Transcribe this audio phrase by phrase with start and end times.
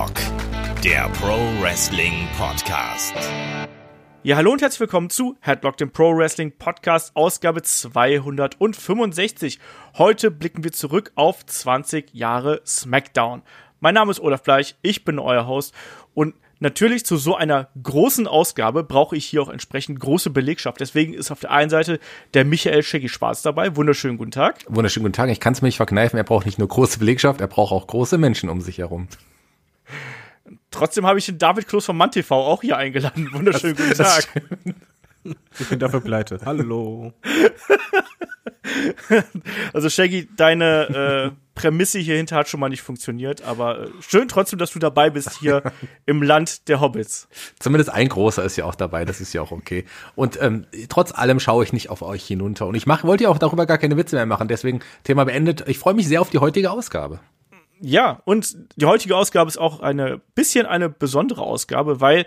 [0.00, 3.12] Headlock, der Pro Wrestling Podcast.
[4.22, 9.58] Ja, hallo und herzlich willkommen zu Headlock, dem Pro Wrestling Podcast, Ausgabe 265.
[9.98, 13.42] Heute blicken wir zurück auf 20 Jahre SmackDown.
[13.80, 15.74] Mein Name ist Olaf Bleich, ich bin euer Host
[16.14, 20.78] und Natürlich zu so einer großen Ausgabe brauche ich hier auch entsprechend große Belegschaft.
[20.78, 21.98] Deswegen ist auf der einen Seite
[22.34, 23.76] der Michael Shaggy Schwarz dabei.
[23.76, 24.58] Wunderschönen guten Tag.
[24.68, 25.30] Wunderschönen guten Tag.
[25.30, 26.18] Ich kann es mir nicht verkneifen.
[26.18, 29.08] Er braucht nicht nur große Belegschaft, er braucht auch große Menschen um sich herum.
[30.70, 33.28] Trotzdem habe ich den David Kloß von MannTV auch hier eingeladen.
[33.32, 34.28] Wunderschönen guten Tag.
[35.58, 36.40] Ich bin dafür pleite.
[36.44, 37.12] Hallo.
[39.72, 44.28] also Shaggy, deine äh, Prämisse hier hinter hat schon mal nicht funktioniert, aber äh, schön
[44.28, 45.62] trotzdem, dass du dabei bist hier
[46.06, 47.28] im Land der Hobbits.
[47.58, 49.84] Zumindest ein großer ist ja auch dabei, das ist ja auch okay.
[50.14, 53.30] Und ähm, trotz allem schaue ich nicht auf euch hinunter und ich mach, wollte ja
[53.30, 55.64] auch darüber gar keine Witze mehr machen, deswegen Thema beendet.
[55.66, 57.20] Ich freue mich sehr auf die heutige Ausgabe.
[57.82, 62.26] Ja, und die heutige Ausgabe ist auch eine bisschen eine besondere Ausgabe, weil,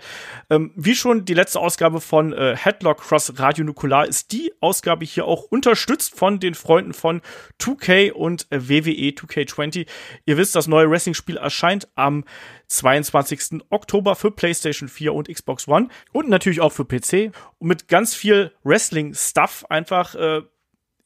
[0.50, 5.04] ähm, wie schon die letzte Ausgabe von äh, Headlock Cross Radio Nukular, ist die Ausgabe
[5.04, 7.20] hier auch unterstützt von den Freunden von
[7.60, 9.86] 2K und äh, WWE 2K20.
[10.26, 12.24] Ihr wisst, das neue Wrestling-Spiel erscheint am
[12.66, 13.62] 22.
[13.70, 17.32] Oktober für PlayStation 4 und Xbox One und natürlich auch für PC.
[17.60, 20.16] Und mit ganz viel Wrestling-Stuff einfach.
[20.16, 20.42] Äh,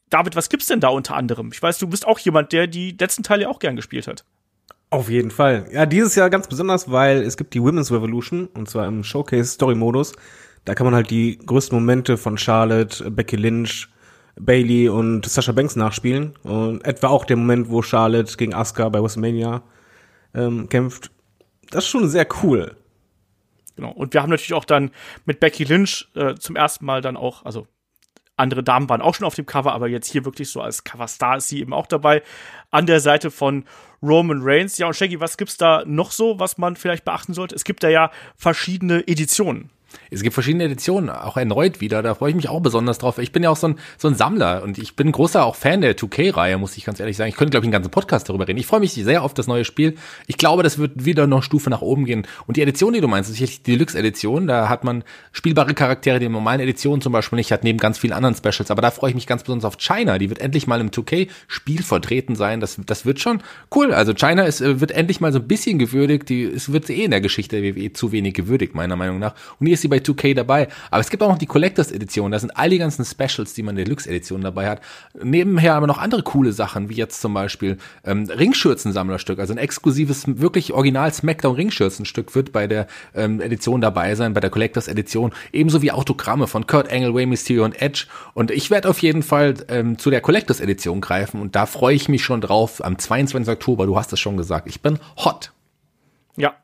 [0.08, 1.50] David, was gibt's denn da unter anderem?
[1.52, 4.24] Ich weiß, du bist auch jemand, der die letzten Teile auch gern gespielt hat.
[4.90, 5.66] Auf jeden Fall.
[5.70, 9.50] Ja, dieses Jahr ganz besonders, weil es gibt die Women's Revolution und zwar im Showcase
[9.50, 10.14] Story Modus.
[10.64, 13.88] Da kann man halt die größten Momente von Charlotte, Becky Lynch,
[14.40, 19.02] Bailey und Sasha Banks nachspielen und etwa auch der Moment, wo Charlotte gegen Asuka bei
[19.02, 19.62] WrestleMania
[20.34, 21.10] ähm, kämpft.
[21.70, 22.76] Das ist schon sehr cool.
[23.76, 23.92] Genau.
[23.92, 24.90] Und wir haben natürlich auch dann
[25.24, 27.66] mit Becky Lynch äh, zum ersten Mal dann auch, also
[28.36, 31.36] andere Damen waren auch schon auf dem Cover, aber jetzt hier wirklich so als Coverstar
[31.36, 32.22] ist sie eben auch dabei.
[32.70, 33.64] An der Seite von
[34.02, 34.78] Roman Reigns.
[34.78, 37.54] Ja, und Shaggy, was gibt's da noch so, was man vielleicht beachten sollte?
[37.54, 39.70] Es gibt da ja verschiedene Editionen.
[40.10, 42.02] Es gibt verschiedene Editionen, auch erneut wieder.
[42.02, 43.18] Da freue ich mich auch besonders drauf.
[43.18, 45.80] Ich bin ja auch so ein, so ein Sammler und ich bin großer auch Fan
[45.80, 47.28] der 2K-Reihe, muss ich ganz ehrlich sagen.
[47.28, 48.58] Ich könnte, glaube ich, einen ganzen Podcast darüber reden.
[48.58, 49.96] Ich freue mich sehr auf das neue Spiel.
[50.26, 52.26] Ich glaube, das wird wieder noch Stufe nach oben gehen.
[52.46, 54.46] Und die Edition, die du meinst, ist sicherlich die Deluxe-Edition.
[54.46, 57.98] Da hat man spielbare Charaktere, die in normalen Editionen zum Beispiel nicht hat, neben ganz
[57.98, 58.70] vielen anderen Specials.
[58.70, 60.18] Aber da freue ich mich ganz besonders auf China.
[60.18, 62.60] Die wird endlich mal im 2K-Spiel vertreten sein.
[62.60, 63.42] Das, das wird schon
[63.74, 63.92] cool.
[63.92, 66.28] Also China ist, äh, wird endlich mal so ein bisschen gewürdigt.
[66.28, 69.34] Die, es wird eh in der Geschichte der WWE zu wenig gewürdigt, meiner Meinung nach.
[69.58, 70.68] Und hier ist sie bei 2K dabei.
[70.90, 72.32] Aber es gibt auch noch die Collectors Edition.
[72.32, 74.80] Da sind all die ganzen Specials, die man in der Deluxe Edition dabei hat.
[75.22, 79.38] Nebenher aber noch andere coole Sachen, wie jetzt zum Beispiel ähm, Ringschürzen-Sammlerstück.
[79.38, 84.40] Also ein exklusives, wirklich original Smackdown Ringschürzenstück wird bei der ähm, Edition dabei sein, bei
[84.40, 85.32] der Collectors Edition.
[85.52, 88.06] Ebenso wie Autogramme von Kurt Angle, Way Mysterio und Edge.
[88.34, 91.40] Und ich werde auf jeden Fall ähm, zu der Collectors Edition greifen.
[91.40, 93.48] Und da freue ich mich schon drauf am 22.
[93.48, 93.86] Oktober.
[93.86, 94.66] Du hast es schon gesagt.
[94.66, 95.52] Ich bin hot.
[96.36, 96.54] Ja,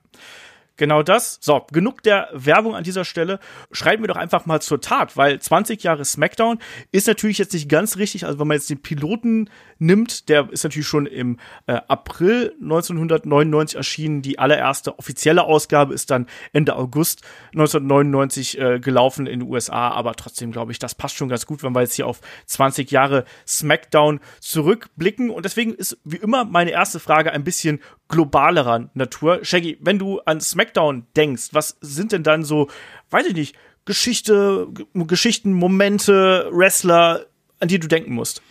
[0.77, 1.39] Genau das.
[1.41, 3.39] So, genug der Werbung an dieser Stelle.
[3.71, 6.59] Schreiben wir doch einfach mal zur Tat, weil 20 Jahre SmackDown
[6.91, 8.27] ist natürlich jetzt nicht ganz richtig.
[8.27, 9.49] Also wenn man jetzt den Piloten
[9.79, 14.23] nimmt, der ist natürlich schon im äh, April 1999 erschienen.
[14.23, 19.91] Die allererste offizielle Ausgabe ist dann Ende August 1999 äh, gelaufen in den USA.
[19.91, 22.91] Aber trotzdem glaube ich, das passt schon ganz gut, wenn wir jetzt hier auf 20
[22.91, 25.31] Jahre SmackDown zurückblicken.
[25.31, 29.41] Und deswegen ist wie immer meine erste Frage ein bisschen globalerer Natur.
[29.43, 32.69] Shaggy, wenn du an SmackDown denkst, was sind denn dann so,
[33.11, 37.27] weiß ich nicht, Geschichte, Geschichten, Momente, Wrestler,
[37.61, 38.43] an die du denken musst?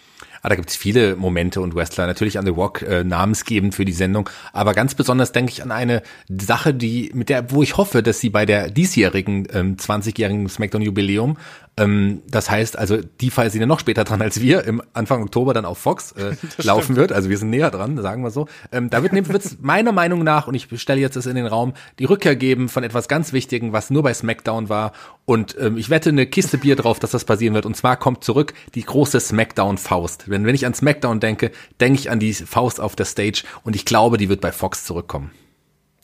[0.46, 3.94] Ah, da gibt's viele Momente und Wrestler, natürlich an The Rock äh, namensgebend für die
[3.94, 8.03] Sendung, aber ganz besonders denke ich an eine Sache, die mit der, wo ich hoffe,
[8.03, 11.38] dass sie bei der diesjährigen ähm, 20-jährigen SmackDown Jubiläum
[11.75, 15.23] ähm, das heißt, also die Fall sind ja noch später dran als wir, im Anfang
[15.23, 16.97] Oktober dann auf Fox äh, laufen stimmt.
[16.97, 17.11] wird.
[17.11, 18.47] Also wir sind näher dran, sagen wir so.
[18.72, 21.73] Ähm, da wird es meiner Meinung nach, und ich stelle jetzt das in den Raum,
[21.97, 24.91] die Rückkehr geben von etwas ganz Wichtigen, was nur bei SmackDown war.
[25.25, 27.66] Und ähm, ich wette eine Kiste Bier drauf, dass das passieren wird.
[27.66, 30.30] Und zwar kommt zurück die große SmackDown-Faust.
[30.30, 31.51] Wenn, wenn ich an SmackDown denke,
[31.81, 34.86] denke ich an die Faust auf der Stage und ich glaube, die wird bei Fox
[34.86, 35.31] zurückkommen.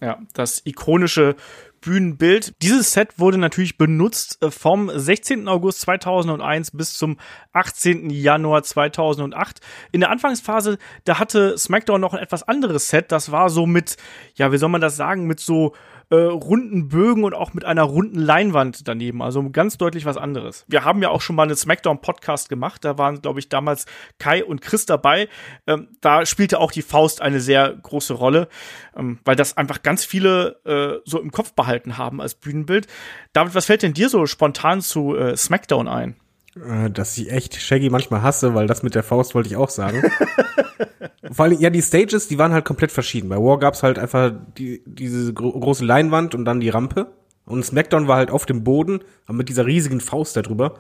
[0.02, 1.36] Ja, das ikonische
[1.82, 2.54] Bühnenbild.
[2.62, 5.48] Dieses Set wurde natürlich benutzt äh, vom 16.
[5.48, 7.18] August 2001 bis zum
[7.54, 8.10] 18.
[8.10, 9.60] Januar 2008.
[9.92, 13.12] In der Anfangsphase, da hatte SmackDown noch ein etwas anderes Set.
[13.12, 13.98] Das war so mit,
[14.36, 15.74] ja, wie soll man das sagen, mit so
[16.10, 19.22] äh, runden Bögen und auch mit einer runden Leinwand daneben.
[19.22, 20.66] Also ganz deutlich was anderes.
[20.68, 22.84] Wir haben ja auch schon mal einen Smackdown-Podcast gemacht.
[22.84, 23.86] Da waren, glaube ich, damals
[24.18, 25.30] Kai und Chris dabei.
[25.68, 28.48] Ähm, da spielte auch die Faust eine sehr große Rolle,
[28.96, 32.88] ähm, weil das einfach ganz viele äh, so im Kopf behalten haben als Bühnenbild.
[33.34, 36.16] David, was fällt denn dir so spontan zu äh, Smackdown ein?
[36.56, 39.70] Äh, dass ich echt Shaggy manchmal hasse, weil das mit der Faust wollte ich auch
[39.70, 40.02] sagen.
[41.32, 43.30] Vor allem, ja, die Stages, die waren halt komplett verschieden.
[43.30, 47.08] Bei War gab's halt einfach die, diese gro große Leinwand und dann die Rampe.
[47.46, 50.76] Und SmackDown war halt auf dem Boden, aber mit dieser riesigen Faust da drüber.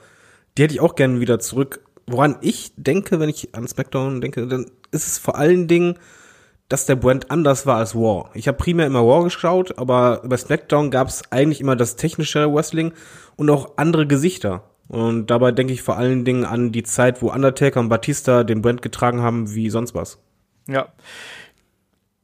[0.58, 1.82] Die hätte ich auch gerne wieder zurück.
[2.08, 5.96] Woran ich denke, wenn ich an SmackDown denke, dann ist es vor allen Dingen,
[6.68, 8.30] dass der Brand anders war als War.
[8.34, 12.94] Ich habe primär immer War geschaut, aber bei SmackDown gab's eigentlich immer das technische Wrestling
[13.36, 14.69] und auch andere Gesichter.
[14.90, 18.64] Und dabei denke ich vor allen Dingen an die Zeit, wo Undertaker und Batista den
[18.64, 20.20] Brand getragen haben wie sonst was.
[20.68, 20.92] Ja.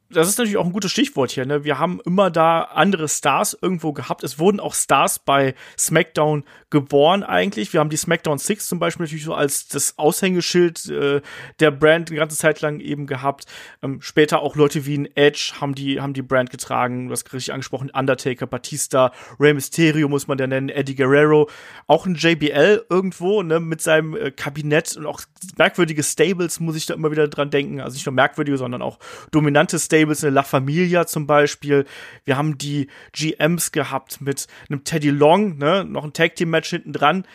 [0.09, 1.45] Das ist natürlich auch ein gutes Stichwort hier.
[1.45, 1.63] Ne?
[1.63, 4.23] Wir haben immer da andere Stars irgendwo gehabt.
[4.23, 7.71] Es wurden auch Stars bei SmackDown geboren eigentlich.
[7.73, 11.21] Wir haben die SmackDown Six zum Beispiel natürlich so als das Aushängeschild äh,
[11.59, 13.45] der Brand eine ganze Zeit lang eben gehabt.
[13.83, 17.07] Ähm, später auch Leute wie ein Edge haben die, haben die Brand getragen.
[17.07, 21.49] Du hast richtig angesprochen, Undertaker, Batista, Rey Mysterio muss man ja nennen, Eddie Guerrero.
[21.87, 25.21] Auch ein JBL irgendwo ne, mit seinem äh, Kabinett und auch
[25.57, 27.79] merkwürdige Stables muss ich da immer wieder dran denken.
[27.79, 28.97] Also nicht nur merkwürdige, sondern auch
[29.31, 31.85] dominante Stables, eine La Familia zum Beispiel.
[32.23, 36.64] Wir haben die GMs gehabt mit einem Teddy Long, ne, noch ein Tag Team Match
[36.69, 37.25] hinten dran.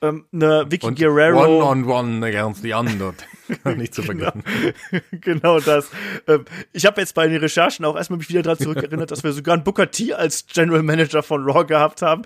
[0.00, 1.42] Ähm, eine Vicky Und Guerrero.
[1.42, 3.14] One on one against the under.
[3.76, 4.44] Nicht zu vergessen.
[5.10, 5.90] genau das.
[6.26, 9.32] Ähm, ich habe jetzt bei den Recherchen auch erstmal mich wieder daran zurückerinnert, dass wir
[9.32, 12.22] sogar einen Booker T als General Manager von Raw gehabt haben.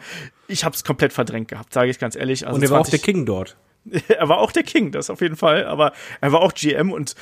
[0.48, 2.46] Ich habe es komplett verdrängt gehabt, sage ich ganz ehrlich.
[2.46, 3.56] Also Und er war auch 20 der King dort.
[4.08, 7.14] er war auch der King, das auf jeden Fall, aber er war auch GM und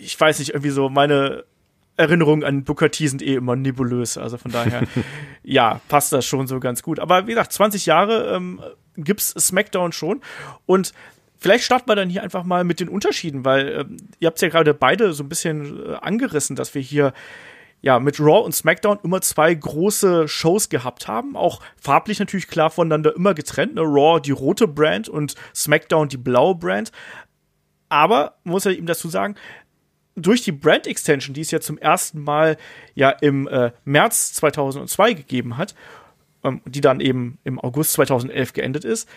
[0.00, 1.44] ich weiß nicht, irgendwie so meine
[2.02, 4.82] Erinnerungen an Booker T sind eh immer nebulös, also von daher,
[5.42, 6.98] ja, passt das schon so ganz gut.
[6.98, 8.60] Aber wie gesagt, 20 Jahre ähm,
[8.96, 10.20] gibt's SmackDown schon
[10.66, 10.92] und
[11.42, 14.48] Vielleicht starten wir dann hier einfach mal mit den Unterschieden, weil ähm, ihr habt ja
[14.48, 17.12] gerade beide so ein bisschen äh, angerissen, dass wir hier
[17.80, 22.70] ja mit Raw und SmackDown immer zwei große Shows gehabt haben, auch farblich natürlich klar
[22.70, 23.80] voneinander immer getrennt, ne?
[23.80, 26.92] Raw die rote Brand und SmackDown die blaue Brand.
[27.88, 29.34] Aber man muss ja ihm dazu sagen,
[30.14, 32.56] durch die Brand Extension, die es ja zum ersten Mal
[32.94, 35.74] ja im äh, März 2002 gegeben hat,
[36.44, 39.08] ähm, die dann eben im August 2011 geendet ist,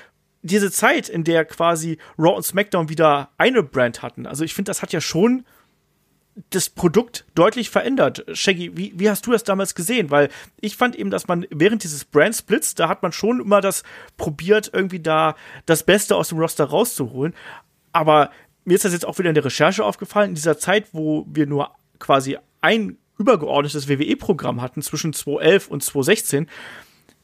[0.42, 4.70] diese Zeit, in der quasi Raw und SmackDown wieder eine Brand hatten, also ich finde,
[4.70, 5.44] das hat ja schon
[6.50, 8.26] das Produkt deutlich verändert.
[8.34, 10.12] Shaggy, wie, wie hast du das damals gesehen?
[10.12, 13.84] Weil ich fand eben, dass man während dieses Brand-Splits, da hat man schon immer das
[14.18, 17.34] probiert, irgendwie da das Beste aus dem Roster rauszuholen.
[17.94, 18.32] Aber
[18.66, 21.46] mir ist das jetzt auch wieder in der Recherche aufgefallen, in dieser Zeit, wo wir
[21.46, 26.50] nur quasi ein übergeordnetes WWE-Programm hatten zwischen 2011 und 2016,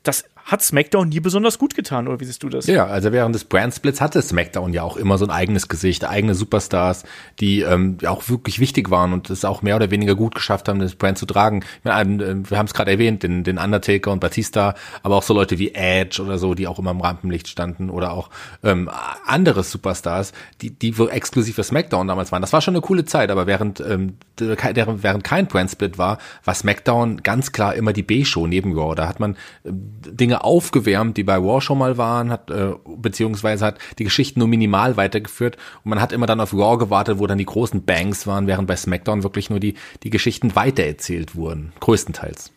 [0.03, 2.67] das hat SmackDown nie besonders gut getan, oder wie siehst du das?
[2.67, 6.35] Ja, also während des Brandsplits hatte SmackDown ja auch immer so ein eigenes Gesicht, eigene
[6.35, 7.03] Superstars,
[7.39, 10.79] die ähm, auch wirklich wichtig waren und es auch mehr oder weniger gut geschafft haben,
[10.79, 11.63] das Brand zu tragen.
[11.83, 15.33] Meine, äh, wir haben es gerade erwähnt, den, den Undertaker und Batista, aber auch so
[15.33, 18.29] Leute wie Edge oder so, die auch immer im Rampenlicht standen oder auch
[18.63, 18.89] ähm,
[19.25, 22.41] andere Superstars, die, die exklusiv für SmackDown damals waren.
[22.41, 27.23] Das war schon eine coole Zeit, aber während, ähm, während kein Brandsplit war, war SmackDown
[27.23, 28.95] ganz klar immer die B-Show neben Raw.
[28.95, 29.71] Da hat man äh,
[30.43, 34.97] Aufgewärmt, die bei War schon mal waren, hat äh, beziehungsweise hat die Geschichten nur minimal
[34.97, 38.47] weitergeführt und man hat immer dann auf Raw gewartet, wo dann die großen Bangs waren,
[38.47, 42.51] während bei SmackDown wirklich nur die die Geschichten weitererzählt wurden, größtenteils.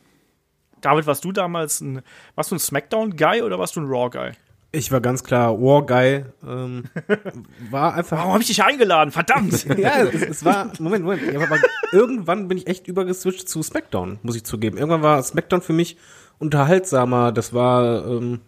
[0.80, 2.02] David, warst du damals ein,
[2.34, 4.32] warst du ein Smackdown-Guy oder warst du ein Raw-Guy?
[4.74, 6.24] Ich war ganz klar War Guy.
[6.44, 6.84] Ähm,
[7.70, 8.18] war einfach.
[8.18, 9.12] Warum habe ich dich eingeladen?
[9.12, 9.64] Verdammt!
[9.78, 10.72] ja, es, es war.
[10.80, 11.32] Moment, Moment.
[11.32, 11.58] Ja, aber
[11.92, 14.76] irgendwann bin ich echt übergeswitcht zu SmackDown, muss ich zugeben.
[14.76, 15.96] Irgendwann war SmackDown für mich
[16.38, 17.32] unterhaltsamer.
[17.32, 18.40] Das war ähm,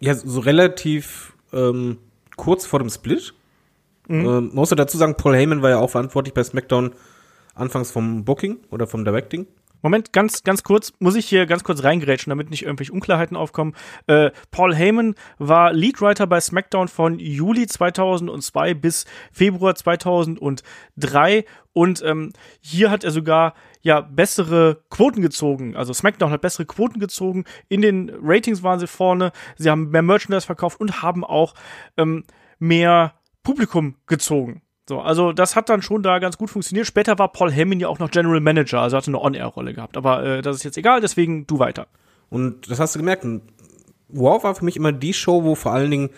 [0.00, 1.98] ja so relativ ähm,
[2.36, 3.34] kurz vor dem Split.
[4.08, 4.20] Mhm.
[4.20, 6.92] Ähm, man muss dazu sagen, Paul Heyman war ja auch verantwortlich bei SmackDown
[7.54, 9.46] anfangs vom Booking oder vom Directing.
[9.80, 13.74] Moment, ganz, ganz kurz, muss ich hier ganz kurz reingrätschen, damit nicht irgendwelche Unklarheiten aufkommen.
[14.08, 22.32] Äh, Paul Heyman war Leadwriter bei SmackDown von Juli 2002 bis Februar 2003 und ähm,
[22.60, 23.54] hier hat er sogar
[23.88, 25.74] ja bessere Quoten gezogen.
[25.74, 27.44] Also SmackDown hat bessere Quoten gezogen.
[27.68, 29.32] In den Ratings waren sie vorne.
[29.56, 31.54] Sie haben mehr Merchandise verkauft und haben auch
[31.96, 32.24] ähm,
[32.58, 34.62] mehr Publikum gezogen.
[34.88, 36.86] So, also das hat dann schon da ganz gut funktioniert.
[36.86, 39.96] Später war Paul Heyman ja auch noch General Manager, also hatte eine On-Air-Rolle gehabt.
[39.96, 41.88] Aber äh, das ist jetzt egal, deswegen du weiter.
[42.28, 43.26] Und das hast du gemerkt.
[44.08, 46.10] Wow war für mich immer die Show, wo vor allen Dingen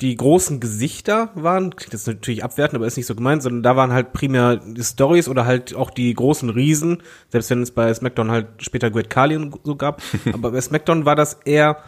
[0.00, 1.74] die großen Gesichter waren.
[1.74, 4.84] Klingt jetzt natürlich abwertend, aber ist nicht so gemeint, sondern da waren halt primär die
[4.84, 7.02] Stories oder halt auch die großen Riesen.
[7.30, 10.02] Selbst wenn es bei SmackDown halt später Great Khali und so gab.
[10.32, 11.78] aber bei SmackDown war das eher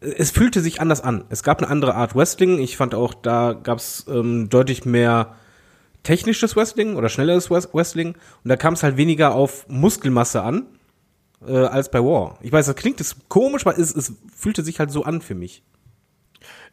[0.00, 1.24] es fühlte sich anders an.
[1.28, 2.60] Es gab eine andere Art Wrestling.
[2.60, 5.34] Ich fand auch, da gab es ähm, deutlich mehr
[6.02, 8.14] technisches Wrestling oder schnelleres Wrestling.
[8.44, 10.66] Und da kam es halt weniger auf Muskelmasse an
[11.46, 12.38] äh, als bei War.
[12.42, 15.34] Ich weiß, das klingt jetzt komisch, aber es, es fühlte sich halt so an für
[15.34, 15.62] mich.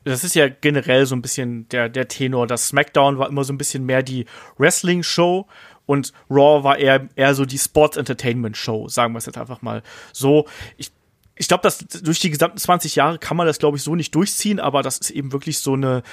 [0.05, 2.47] Das ist ja generell so ein bisschen der, der Tenor.
[2.47, 4.25] Das SmackDown war immer so ein bisschen mehr die
[4.57, 5.47] Wrestling-Show
[5.87, 9.61] und Raw war eher, eher so die Sports Entertainment Show, sagen wir es jetzt einfach
[9.61, 9.81] mal
[10.13, 10.47] so.
[10.77, 10.91] Ich,
[11.35, 14.13] ich glaube, dass durch die gesamten 20 Jahre kann man das, glaube ich, so nicht
[14.13, 16.03] durchziehen, aber das ist eben wirklich so eine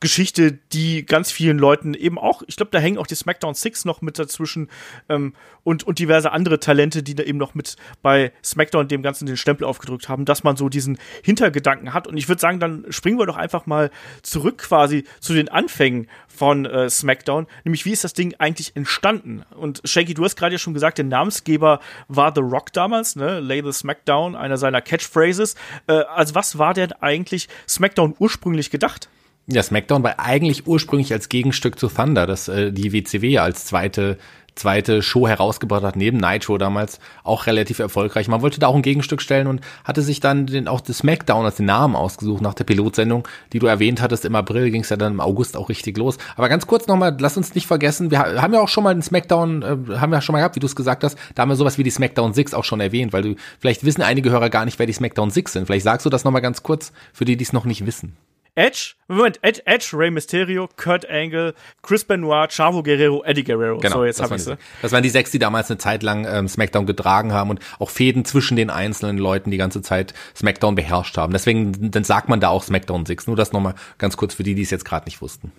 [0.00, 3.86] Geschichte, die ganz vielen Leuten eben auch, ich glaube, da hängen auch die SmackDown Six
[3.86, 4.68] noch mit dazwischen
[5.08, 5.34] ähm,
[5.64, 9.38] und, und diverse andere Talente, die da eben noch mit bei SmackDown dem Ganzen den
[9.38, 12.06] Stempel aufgedrückt haben, dass man so diesen Hintergedanken hat.
[12.06, 13.90] Und ich würde sagen, dann springen wir doch einfach mal
[14.22, 19.42] zurück quasi zu den Anfängen von äh, SmackDown, nämlich wie ist das Ding eigentlich entstanden?
[19.56, 23.40] Und Shaggy, du hast gerade ja schon gesagt, der Namensgeber war The Rock damals, ne?
[23.40, 25.54] Lay the SmackDown, einer seiner Catchphrases.
[25.86, 29.08] Äh, also was war denn eigentlich SmackDown ursprünglich gedacht?
[29.48, 33.64] Ja, SmackDown war eigentlich ursprünglich als Gegenstück zu Thunder, das äh, die WCW ja als
[33.64, 34.18] zweite
[34.56, 38.26] zweite Show herausgebracht hat, neben Nitro damals, auch relativ erfolgreich.
[38.26, 41.44] Man wollte da auch ein Gegenstück stellen und hatte sich dann den, auch das SmackDown
[41.44, 44.24] als den Namen ausgesucht nach der Pilotsendung, die du erwähnt hattest.
[44.24, 46.16] Im April ging es ja dann im August auch richtig los.
[46.36, 49.02] Aber ganz kurz nochmal, lass uns nicht vergessen, wir haben ja auch schon mal den
[49.02, 51.56] SmackDown, äh, haben wir schon mal gehabt, wie du es gesagt hast, da haben wir
[51.56, 54.64] sowas wie die SmackDown 6 auch schon erwähnt, weil du, vielleicht wissen einige Hörer gar
[54.64, 55.66] nicht, wer die SmackDown 6 sind.
[55.66, 58.16] Vielleicht sagst du das nochmal ganz kurz, für die, die es noch nicht wissen.
[58.56, 63.78] Edge, Moment, Edge, Edge, Rey Mysterio, Kurt Angle, Chris Benoit, Chavo Guerrero, Eddie Guerrero.
[63.78, 64.46] Genau, so, jetzt das, hab ich's.
[64.46, 67.50] waren die, das waren die sechs, die damals eine Zeit lang ähm, SmackDown getragen haben
[67.50, 71.34] und auch Fäden zwischen den einzelnen Leuten die ganze Zeit SmackDown beherrscht haben.
[71.34, 73.26] Deswegen dann sagt man da auch SmackDown 6.
[73.26, 75.52] Nur das nochmal ganz kurz für die, die es jetzt gerade nicht wussten.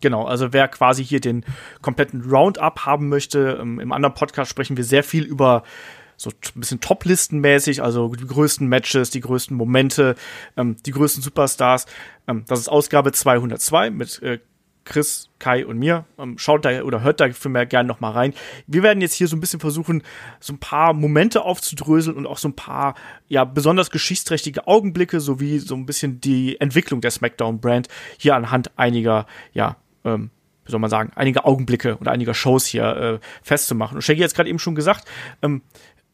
[0.00, 1.44] Genau, also wer quasi hier den
[1.82, 5.62] kompletten Roundup haben möchte, ähm, im anderen Podcast sprechen wir sehr viel über
[6.24, 10.16] so ein bisschen Top-Listenmäßig, also die größten Matches, die größten Momente,
[10.56, 11.86] ähm, die größten Superstars.
[12.26, 14.38] Ähm, das ist Ausgabe 202 mit äh,
[14.84, 16.04] Chris, Kai und mir.
[16.18, 18.34] Ähm, schaut da oder hört da für mehr gerne noch mal rein.
[18.66, 20.02] Wir werden jetzt hier so ein bisschen versuchen,
[20.40, 22.94] so ein paar Momente aufzudröseln und auch so ein paar,
[23.28, 27.88] ja, besonders geschichtsträchtige Augenblicke sowie so ein bisschen die Entwicklung der SmackDown-Brand
[28.18, 30.30] hier anhand einiger, ja, ähm,
[30.64, 33.96] wie soll man sagen, einige Augenblicke oder einiger Shows hier äh, festzumachen.
[33.96, 35.06] Und Shaggy hat es gerade eben schon gesagt,
[35.42, 35.62] ähm,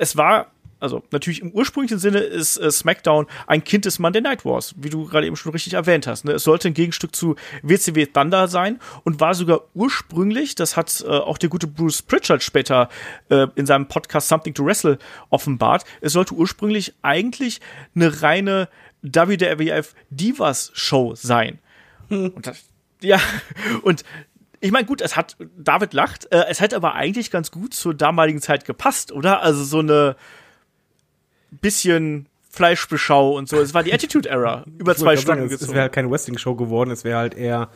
[0.00, 4.46] es war also natürlich im ursprünglichen Sinne ist äh, SmackDown ein Kind des Monday Night
[4.46, 6.24] Wars, wie du gerade eben schon richtig erwähnt hast.
[6.24, 6.32] Ne?
[6.32, 11.08] Es sollte ein Gegenstück zu WCW Thunder sein und war sogar ursprünglich, das hat äh,
[11.08, 12.88] auch der gute Bruce Pritchard später
[13.28, 17.60] äh, in seinem Podcast Something to Wrestle offenbart, es sollte ursprünglich eigentlich
[17.94, 18.68] eine reine
[19.02, 21.58] WWF Divas Show sein.
[22.08, 22.30] Hm.
[22.30, 22.64] Und das,
[23.02, 23.20] ja,
[23.82, 24.02] und
[24.60, 27.94] ich meine, gut, es hat, David lacht, äh, es hätte aber eigentlich ganz gut zur
[27.94, 29.42] damaligen Zeit gepasst, oder?
[29.42, 30.16] Also so eine
[31.50, 33.56] bisschen Fleischbeschau und so.
[33.58, 36.90] Es war die Attitude Era über zwei Stunden sagen, Es, wäre halt keine Wrestling-Show geworden,
[36.90, 37.70] es wäre halt eher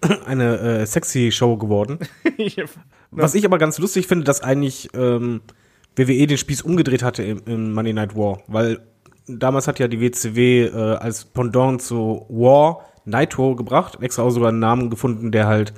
[0.26, 1.98] eine äh, sexy Show geworden.
[2.38, 2.64] ja.
[3.10, 5.42] Was ich aber ganz lustig finde, dass eigentlich ähm,
[5.94, 8.80] WWE den Spieß umgedreht hatte im, im Monday Night War, weil
[9.28, 14.48] damals hat ja die WCW äh, als Pendant zu War Nitro gebracht, extra auch sogar
[14.48, 15.74] einen Namen gefunden, der halt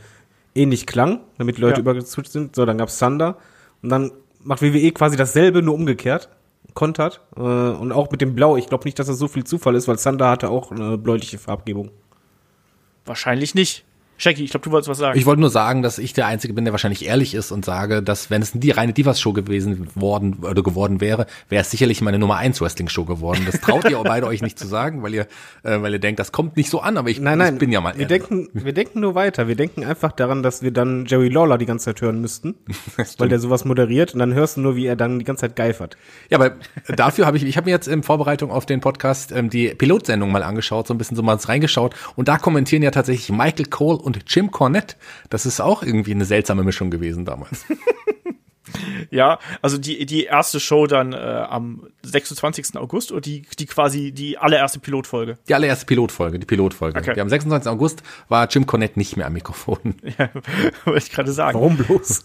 [0.56, 1.80] ähnlich klang, damit die Leute ja.
[1.80, 2.56] übergeswitcht sind.
[2.56, 3.36] So, dann gab's Thunder
[3.82, 6.28] und dann macht WWE quasi dasselbe, nur umgekehrt,
[6.74, 8.56] kontert äh, und auch mit dem Blau.
[8.56, 11.38] Ich glaube nicht, dass das so viel Zufall ist, weil Thunder hatte auch eine bläuliche
[11.38, 11.90] Farbgebung.
[13.04, 13.84] Wahrscheinlich nicht.
[14.18, 15.18] Shaggy, ich glaube, du wolltest was sagen.
[15.18, 18.02] Ich wollte nur sagen, dass ich der Einzige bin, der wahrscheinlich ehrlich ist und sage,
[18.02, 22.18] dass wenn es die reine Divas-Show gewesen worden oder geworden wäre, wäre es sicherlich meine
[22.18, 23.42] Nummer 1 Wrestling-Show geworden.
[23.44, 25.26] Das traut ihr beide euch nicht zu sagen, weil ihr,
[25.62, 27.70] äh, weil ihr denkt, das kommt nicht so an, aber ich, nein, nein, ich bin
[27.70, 28.08] ja mal ehrlich.
[28.08, 29.48] Wir denken, wir denken nur weiter.
[29.48, 32.54] Wir denken einfach daran, dass wir dann Jerry Lawler die ganze Zeit hören müssten,
[33.18, 35.56] weil der sowas moderiert und dann hörst du nur, wie er dann die ganze Zeit
[35.56, 35.96] geifert.
[36.30, 36.56] Ja, aber
[36.94, 40.32] dafür habe ich, ich habe mir jetzt in Vorbereitung auf den Podcast ähm, die Pilotsendung
[40.32, 43.98] mal angeschaut, so ein bisschen so mal reingeschaut und da kommentieren ja tatsächlich Michael Cole
[44.06, 44.94] und Jim Cornette.
[45.30, 47.66] Das ist auch irgendwie eine seltsame Mischung gewesen damals.
[49.10, 52.76] ja, also die, die erste Show dann äh, am 26.
[52.76, 55.38] August oder die, die quasi die allererste Pilotfolge?
[55.48, 56.98] Die allererste Pilotfolge, die Pilotfolge.
[56.98, 57.14] Okay.
[57.14, 57.68] Die am 26.
[57.68, 59.96] August war Jim Cornette nicht mehr am Mikrofon.
[60.18, 60.30] Ja,
[60.84, 61.58] wollte ich gerade sagen.
[61.58, 62.24] Warum bloß?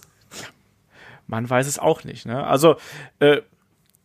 [1.26, 2.46] Man weiß es auch nicht, ne?
[2.46, 2.76] Also,
[3.18, 3.42] äh,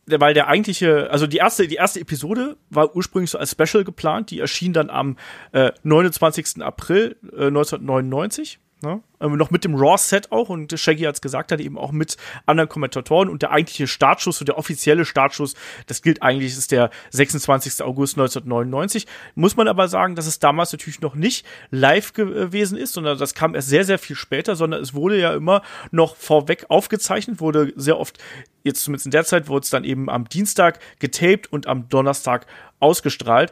[0.08, 4.32] weil der eigentliche, also die erste, die erste Episode war ursprünglich so als Special geplant,
[4.32, 5.18] die erschien dann am
[5.52, 6.62] äh, 29.
[6.62, 8.60] April äh, 1999.
[8.82, 9.02] Ne?
[9.20, 12.16] Ähm, noch mit dem Raw-Set auch und Shaggy hat es gesagt, hat eben auch mit
[12.46, 15.56] anderen Kommentatoren und der eigentliche Startschuss, so der offizielle Startschuss,
[15.88, 17.82] das gilt eigentlich, ist der 26.
[17.82, 19.08] August 1999.
[19.34, 23.34] Muss man aber sagen, dass es damals natürlich noch nicht live gewesen ist, sondern das
[23.34, 27.74] kam erst sehr, sehr viel später, sondern es wurde ja immer noch vorweg aufgezeichnet, wurde
[27.76, 28.20] sehr oft,
[28.64, 32.46] jetzt zumindest in der Zeit, wurde es dann eben am Dienstag getaped und am Donnerstag
[32.80, 33.52] ausgestrahlt.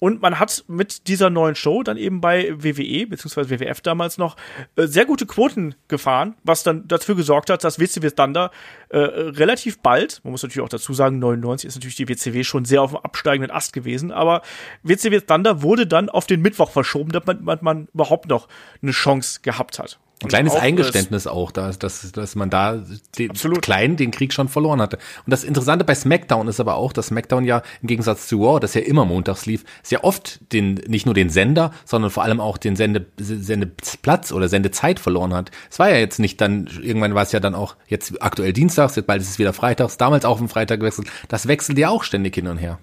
[0.00, 4.36] Und man hat mit dieser neuen Show dann eben bei WWE, beziehungsweise WWF damals noch,
[4.76, 8.50] äh, sehr gute Quoten gefahren, was dann dafür gesorgt hat, dass WCW Thunder
[8.90, 12.64] äh, relativ bald, man muss natürlich auch dazu sagen, 99 ist natürlich die WCW schon
[12.64, 14.42] sehr auf dem absteigenden Ast gewesen, aber
[14.82, 18.48] WCW Thunder wurde dann auf den Mittwoch verschoben, damit man, man überhaupt noch
[18.82, 19.98] eine Chance gehabt hat.
[20.22, 22.82] Ein kleines Eingeständnis auch, dass, dass, dass man da
[23.18, 23.62] den Absolut.
[23.62, 24.98] kleinen den Krieg schon verloren hatte.
[25.24, 28.58] Und das Interessante bei SmackDown ist aber auch, dass SmackDown ja im Gegensatz zu Raw,
[28.58, 32.40] das ja immer montags lief, sehr oft den nicht nur den Sender, sondern vor allem
[32.40, 35.52] auch den Sende, Sendeplatz oder Sendezeit verloren hat.
[35.70, 38.96] Es war ja jetzt nicht dann, irgendwann war es ja dann auch jetzt aktuell Dienstags,
[38.96, 41.08] jetzt bald ist es wieder Freitags, damals auch im Freitag gewechselt.
[41.28, 42.80] Das wechselt ja auch ständig hin und her.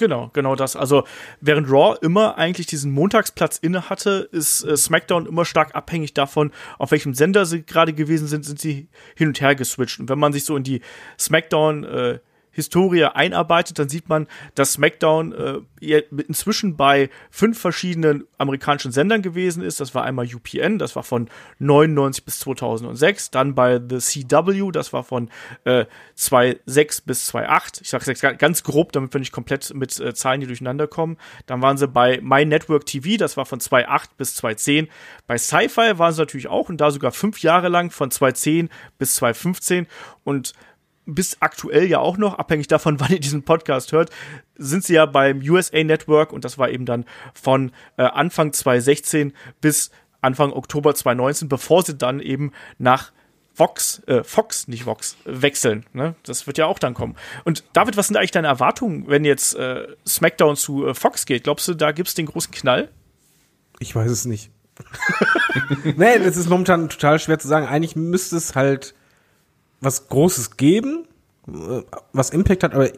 [0.00, 0.76] Genau, genau das.
[0.76, 1.04] Also
[1.42, 6.52] während Raw immer eigentlich diesen Montagsplatz inne hatte, ist äh, SmackDown immer stark abhängig davon,
[6.78, 10.00] auf welchem Sender sie gerade gewesen sind, sind sie hin und her geswitcht.
[10.00, 10.80] Und wenn man sich so in die
[11.18, 12.18] SmackDown äh,
[12.52, 15.32] Historie einarbeitet, dann sieht man, dass SmackDown
[15.80, 19.80] äh, inzwischen bei fünf verschiedenen amerikanischen Sendern gewesen ist.
[19.80, 21.28] Das war einmal UPN, das war von
[21.58, 25.30] 99 bis 2006, dann bei The CW, das war von
[25.64, 27.80] äh, 2006 bis 2008.
[27.82, 31.16] Ich sage jetzt ganz grob, damit wir nicht komplett mit äh, Zahlen hier durcheinander kommen.
[31.46, 34.88] Dann waren sie bei My Network TV, das war von 2008 bis 2010.
[35.26, 39.14] Bei Sci-Fi waren sie natürlich auch und da sogar fünf Jahre lang von 2010 bis
[39.14, 39.86] 2015
[40.24, 40.52] und
[41.14, 44.10] bis aktuell ja auch noch, abhängig davon, wann ihr diesen Podcast hört,
[44.56, 49.32] sind sie ja beim USA Network und das war eben dann von äh, Anfang 2016
[49.60, 49.90] bis
[50.20, 53.12] Anfang Oktober 2019, bevor sie dann eben nach
[53.54, 55.84] Vox, äh, Fox, nicht Vox, wechseln.
[55.92, 56.14] Ne?
[56.22, 57.16] Das wird ja auch dann kommen.
[57.44, 61.44] Und David, was sind eigentlich deine Erwartungen, wenn jetzt äh, SmackDown zu äh, Fox geht?
[61.44, 62.90] Glaubst du, da gibt's den großen Knall?
[63.78, 64.50] Ich weiß es nicht.
[65.84, 67.66] nee, das ist momentan total schwer zu sagen.
[67.66, 68.94] Eigentlich müsste es halt
[69.80, 71.06] was Großes geben,
[71.48, 71.82] äh,
[72.12, 72.90] was Impact hat, aber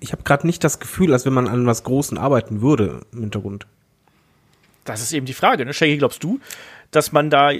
[0.00, 3.20] ich habe gerade nicht das Gefühl, als wenn man an was Großen arbeiten würde im
[3.20, 3.66] Hintergrund.
[4.84, 5.72] Das ist eben die Frage, ne?
[5.72, 6.40] Shaggy, glaubst du,
[6.90, 7.52] dass man da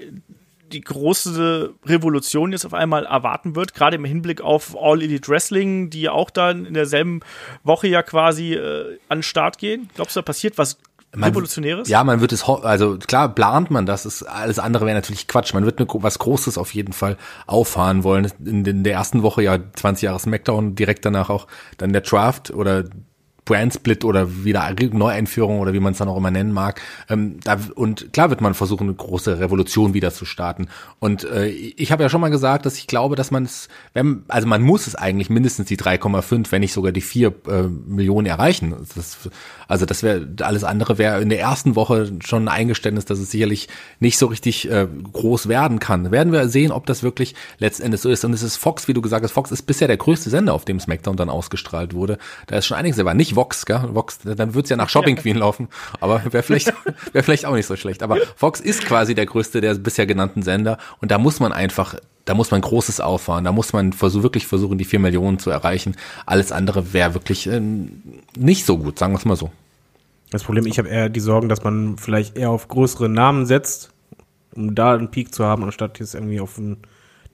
[0.73, 5.90] die große Revolution jetzt auf einmal erwarten wird, gerade im Hinblick auf All Elite Wrestling,
[5.90, 7.21] die auch dann in derselben
[7.62, 9.90] Woche ja quasi äh, an den Start gehen?
[9.94, 10.78] Glaubst du, da passiert was
[11.14, 11.88] man, Revolutionäres?
[11.88, 15.52] Ja, man wird es, also klar plant man das, ist, alles andere wäre natürlich Quatsch.
[15.52, 18.30] Man wird eine, was Großes auf jeden Fall auffahren wollen.
[18.45, 22.50] In, in der ersten Woche ja 20 Jahre Smackdown, direkt danach auch dann der Draft
[22.50, 22.84] oder
[23.45, 26.81] Brandsplit oder wieder Neueinführung oder wie man es dann auch immer nennen mag.
[27.09, 30.69] Ähm, da, und klar wird man versuchen, eine große Revolution wieder zu starten.
[31.00, 34.23] Und äh, ich habe ja schon mal gesagt, dass ich glaube, dass man es, wenn,
[34.28, 38.26] also man muss es eigentlich mindestens die 3,5, wenn nicht sogar die 4 äh, Millionen
[38.26, 38.76] erreichen.
[38.95, 39.28] Das,
[39.67, 43.33] also das wäre, alles andere wäre in der ersten Woche schon ein Eingeständnis, dass es
[43.33, 46.13] sicherlich nicht so richtig äh, groß werden kann.
[46.13, 48.25] Werden wir sehen, ob das wirklich letztendlich so ist.
[48.25, 50.65] Und es ist Fox, wie du gesagt hast, Fox ist bisher der größte Sender, auf
[50.65, 52.19] dem SmackDown dann ausgestrahlt wurde.
[52.47, 53.80] Da ist schon einiges, aber nicht Vox, gell?
[53.92, 55.68] Vox, dann wird's ja nach Shopping Queen laufen.
[56.00, 56.73] Aber wäre vielleicht,
[57.12, 58.02] wäre vielleicht auch nicht so schlecht.
[58.02, 60.78] Aber Fox ist quasi der größte der bisher genannten Sender.
[61.00, 63.45] Und da muss man einfach, da muss man Großes auffahren.
[63.45, 65.97] Da muss man versuch, wirklich versuchen, die vier Millionen zu erreichen.
[66.26, 67.60] Alles andere wäre wirklich äh,
[68.36, 69.50] nicht so gut, sagen wir es mal so.
[70.30, 73.90] Das Problem, ich habe eher die Sorgen, dass man vielleicht eher auf größere Namen setzt,
[74.54, 76.78] um da einen Peak zu haben, anstatt jetzt irgendwie auf einen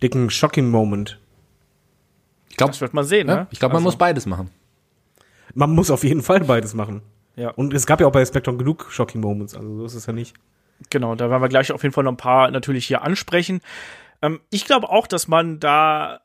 [0.02, 1.18] dicken Shocking Moment.
[2.50, 3.28] Ich glaube, das wird man sehen.
[3.28, 3.46] Ja, ne?
[3.52, 4.50] Ich glaube, man Also, muss beides machen.
[5.54, 7.02] Man muss auf jeden Fall beides machen.
[7.36, 7.50] Ja.
[7.50, 10.12] Und es gab ja auch bei Spectrum genug Shocking Moments, also so ist es ja
[10.12, 10.34] nicht.
[10.90, 13.60] Genau, da werden wir gleich auf jeden Fall noch ein paar natürlich hier ansprechen.
[14.22, 16.20] Ähm, ich glaube auch, dass man da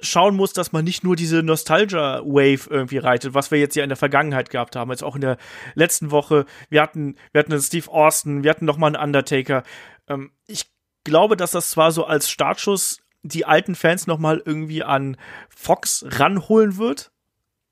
[0.00, 3.88] schauen muss, dass man nicht nur diese Nostalgia-Wave irgendwie reitet, was wir jetzt ja in
[3.88, 5.38] der Vergangenheit gehabt haben, jetzt auch in der
[5.74, 6.44] letzten Woche.
[6.68, 9.64] Wir hatten, wir hatten einen Steve Austin, wir hatten noch mal einen Undertaker.
[10.08, 10.66] Ähm, ich
[11.04, 15.16] glaube, dass das zwar so als Startschuss die alten Fans noch mal irgendwie an
[15.48, 17.10] Fox ranholen wird,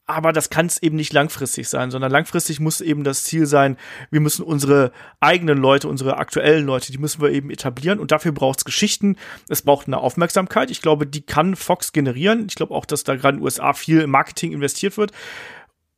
[0.06, 3.76] aber das kann es eben nicht langfristig sein, sondern langfristig muss eben das Ziel sein,
[4.10, 8.32] wir müssen unsere eigenen Leute, unsere aktuellen Leute, die müssen wir eben etablieren und dafür
[8.32, 9.16] braucht es Geschichten,
[9.48, 10.70] es braucht eine Aufmerksamkeit.
[10.70, 12.46] Ich glaube, die kann Fox generieren.
[12.48, 15.10] Ich glaube auch, dass da gerade in den USA viel im Marketing investiert wird.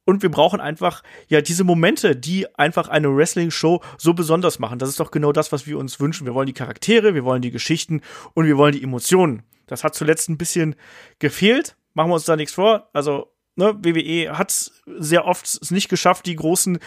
[0.07, 4.79] Und wir brauchen einfach, ja, diese Momente, die einfach eine Wrestling-Show so besonders machen.
[4.79, 6.27] Das ist doch genau das, was wir uns wünschen.
[6.27, 8.01] Wir wollen die Charaktere, wir wollen die Geschichten
[8.33, 9.42] und wir wollen die Emotionen.
[9.66, 10.77] Das hat zuletzt ein bisschen
[11.18, 11.77] gefehlt.
[11.92, 12.88] Machen wir uns da nichts vor.
[12.94, 16.79] Also, ne, WWE hat sehr oft es nicht geschafft, die großen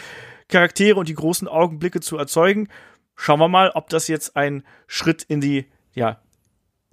[0.48, 2.68] Charaktere und die großen Augenblicke zu erzeugen.
[3.14, 6.18] Schauen wir mal, ob das jetzt ein Schritt in die, ja,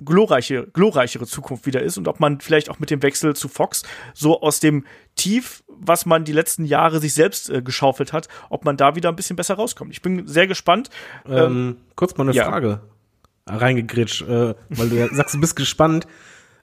[0.06, 3.84] glorreiche, glorreichere Zukunft wieder ist und ob man vielleicht auch mit dem Wechsel zu Fox
[4.14, 8.64] so aus dem Tief, was man die letzten Jahre sich selbst äh, geschaufelt hat, ob
[8.64, 9.92] man da wieder ein bisschen besser rauskommt.
[9.92, 10.90] Ich bin sehr gespannt.
[11.28, 12.46] Ähm, kurz mal eine ja.
[12.46, 12.82] Frage
[13.46, 16.08] reingegritscht, äh, weil du ja sagst, du bist gespannt.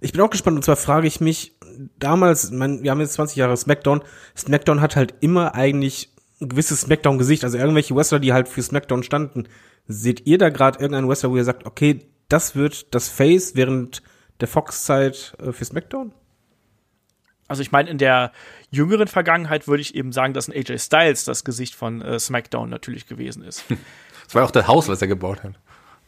[0.00, 1.56] Ich bin auch gespannt und zwar frage ich mich,
[1.98, 4.02] damals, mein, wir haben jetzt 20 Jahre Smackdown,
[4.37, 9.02] Smackdown hat halt immer eigentlich ein gewisses Smackdown-Gesicht, also irgendwelche Wrestler, die halt für Smackdown
[9.02, 9.48] standen.
[9.87, 14.02] Seht ihr da gerade irgendeinen Wrestler, wo ihr sagt, okay, das wird das Face während
[14.40, 16.12] der Fox-Zeit äh, für Smackdown?
[17.48, 18.32] Also ich meine, in der
[18.70, 22.68] jüngeren Vergangenheit würde ich eben sagen, dass ein AJ Styles das Gesicht von äh, SmackDown
[22.68, 23.64] natürlich gewesen ist.
[24.26, 25.52] Das war auch das Haus, was er gebaut hat.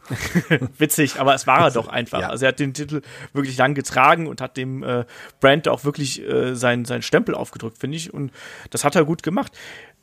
[0.77, 2.21] Witzig, aber es war er doch einfach.
[2.21, 2.29] Ja.
[2.29, 3.01] Also er hat den Titel
[3.33, 5.05] wirklich lang getragen und hat dem äh,
[5.39, 8.13] Brand auch wirklich äh, seinen, seinen Stempel aufgedrückt, finde ich.
[8.13, 8.31] Und
[8.69, 9.51] das hat er gut gemacht.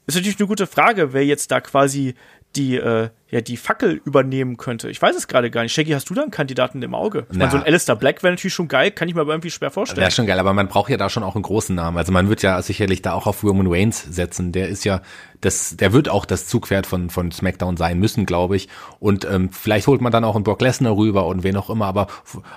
[0.07, 2.15] Ist natürlich eine gute Frage, wer jetzt da quasi
[2.55, 4.89] die, äh, ja, die Fackel übernehmen könnte.
[4.89, 5.73] Ich weiß es gerade gar nicht.
[5.73, 7.27] Shaggy, hast du da einen Kandidaten im Auge?
[7.31, 9.51] Ich meine, so ein Alistair Black wäre natürlich schon geil, kann ich mir aber irgendwie
[9.51, 10.01] schwer vorstellen.
[10.01, 11.99] Wäre schon geil, aber man braucht ja da schon auch einen großen Namen.
[11.99, 14.53] Also man wird ja sicherlich da auch auf Roman Reigns setzen.
[14.53, 15.03] Der ist ja,
[15.41, 18.69] das, der wird auch das Zugpferd von, von SmackDown sein müssen, glaube ich.
[19.01, 21.87] Und ähm, vielleicht holt man dann auch einen Brock Lesnar rüber und wen auch immer.
[21.87, 22.07] Aber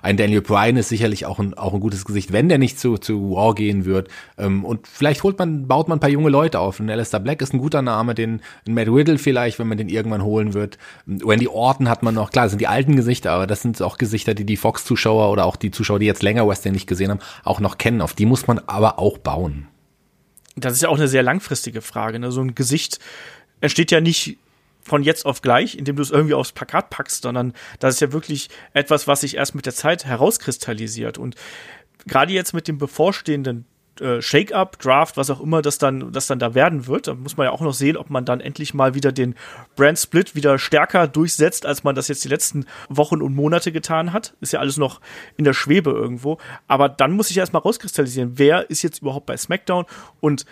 [0.04, 3.00] ein Daniel Bryan ist sicherlich auch ein, auch ein gutes Gesicht, wenn der nicht zu,
[3.00, 4.10] zu Raw gehen wird.
[4.38, 6.80] Ähm, und vielleicht holt man, baut man ein paar junge Leute auf.
[6.80, 9.90] Und Alistair Black ist ein guter Name, den ein Matt Riddle vielleicht, wenn man den
[9.90, 10.59] irgendwann holen wird.
[11.08, 13.98] Randy Orton hat man noch, klar, das sind die alten Gesichter, aber das sind auch
[13.98, 17.20] Gesichter, die die Fox-Zuschauer oder auch die Zuschauer, die jetzt länger Wrestling nicht gesehen haben,
[17.44, 18.02] auch noch kennen.
[18.02, 19.68] Auf die muss man aber auch bauen.
[20.56, 22.20] Das ist ja auch eine sehr langfristige Frage.
[22.20, 22.32] Ne?
[22.32, 23.00] So ein Gesicht
[23.62, 24.38] entsteht ja nicht
[24.82, 28.12] von jetzt auf gleich, indem du es irgendwie aufs Plakat packst, sondern das ist ja
[28.12, 31.18] wirklich etwas, was sich erst mit der Zeit herauskristallisiert.
[31.18, 31.36] Und
[32.08, 33.66] gerade jetzt mit dem bevorstehenden
[34.02, 37.38] äh, Shake-up, Draft, was auch immer das dann, das dann da werden wird, da muss
[37.38, 39.36] man ja auch noch sehen, ob man dann endlich mal wieder den
[39.76, 44.36] Brand-Split wieder stärker durchsetzt, als man das jetzt die letzten Wochen und Monate getan hat.
[44.42, 45.02] Ist ja alles noch
[45.38, 46.38] in der Schwebe irgendwo.
[46.68, 49.86] Aber dann muss ich erstmal rauskristallisieren, wer ist jetzt überhaupt bei SmackDown
[50.20, 50.46] und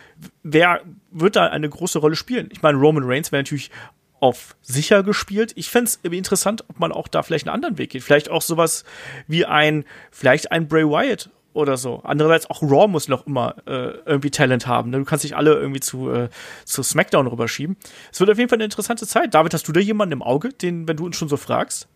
[0.43, 0.81] wer
[1.11, 2.49] wird da eine große Rolle spielen?
[2.51, 3.71] Ich meine, Roman Reigns wäre natürlich
[4.19, 5.53] auf sicher gespielt.
[5.55, 8.03] Ich fände es interessant, ob man auch da vielleicht einen anderen Weg geht.
[8.03, 8.83] Vielleicht auch sowas
[9.27, 12.01] wie ein, vielleicht ein Bray Wyatt oder so.
[12.03, 14.91] Andererseits auch Raw muss noch immer äh, irgendwie Talent haben.
[14.91, 14.99] Ne?
[14.99, 16.29] Du kannst nicht alle irgendwie zu, äh,
[16.63, 17.75] zu SmackDown rüberschieben.
[18.11, 19.33] Es wird auf jeden Fall eine interessante Zeit.
[19.33, 21.87] David, hast du da jemanden im Auge, den, wenn du uns schon so fragst?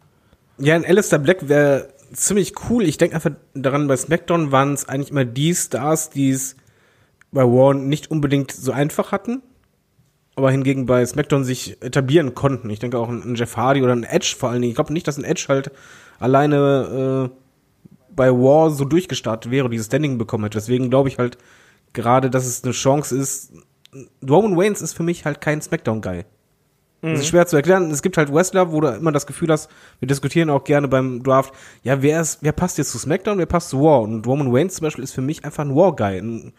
[0.58, 2.84] Ja, ein Alistair Black wäre ziemlich cool.
[2.84, 6.56] Ich denke einfach daran, bei SmackDown waren es eigentlich immer die Stars, die es
[7.32, 9.41] bei Raw nicht unbedingt so einfach hatten,
[10.36, 12.69] aber hingegen bei SmackDown sich etablieren konnten.
[12.69, 14.71] Ich denke auch ein Jeff Hardy oder ein Edge vor allen Dingen.
[14.71, 15.71] Ich glaube nicht, dass ein Edge halt
[16.19, 17.40] alleine äh,
[18.15, 20.58] bei War so durchgestartet wäre, dieses Standing bekommen hätte.
[20.58, 21.38] Deswegen glaube ich halt
[21.93, 23.52] gerade, dass es eine Chance ist.
[24.28, 26.24] Roman Reigns ist für mich halt kein Smackdown-Guy.
[27.04, 27.89] Das ist schwer zu erklären.
[27.89, 31.24] Es gibt halt Wrestler, wo du immer das Gefühl hast, wir diskutieren auch gerne beim
[31.24, 34.02] Draft, ja, wer ist, wer passt jetzt zu SmackDown, wer passt zu War?
[34.02, 36.19] Und Roman Reigns zum Beispiel ist für mich einfach ein War-Guy.
[36.19, 36.54] Ein-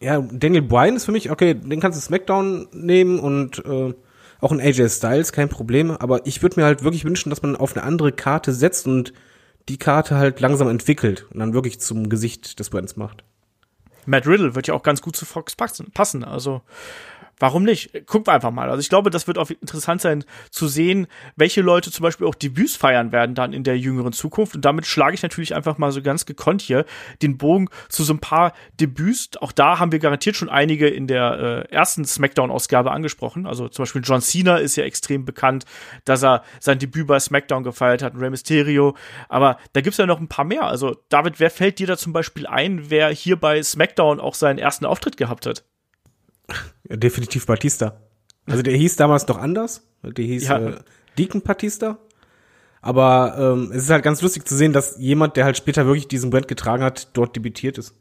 [0.00, 3.92] Ja, Daniel Bryan ist für mich, okay, den kannst du SmackDown nehmen und äh,
[4.40, 5.90] auch ein AJ Styles, kein Problem.
[5.90, 9.12] Aber ich würde mir halt wirklich wünschen, dass man auf eine andere Karte setzt und
[9.68, 13.24] die Karte halt langsam entwickelt und dann wirklich zum Gesicht des Brands macht.
[14.06, 16.24] Matt Riddle wird ja auch ganz gut zu Fox passen.
[16.24, 16.62] Also
[17.38, 18.06] warum nicht?
[18.06, 18.70] Gucken wir einfach mal.
[18.70, 22.34] Also ich glaube, das wird auch interessant sein zu sehen, welche Leute zum Beispiel auch
[22.34, 24.54] Debüts feiern werden dann in der jüngeren Zukunft.
[24.54, 26.84] Und damit schlage ich natürlich einfach mal so ganz gekonnt hier
[27.22, 29.30] den Bogen zu so ein paar Debüts.
[29.40, 33.46] Auch da haben wir garantiert schon einige in der äh, ersten SmackDown-Ausgabe angesprochen.
[33.46, 35.64] Also zum Beispiel John Cena ist ja extrem bekannt,
[36.04, 38.96] dass er sein Debüt bei SmackDown gefeiert hat, Rey Mysterio.
[39.28, 40.64] Aber da gibt's ja noch ein paar mehr.
[40.64, 44.58] Also David, wer fällt dir da zum Beispiel ein, wer hier bei SmackDown auch seinen
[44.58, 45.64] ersten Auftritt gehabt hat?
[46.88, 48.00] Ja, definitiv Batista.
[48.46, 49.82] Also der hieß damals noch anders.
[50.02, 50.58] Der hieß Ja.
[50.58, 50.76] äh,
[51.18, 51.98] Deacon Batista.
[52.80, 56.06] Aber ähm, es ist halt ganz lustig zu sehen, dass jemand, der halt später wirklich
[56.06, 57.94] diesen Brand getragen hat, dort debütiert ist.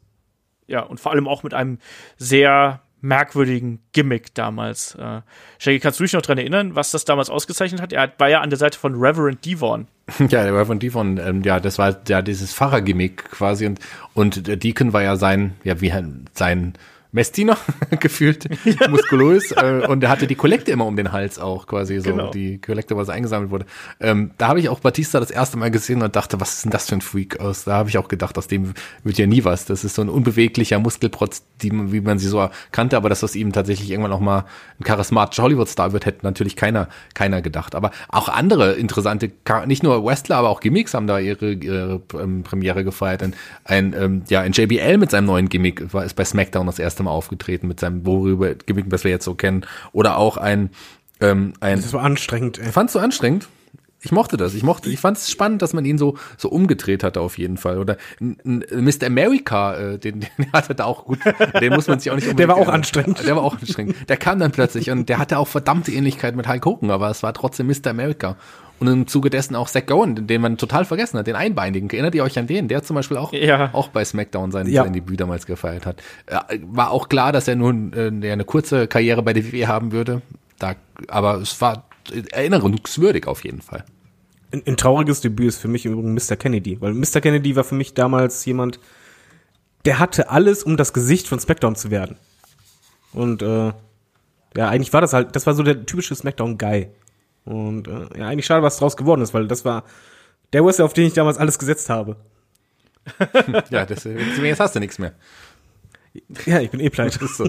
[0.67, 1.79] Ja, und vor allem auch mit einem
[2.17, 4.95] sehr merkwürdigen Gimmick damals.
[4.95, 5.21] Äh,
[5.59, 7.93] Shaggy, kannst du dich noch dran erinnern, was das damals ausgezeichnet hat?
[7.93, 9.87] Er war ja an der Seite von Reverend Devon.
[10.19, 13.79] Ja, der von Devon, ähm, ja, das war ja dieses Pfarrergimmick quasi und
[14.13, 15.91] und der Deacon war ja sein, ja wie
[16.33, 16.73] sein
[17.15, 17.57] Messdiener
[18.01, 18.49] gefühlt,
[18.89, 22.29] muskulös äh, und er hatte die Kollekte immer um den Hals auch quasi so Genau.
[22.29, 23.65] die Kollekte, was eingesammelt wurde.
[24.01, 26.71] Ähm, da habe ich auch Batista das erste Mal gesehen und dachte, was ist denn
[26.71, 27.63] das für ein Freak aus?
[27.63, 28.73] Da habe ich auch gedacht, aus dem
[29.03, 29.63] wird ja nie was.
[29.63, 33.35] Das ist so ein unbeweglicher Muskelprotz, die, wie man sie so kannte, aber dass aus
[33.35, 34.43] ihm tatsächlich irgendwann auch mal
[34.79, 37.75] ein charismatischer Hollywood-Star wird, hätte natürlich keiner keiner gedacht.
[37.75, 39.31] Aber auch andere interessante,
[39.67, 43.23] nicht nur Wrestler, aber auch Gimmicks haben da ihre, ihre ähm, Premiere gefeiert.
[43.23, 46.77] Ein, ein ähm, ja, ein JBL mit seinem neuen Gimmick war ist bei SmackDown das
[46.77, 49.65] erste Mal aufgetreten mit seinem worüber Gimmick, das wir jetzt so kennen.
[49.93, 50.69] Oder auch ein
[51.21, 52.71] ähm, ein Das war anstrengend, ey.
[52.71, 53.47] Fandst du anstrengend?
[54.05, 54.53] Ich mochte das.
[54.53, 57.57] Ich mochte, ich fand es spannend, dass man ihn so so umgedreht hatte auf jeden
[57.57, 57.79] Fall.
[57.79, 59.07] Oder Mr.
[59.07, 61.19] America, äh, den, den hatte da auch gut.
[61.59, 62.37] Den muss man sich auch nicht.
[62.37, 63.25] Der war auch anstrengend.
[63.25, 63.95] Der war auch anstrengend.
[64.07, 67.23] Der kam dann plötzlich und der hatte auch verdammte Ähnlichkeit mit Hulk Hogan, aber es
[67.23, 67.87] war trotzdem Mr.
[67.87, 68.37] America.
[68.79, 71.89] Und im Zuge dessen auch Zack Gowen, den man total vergessen hat, den Einbeinigen.
[71.89, 72.67] Erinnert ihr euch an den?
[72.67, 73.69] Der zum Beispiel auch, Ja.
[73.73, 74.83] auch bei SmackDown sein, Ja.
[74.83, 76.01] sein Debüt damals gefeiert hat.
[76.25, 79.91] Äh, War auch klar, dass er nun äh, eine kurze Karriere bei der WWE haben
[79.93, 80.21] würde.
[80.59, 80.75] Da,
[81.07, 81.87] aber es war
[82.31, 83.83] erinnerungswürdig auf jeden Fall.
[84.51, 86.35] Ein, ein trauriges Debüt ist für mich übrigens Mr.
[86.35, 87.21] Kennedy, weil Mr.
[87.21, 88.79] Kennedy war für mich damals jemand,
[89.85, 92.17] der hatte alles, um das Gesicht von SmackDown zu werden.
[93.13, 93.71] Und äh,
[94.57, 96.87] ja, eigentlich war das halt, das war so der typische SmackDown-Guy.
[97.45, 99.83] Und äh, ja, eigentlich schade, was draus geworden ist, weil das war
[100.53, 102.17] der Wrestler, auf den ich damals alles gesetzt habe.
[103.69, 105.13] Ja, das, jetzt hast du nichts mehr.
[106.45, 107.19] Ja, ich bin eh pleite.
[107.27, 107.47] So.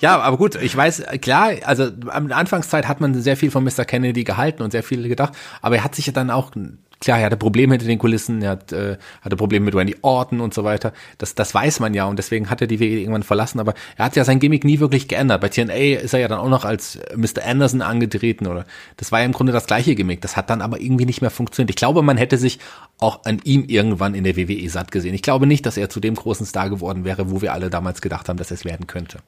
[0.00, 3.84] ja, aber gut, ich weiß, klar, also am Anfangszeit hat man sehr viel von Mr.
[3.84, 6.52] Kennedy gehalten und sehr viel gedacht, aber er hat sich ja dann auch,
[7.00, 10.40] klar, er hatte Probleme hinter den Kulissen, er hat, äh, hatte Probleme mit Randy Orton
[10.40, 10.92] und so weiter.
[11.18, 14.04] Das, das weiß man ja und deswegen hat er die WWE irgendwann verlassen, aber er
[14.04, 15.40] hat ja sein Gimmick nie wirklich geändert.
[15.40, 17.44] Bei TNA ist er ja dann auch noch als Mr.
[17.44, 18.64] Anderson angetreten oder
[18.96, 20.20] das war ja im Grunde das gleiche Gimmick.
[20.20, 21.70] Das hat dann aber irgendwie nicht mehr funktioniert.
[21.70, 22.58] Ich glaube, man hätte sich
[22.98, 25.14] auch an ihm irgendwann in der WWE satt gesehen.
[25.14, 28.00] Ich glaube nicht, dass er zu dem großen Star geworden wäre, wo wir alle damals
[28.00, 29.18] gedacht haben, dass er es werden könnte.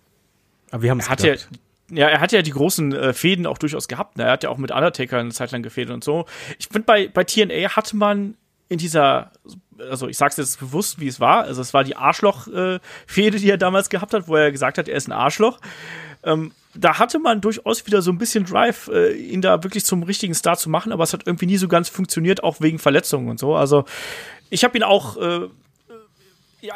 [0.71, 1.35] Aber wir haben es hat ja,
[1.91, 4.17] ja, er hat ja die großen äh, Fäden auch durchaus gehabt.
[4.17, 4.25] Ne?
[4.25, 6.27] Er hat ja auch mit Undertaker eine Zeit lang gefädelt und so.
[6.59, 8.37] Ich finde, bei, bei TNA hatte man
[8.69, 9.33] in dieser,
[9.91, 11.45] also ich sag's jetzt bewusst, wie es war.
[11.45, 14.97] Also es war die Arschloch-Fehde, die er damals gehabt hat, wo er gesagt hat, er
[14.97, 15.59] ist ein Arschloch.
[16.23, 20.05] Ähm, da hatte man durchaus wieder so ein bisschen Drive, äh, ihn da wirklich zum
[20.05, 23.29] richtigen Star zu machen, aber es hat irgendwie nie so ganz funktioniert, auch wegen Verletzungen
[23.29, 23.57] und so.
[23.57, 23.85] Also
[24.51, 25.49] ich habe ihn auch äh,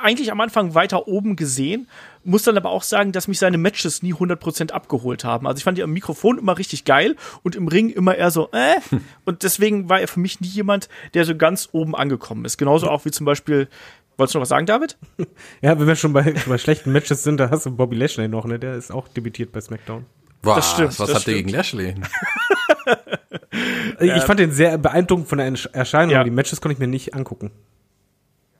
[0.01, 1.89] eigentlich am Anfang weiter oben gesehen,
[2.25, 5.47] muss dann aber auch sagen, dass mich seine Matches nie 100% abgeholt haben.
[5.47, 8.49] Also ich fand die am Mikrofon immer richtig geil und im Ring immer eher so,
[8.53, 8.77] äh.
[9.25, 12.57] Und deswegen war er für mich nie jemand, der so ganz oben angekommen ist.
[12.57, 13.69] Genauso auch wie zum Beispiel,
[14.17, 14.97] wolltest du noch was sagen, David?
[15.61, 18.47] Ja, wenn wir schon bei, bei schlechten Matches sind, da hast du Bobby Lashley noch,
[18.47, 18.59] ne?
[18.59, 20.07] Der ist auch debütiert bei SmackDown.
[20.43, 21.37] Boah, Das stimmt, Was das habt ihr stimmt.
[21.37, 21.95] gegen Lashley?
[24.01, 26.19] Ich fand den sehr beeindruckend von der Ersch- Erscheinung, Ja.
[26.21, 27.51] aber die Matches konnte ich mir nicht angucken.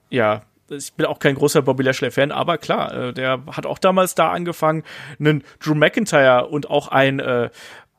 [0.09, 4.15] Ja, ich bin auch kein großer Bobby Lashley-Fan, aber klar, äh, der hat auch damals
[4.15, 4.83] da angefangen.
[5.19, 7.49] Einen Drew McIntyre und auch ein, äh,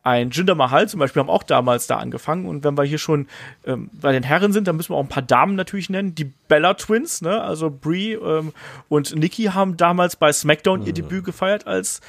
[0.02, 2.46] ein Jinder Mahal zum Beispiel haben auch damals da angefangen.
[2.46, 3.26] Und wenn wir hier schon
[3.66, 6.14] ähm, bei den Herren sind, dann müssen wir auch ein paar Damen natürlich nennen.
[6.14, 7.40] Die Bella Twins, ne?
[7.40, 8.52] also Brie ähm,
[8.88, 12.00] und Nikki haben damals bei SmackDown ihr Debüt gefeiert als,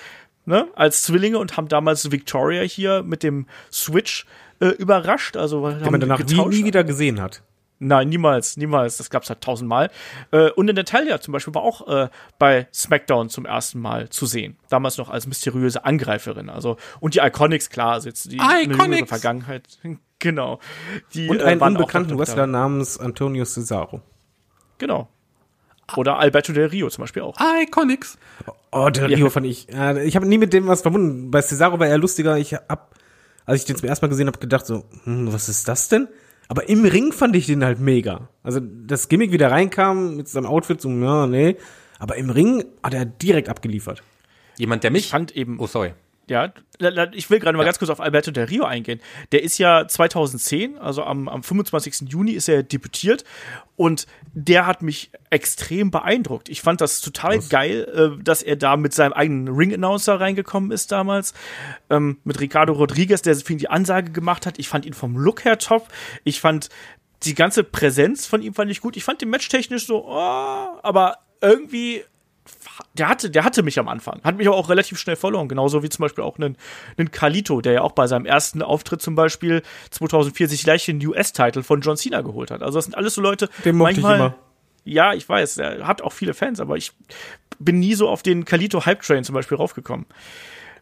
[0.45, 0.67] ne?
[0.75, 4.27] als Zwillinge und haben damals Victoria hier mit dem Switch
[4.59, 5.35] äh, überrascht.
[5.35, 7.41] Also Den man danach nie, nie wieder gesehen hat.
[7.79, 8.97] Nein, niemals, niemals.
[8.97, 9.91] Das gab's halt tausendmal.
[10.31, 12.09] Äh, und in Natalia zum Beispiel war auch äh,
[12.39, 14.57] bei SmackDown zum ersten Mal zu sehen.
[14.69, 16.49] Damals noch als mysteriöse Angreiferin.
[16.49, 19.09] Also und die Iconics, klar, also jetzt die Iconics!
[19.09, 19.63] Vergangenheit.
[20.19, 20.59] Genau.
[21.13, 24.01] Die, Und äh, einen auch unbekannten Wrestler namens Antonio Cesaro.
[24.79, 25.09] Genau.
[25.95, 27.37] Oder Alberto Del Rio zum Beispiel auch.
[27.39, 28.17] Iconics.
[28.71, 29.15] Oh, der Ja.
[29.17, 29.71] Rio fand ich.
[29.71, 31.29] Äh, ich habe nie mit dem was verbunden.
[31.29, 32.35] Bei Cesaro war er lustiger.
[32.37, 32.95] Ich hab,
[33.45, 36.07] als ich den zum ersten Mal gesehen habe, gedacht so, hm, was ist das denn?
[36.47, 38.29] Aber im Ring fand ich den halt mega.
[38.43, 41.57] Also das Gimmick wieder reinkam mit seinem Outfit, so, ja, nee.
[41.99, 44.01] Aber im Ring hat er direkt abgeliefert.
[44.57, 45.09] Jemand, der mich.
[45.09, 45.93] fand eben- Oh, sorry.
[46.29, 46.51] Ja,
[47.13, 48.99] ich will gerade mal ganz kurz auf Alberto Del Rio eingehen.
[49.31, 52.09] Der ist ja 2010, also am, am 25.
[52.09, 53.23] Juni ist er debütiert
[53.77, 56.49] und der hat mich extrem beeindruckt.
[56.49, 60.91] Ich fand das total geil, äh, dass er da mit seinem eigenen Ring-Announcer reingekommen ist
[60.91, 61.33] damals,
[61.89, 64.59] ähm, mit Ricardo Rodriguez, der für ihn die Ansage gemacht hat.
[64.59, 65.87] Ich fand ihn vom Look her top.
[66.25, 66.69] Ich fand
[67.23, 68.97] die ganze Präsenz von ihm fand ich gut.
[68.97, 72.03] Ich fand den Match technisch so, oh, aber irgendwie
[72.93, 74.21] der hatte, der hatte mich am Anfang.
[74.23, 75.47] Hat mich aber auch relativ schnell verloren.
[75.47, 76.57] Genauso wie zum Beispiel auch einen,
[76.97, 81.05] einen Carlito, der ja auch bei seinem ersten Auftritt zum Beispiel 2004 sich gleich den
[81.05, 82.61] US-Title von John Cena geholt hat.
[82.61, 84.35] Also das sind alles so Leute, Den mochte ich immer.
[84.83, 86.93] Ja, ich weiß, er hat auch viele Fans, aber ich
[87.59, 90.05] bin nie so auf den Carlito Hype Train zum Beispiel raufgekommen.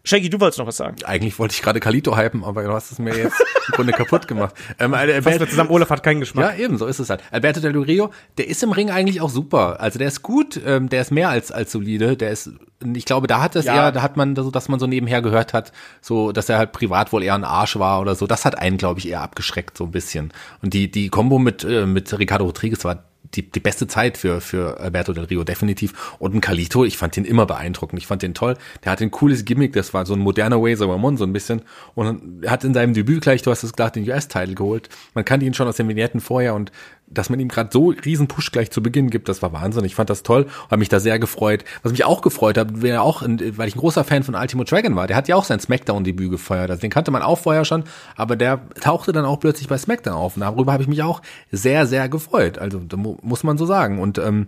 [0.06, 0.96] Shaggy, du wolltest noch was sagen.
[1.04, 3.36] Eigentlich wollte ich gerade Kalito hypen, aber du hast es mir jetzt
[3.68, 4.56] im Grunde kaputt gemacht.
[4.80, 6.58] Ähm, Fassen Albert, wir zusammen, Olaf hat keinen Geschmack.
[6.58, 7.22] ja, eben, so ist es halt.
[7.32, 9.80] Alberto Del Rio, der ist im Ring eigentlich auch super.
[9.80, 12.15] Also der ist gut, ähm, der ist mehr als, als solide.
[12.18, 12.52] Der ist,
[12.94, 13.76] ich glaube, da hat es Ja.
[13.76, 16.72] eher, da hat man so, dass man so nebenher gehört hat, so, dass er halt
[16.72, 18.28] privat wohl eher ein Arsch war oder so.
[18.28, 20.32] Das hat einen, glaube ich, eher abgeschreckt, so ein bisschen.
[20.62, 23.04] Und die, die Kombo mit, äh, mit Ricardo Rodriguez war
[23.36, 26.15] die, die beste Zeit für, für Alberto Del Rio, definitiv.
[26.19, 28.00] Und ein Calito, ich fand den immer beeindruckend.
[28.00, 28.56] Ich fand den toll.
[28.84, 31.62] Der hat ein cooles Gimmick, das war so ein moderner Razor Ramon, so ein bisschen.
[31.93, 34.89] Und hat in seinem Debüt gleich, du hast es gesagt, den US-Title geholt.
[35.13, 36.71] Man kannte ihn schon aus den Vignetten vorher und
[37.08, 39.86] dass man ihm gerade so riesen Push gleich zu Beginn gibt, das war Wahnsinn.
[39.86, 41.63] Ich fand das toll, habe mich da sehr gefreut.
[41.84, 44.96] Was mich auch gefreut hat, wäre auch, weil ich ein großer Fan von Ultimo Dragon
[44.96, 46.70] war, der hat ja auch sein Smackdown-Debüt gefeiert.
[46.70, 47.84] Also den kannte man auch vorher schon,
[48.15, 50.36] aber der tauchte dann auch plötzlich bei Smackdown auf.
[50.36, 52.58] Und darüber habe ich mich auch sehr, sehr gefreut.
[52.58, 54.00] Also da muss man so sagen.
[54.00, 54.48] Und ähm,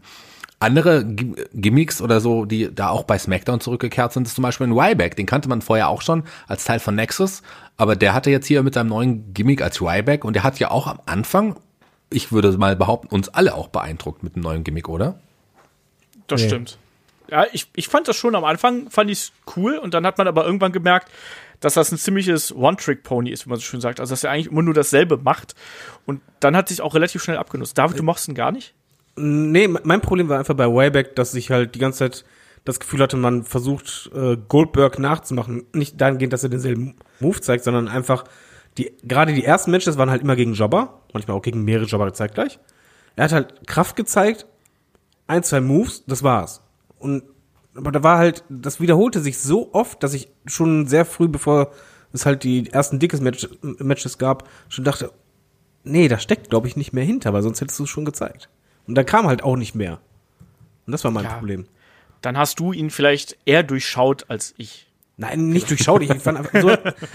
[0.60, 4.74] andere Gimmicks oder so, die da auch bei SmackDown zurückgekehrt sind, ist zum Beispiel ein
[4.74, 5.16] Ryback.
[5.16, 7.44] Den kannte man vorher auch schon als Teil von Nexus,
[7.78, 10.72] aber der hatte jetzt hier mit seinem neuen Gimmick als Ryback und der hat ja
[10.72, 11.56] auch am Anfang,
[12.10, 15.20] ich würde mal behaupten, uns alle auch beeindruckt mit dem neuen Gimmick, oder?
[16.28, 16.48] Das nee.
[16.48, 16.78] stimmt.
[17.30, 20.28] Ja, ich, ich fand das schon am Anfang, fand ich cool und dann hat man
[20.28, 21.12] aber irgendwann gemerkt,
[21.60, 24.00] dass das ein ziemliches One-Trick-Pony ist, wie man so schön sagt.
[24.00, 25.56] Also, dass er eigentlich immer nur dasselbe macht.
[26.06, 27.78] Und dann hat sich auch relativ schnell abgenutzt.
[27.78, 28.74] David, du machst ihn gar nicht?
[29.16, 32.26] Nee, mein Problem war einfach bei Wayback, dass ich halt die ganze Zeit
[32.64, 35.66] das Gefühl hatte, man versucht, äh, Goldberg nachzumachen.
[35.74, 38.26] Nicht dahingehend, dass er denselben Move zeigt, sondern einfach,
[38.78, 42.06] die, gerade die ersten Matches waren halt immer gegen Jobber, manchmal auch gegen mehrere Jobber
[42.06, 42.60] gezeigt gleich.
[43.16, 44.46] Er hat halt Kraft gezeigt,
[45.26, 46.62] ein, zwei Moves, das war's.
[47.00, 47.24] Und,
[47.76, 51.72] aber da war halt, das wiederholte sich so oft, dass ich schon sehr früh, bevor
[52.14, 55.12] es halt die ersten dickes Match, Matches gab, schon dachte,
[55.84, 58.50] nee, da steckt, glaube ich, nicht mehr hinter, weil sonst hättest du es schon gezeigt.
[58.88, 60.00] Und da kam halt auch nicht mehr.
[60.86, 61.68] Und das war mein ja, Problem.
[62.22, 64.87] Dann hast du ihn vielleicht eher durchschaut als ich.
[65.18, 66.04] Nein, nicht durchschaut.
[66.04, 66.70] Ich, fand so,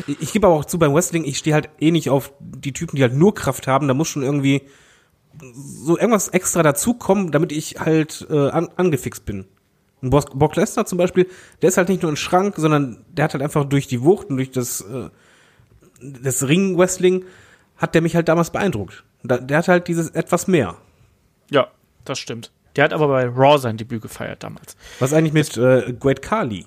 [0.08, 2.72] ich, ich gebe aber auch zu beim Wrestling, ich stehe halt eh nicht auf die
[2.72, 3.86] Typen, die halt nur Kraft haben.
[3.86, 4.62] Da muss schon irgendwie
[5.54, 9.46] so irgendwas extra dazukommen, damit ich halt äh, an, angefixt bin.
[10.00, 11.28] Und Brock Lesnar zum Beispiel,
[11.62, 14.30] der ist halt nicht nur ein Schrank, sondern der hat halt einfach durch die Wucht
[14.30, 15.10] und durch das, äh,
[16.00, 17.24] das Ring-Wrestling
[17.76, 19.04] hat der mich halt damals beeindruckt.
[19.22, 20.76] Der hat halt dieses etwas mehr.
[21.50, 21.68] Ja,
[22.04, 22.50] das stimmt.
[22.74, 24.76] Der hat aber bei Raw sein Debüt gefeiert damals.
[24.98, 26.66] Was eigentlich mit äh, Great Khali?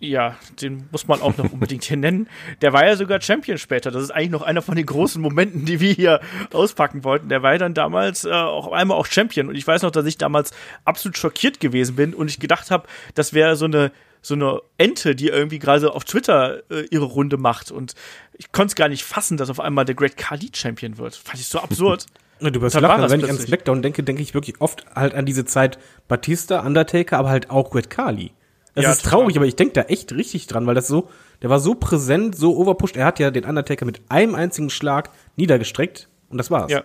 [0.00, 2.28] Ja, den muss man auch noch unbedingt hier nennen.
[2.62, 3.90] Der war ja sogar Champion später.
[3.90, 6.20] Das ist eigentlich noch einer von den großen Momenten, die wir hier
[6.52, 7.28] auspacken wollten.
[7.28, 9.48] Der war ja dann damals äh, auch einmal auch Champion.
[9.48, 10.52] Und ich weiß noch, dass ich damals
[10.84, 15.14] absolut schockiert gewesen bin und ich gedacht habe, das wäre so eine so eine Ente,
[15.14, 17.70] die irgendwie gerade auf Twitter äh, ihre Runde macht.
[17.70, 17.94] Und
[18.36, 21.16] ich konnte es gar nicht fassen, dass auf einmal der Great Khali Champion wird.
[21.16, 22.06] Fand ich so absurd.
[22.40, 25.44] Du wirst lachen, wenn ich an SmackDown denke, denke ich wirklich oft halt an diese
[25.44, 28.32] Zeit Batista, Undertaker, aber halt auch Great Kali.
[28.74, 31.08] Das ja, ist traurig, aber ich denke da echt richtig dran, weil das so,
[31.42, 32.96] der war so präsent, so overpushed.
[32.96, 36.70] Er hat ja den Undertaker mit einem einzigen Schlag niedergestreckt und das war's.
[36.70, 36.84] Ja.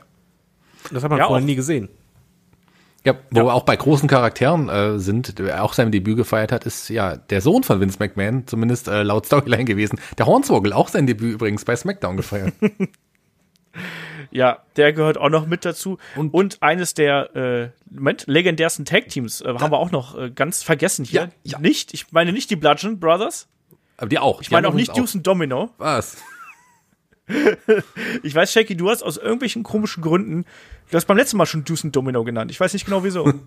[0.92, 1.90] Das hat man ja, vorher nie gesehen.
[3.04, 3.46] Ja, wo ja.
[3.46, 7.18] wir auch bei großen Charakteren äh, sind, der auch sein Debüt gefeiert hat, ist ja
[7.18, 10.00] der Sohn von Vince McMahon, zumindest äh, laut Storyline gewesen.
[10.18, 12.54] Der Hornswoggle, auch sein Debüt übrigens bei SmackDown gefeiert.
[14.32, 15.98] Ja, der gehört auch noch mit dazu.
[16.16, 20.64] Und, und eines der äh, Moment, legendärsten Tag-Teams äh, haben wir auch noch äh, ganz
[20.64, 21.22] vergessen hier.
[21.22, 21.60] Ja, ja.
[21.60, 23.48] Nicht, ich meine nicht die Bludgeon Brothers.
[23.98, 24.42] Aber die auch.
[24.42, 25.70] Ich meine auch nicht Deuce und Domino.
[25.78, 26.18] Was?
[28.24, 30.46] ich weiß, Shaky, du hast aus irgendwelchen komischen Gründen,
[30.92, 32.52] du hast beim letzten Mal schon Deuce und Domino genannt.
[32.52, 33.34] Ich weiß nicht genau wieso.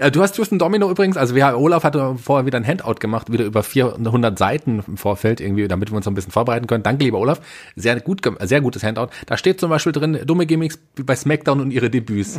[0.00, 3.30] Ja, du hast Justin Domino übrigens, also wir, Olaf hatte vorher wieder ein Handout gemacht,
[3.30, 6.82] wieder über 400 Seiten im Vorfeld irgendwie, damit wir uns noch ein bisschen vorbereiten können.
[6.82, 7.42] Danke, lieber Olaf.
[7.76, 9.08] Sehr gut, sehr gutes Handout.
[9.26, 12.36] Da steht zum Beispiel drin, dumme Gimmicks bei SmackDown und ihre Debüts.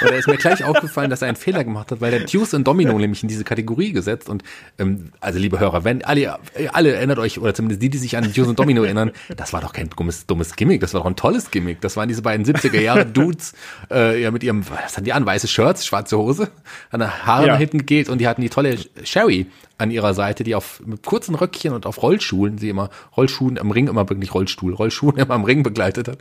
[0.00, 2.64] Und da ist mir gleich aufgefallen, dass er einen Fehler gemacht hat, weil der Tuesday
[2.64, 4.42] Domino nämlich in diese Kategorie gesetzt und,
[4.80, 6.36] ähm, also liebe Hörer, wenn alle,
[6.72, 9.72] alle erinnert euch, oder zumindest die, die sich an Tuesday Domino erinnern, das war doch
[9.72, 11.80] kein dummes, dummes Gimmick, das war doch ein tolles Gimmick.
[11.80, 13.52] Das waren diese beiden 70er Jahre Dudes,
[13.88, 16.48] äh, ja, mit ihrem, was hatten die an, weiße Shirts, schwarze Hose,
[16.90, 17.52] an der Haare ja.
[17.52, 19.46] nach hinten geht und die hatten die tolle Sherry
[19.78, 23.70] an ihrer Seite, die auf mit kurzen Röckchen und auf Rollschuhen, sie immer Rollschuhen am
[23.70, 26.18] Ring immer wirklich Rollstuhl, Rollschuhen immer am Ring begleitet hat.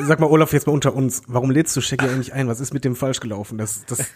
[0.00, 2.48] Sag mal Olaf jetzt mal unter uns, warum lädst du Shaggy eigentlich ein?
[2.48, 3.58] Was ist mit dem falsch gelaufen?
[3.58, 4.10] Das das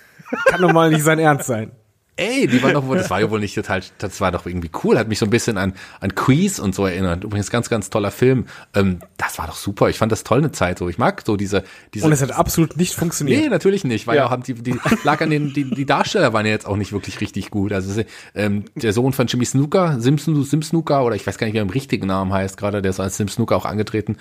[0.46, 1.72] kann doch mal nicht sein Ernst sein
[2.16, 4.70] ey, die war doch wohl, das war ja wohl nicht total, das war doch irgendwie
[4.82, 7.24] cool, hat mich so ein bisschen an, an Quiz und so erinnert.
[7.24, 8.46] Übrigens ganz, ganz toller Film.
[8.74, 9.88] Ähm, das war doch super.
[9.88, 10.88] Ich fand das toll eine Zeit so.
[10.88, 12.06] Ich mag so diese, diese.
[12.06, 13.42] Und es hat absolut nicht funktioniert.
[13.42, 14.30] Nee, natürlich nicht, weil ja.
[14.30, 17.20] haben die, die lag an den, die, die Darsteller waren ja jetzt auch nicht wirklich
[17.20, 17.72] richtig gut.
[17.72, 18.02] Also
[18.34, 21.58] ähm, der Sohn von Jimmy Snooker, Simpson, Sim Snooker, oder ich weiß gar nicht, wie
[21.58, 24.16] er im richtigen Namen heißt, gerade der ist als Sim Snooker auch angetreten.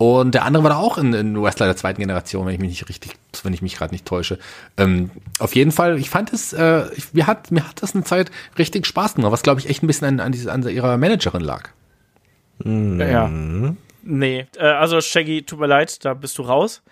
[0.00, 2.70] Und der andere war da auch in, in Wrestler der zweiten Generation, wenn ich mich
[2.70, 4.38] nicht richtig, wenn ich mich gerade nicht täusche.
[4.78, 8.04] Ähm, auf jeden Fall, ich fand es, äh, ich, mir hat mir hat das eine
[8.04, 10.96] Zeit richtig Spaß gemacht, was glaube ich echt ein bisschen an, an, diese, an ihrer
[10.96, 11.70] Managerin lag.
[12.62, 13.00] Mhm.
[13.00, 13.30] Ja.
[14.02, 16.82] Nee, äh, also Shaggy, tut mir leid, da bist du raus.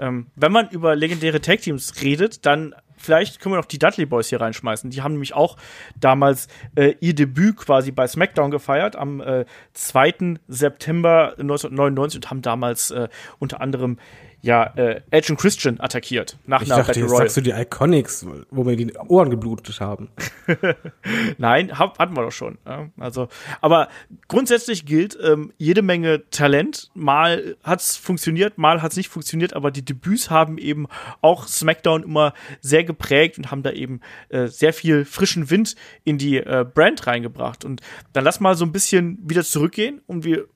[0.00, 4.06] Ähm, wenn man über legendäre Tag Teams redet, dann vielleicht können wir noch die Dudley
[4.06, 4.90] Boys hier reinschmeißen.
[4.90, 5.56] Die haben nämlich auch
[5.98, 10.36] damals äh, ihr Debüt quasi bei SmackDown gefeiert am äh, 2.
[10.48, 13.08] September 1999 und haben damals äh,
[13.38, 13.98] unter anderem
[14.40, 17.22] ja, äh, Edge und Christian attackiert nach Ich einer dachte, Battle jetzt Royal.
[17.22, 20.10] sagst du die Iconics, wo mir die Ohren geblutet haben.
[21.38, 22.58] Nein, hab, hatten wir doch schon.
[22.64, 23.28] Ja, also,
[23.60, 23.88] aber
[24.28, 26.90] grundsätzlich gilt ähm, jede Menge Talent.
[26.94, 30.86] Mal hat's funktioniert, mal hat's nicht funktioniert, aber die Debüts haben eben
[31.20, 36.16] auch SmackDown immer sehr geprägt und haben da eben äh, sehr viel frischen Wind in
[36.16, 37.64] die äh, Brand reingebracht.
[37.64, 37.80] Und
[38.12, 40.46] dann lass mal so ein bisschen wieder zurückgehen und wir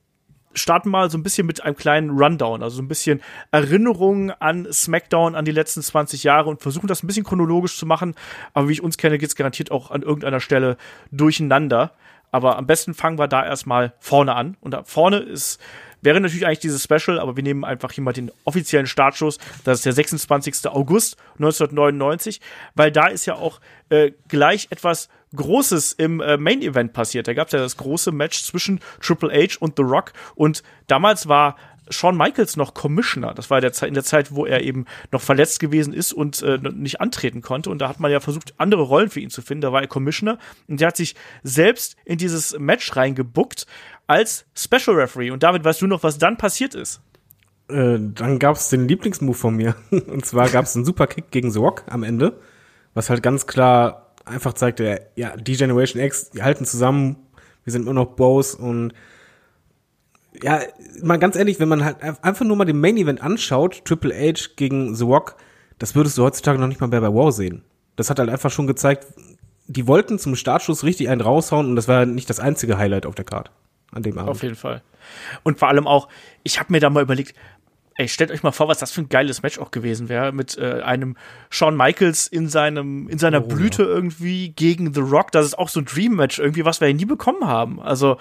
[0.53, 4.67] starten mal so ein bisschen mit einem kleinen Rundown, also so ein bisschen Erinnerungen an
[4.71, 8.15] SmackDown, an die letzten 20 Jahre und versuchen das ein bisschen chronologisch zu machen.
[8.53, 10.77] Aber wie ich uns kenne, geht's garantiert auch an irgendeiner Stelle
[11.11, 11.91] durcheinander.
[12.31, 14.57] Aber am besten fangen wir da erstmal vorne an.
[14.59, 15.61] Und da vorne ist,
[16.03, 19.37] wäre natürlich eigentlich dieses Special, aber wir nehmen einfach hier mal den offiziellen Startschuss.
[19.63, 20.67] Das ist der 26.
[20.67, 22.41] August 1999,
[22.75, 27.27] weil da ist ja auch äh, gleich etwas Großes im äh, Main Event passiert.
[27.27, 30.13] Da gab es ja das große Match zwischen Triple H und The Rock.
[30.35, 31.55] Und damals war
[31.89, 33.33] Shawn Michaels noch Commissioner.
[33.33, 37.01] Das war in der Zeit, wo er eben noch verletzt gewesen ist und äh, nicht
[37.01, 37.69] antreten konnte.
[37.69, 39.61] Und da hat man ja versucht, andere Rollen für ihn zu finden.
[39.61, 43.67] Da war er Commissioner und der hat sich selbst in dieses Match reingebuckt
[44.07, 45.31] als Special Referee.
[45.31, 47.01] Und David, weißt du noch, was dann passiert ist?
[47.69, 49.75] Äh, dann gab's den Lieblingsmove von mir.
[49.89, 52.39] Und zwar gab's einen Superkick gegen The Rock am Ende,
[52.93, 57.17] was halt ganz klar einfach zeigte, ja, die Generation X, die halten zusammen,
[57.63, 58.93] wir sind immer noch Bros und
[60.41, 60.61] ja,
[61.01, 64.49] mal ganz ehrlich, wenn man halt einfach nur mal den Main Event anschaut, Triple H
[64.55, 65.35] gegen The Rock,
[65.79, 67.63] das würdest du heutzutage noch nicht mal mehr bei War sehen.
[67.95, 69.07] Das hat halt einfach schon gezeigt,
[69.67, 73.15] die wollten zum Startschuss richtig einen raushauen und das war nicht das einzige Highlight auf
[73.15, 73.51] der Card
[73.91, 74.31] an dem Abend.
[74.31, 74.81] Auf jeden Fall.
[75.43, 76.07] Und vor allem auch,
[76.43, 77.35] ich habe mir da mal überlegt,
[77.95, 80.57] ey, stellt euch mal vor, was das für ein geiles Match auch gewesen wäre, mit
[80.57, 81.15] äh, einem
[81.49, 85.31] Shawn Michaels in seinem, in seiner Blüte irgendwie gegen The Rock.
[85.31, 87.79] Das ist auch so ein Dream-Match irgendwie, was wir ja nie bekommen haben.
[87.79, 88.17] Also,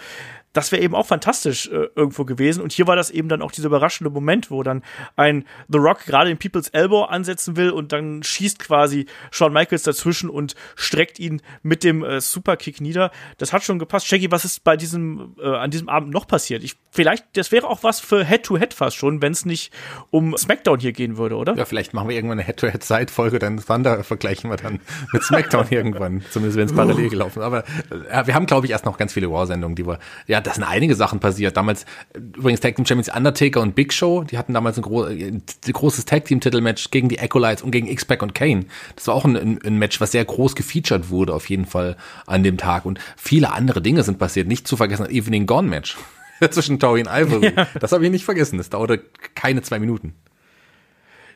[0.53, 2.63] das wäre eben auch fantastisch äh, irgendwo gewesen.
[2.63, 4.83] Und hier war das eben dann auch dieser überraschende Moment, wo dann
[5.17, 9.83] ein The Rock gerade den People's Elbow ansetzen will und dann schießt quasi Shawn Michaels
[9.83, 13.11] dazwischen und streckt ihn mit dem äh, Superkick nieder.
[13.39, 14.07] Das hat schon gepasst.
[14.07, 16.63] Shaggy, was ist bei diesem, äh, an diesem Abend noch passiert?
[16.63, 19.73] Ich, vielleicht, das wäre auch was für Head-to-Head fast schon, wenn es nicht
[20.11, 21.55] um SmackDown hier gehen würde, oder?
[21.55, 24.81] Ja, vielleicht machen wir irgendwann eine Head-to-Head-Side-Folge, dann Thunder vergleichen wir dann
[25.13, 26.23] mit SmackDown irgendwann.
[26.31, 27.45] Zumindest wenn es parallel gelaufen ist.
[27.45, 30.55] Aber äh, wir haben, glaube ich, erst noch ganz viele War-Sendungen, die wir, ja, da
[30.55, 31.57] sind einige Sachen passiert.
[31.57, 31.85] Damals,
[32.15, 35.43] äh, übrigens Tag Team Champions Undertaker und Big Show, die hatten damals ein, gro ein
[35.71, 38.67] großes Tag Team Titelmatch gegen die Acolytes und gegen X-Pac und Kane.
[38.97, 42.43] Das war auch ein, ein, Match, was sehr groß gefeatured wurde, auf jeden Fall an
[42.43, 42.85] dem Tag.
[42.85, 44.49] Und viele andere Dinge sind passiert.
[44.49, 45.97] Nicht zu vergessen, ein Evening Gone Match
[46.51, 47.53] zwischen Tori und Ivory.
[47.81, 48.59] Das habe ich nicht vergessen.
[48.59, 49.03] Das dauerte
[49.35, 50.15] keine zwei Minuten.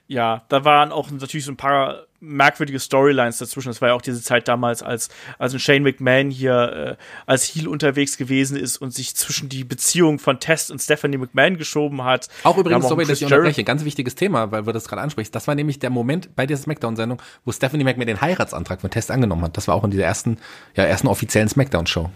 [0.09, 3.69] ja, da waren auch natürlich so ein paar merkwürdige Storylines dazwischen.
[3.69, 5.09] Das war ja auch diese Zeit damals, als,
[5.39, 9.65] als ein Shane McMahon hier äh, als Heel unterwegs gewesen ist und sich zwischen die
[9.65, 12.29] Beziehung von Test und Stephanie McMahon geschoben hat.
[12.45, 15.31] Auch übrigens, haben sorry, dass ich unterbreche, ganz wichtiges Thema, weil wir das gerade ansprechen.
[15.33, 19.11] Das war nämlich der Moment bei dieser Smackdown-Sendung, wo Stephanie McMahon den Heiratsantrag von Test
[19.11, 19.57] angenommen hat.
[19.57, 20.39] Das war auch in dieser ersten,
[20.75, 22.11] ja, ersten offiziellen Smackdown-Show.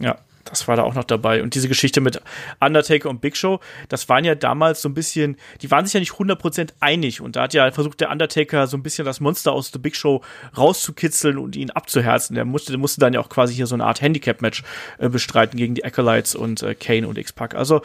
[0.00, 0.18] Ja,
[0.52, 1.42] das war da auch noch dabei.
[1.42, 2.20] Und diese Geschichte mit
[2.60, 6.00] Undertaker und Big Show, das waren ja damals so ein bisschen, die waren sich ja
[6.00, 7.22] nicht 100% einig.
[7.22, 9.96] Und da hat ja versucht, der Undertaker so ein bisschen das Monster aus der Big
[9.96, 10.20] Show
[10.56, 12.34] rauszukitzeln und ihn abzuherzen.
[12.34, 14.62] Der musste, der musste dann ja auch quasi hier so eine Art Handicap-Match
[14.98, 17.54] äh, bestreiten gegen die Acolytes und äh, Kane und X-Pac.
[17.54, 17.80] Also,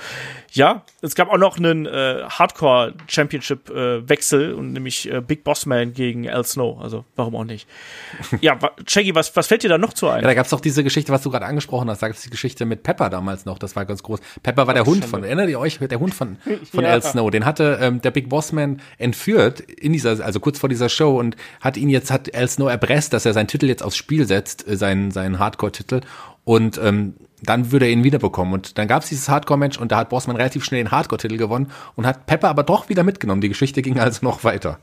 [0.51, 6.29] ja, es gab auch noch einen äh, Hardcore-Championship-Wechsel und nämlich äh, Big Boss Man gegen
[6.29, 6.81] Al Snow.
[6.81, 7.65] Also, warum auch nicht?
[8.41, 10.21] ja, Shaggy, was, was fällt dir da noch zu ein?
[10.21, 12.01] Ja, da gab's doch diese Geschichte, was du gerade angesprochen hast.
[12.01, 13.59] Da gab's die Geschichte mit Pepper damals noch.
[13.59, 14.19] Das war ganz groß.
[14.43, 15.79] Pepper war der Hund von, erinnert ihr euch?
[15.79, 16.37] Der Hund von,
[16.71, 16.91] von Ja.
[16.91, 17.29] Al Snow.
[17.29, 21.17] Den hatte ähm, der Big Boss Man entführt in dieser, also kurz vor dieser Show
[21.17, 24.25] und hat ihn jetzt, hat Al Snow erpresst, dass er seinen Titel jetzt aufs Spiel
[24.25, 26.01] setzt, äh, seinen, seinen Hardcore-Titel.
[26.43, 28.53] Und ähm, dann würde er ihn wiederbekommen.
[28.53, 32.05] Und dann gab's dieses Hardcore-Match und da hat Bossman relativ schnell den Hardcore-Titel gewonnen und
[32.05, 33.41] hat Pepper aber doch wieder mitgenommen.
[33.41, 34.79] Die Geschichte ging also noch weiter.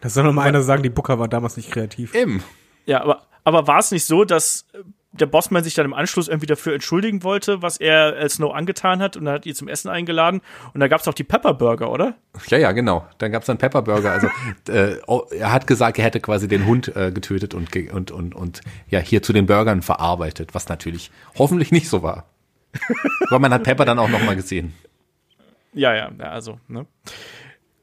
[0.00, 2.14] Das soll noch mal einer sagen, die Booker war damals nicht kreativ.
[2.14, 2.42] Eben.
[2.84, 4.78] Ja, aber, aber war es nicht so, dass äh,
[5.20, 9.00] der Bossman sich dann im Anschluss irgendwie dafür entschuldigen wollte, was er Al Snow angetan
[9.00, 10.40] hat und er hat ihn zum Essen eingeladen
[10.74, 12.14] und da gab es auch die Pepper Burger, oder?
[12.48, 13.06] Ja, ja, genau.
[13.18, 14.12] Dann gab's dann Pepper Burger.
[14.12, 14.28] Also
[14.72, 18.34] äh, oh, er hat gesagt, er hätte quasi den Hund äh, getötet und, und, und,
[18.34, 22.24] und ja, hier zu den Burgern verarbeitet, was natürlich hoffentlich nicht so war.
[23.28, 24.74] Aber man hat Pepper dann auch noch mal gesehen.
[25.72, 26.86] Ja, ja, ja, also, ne?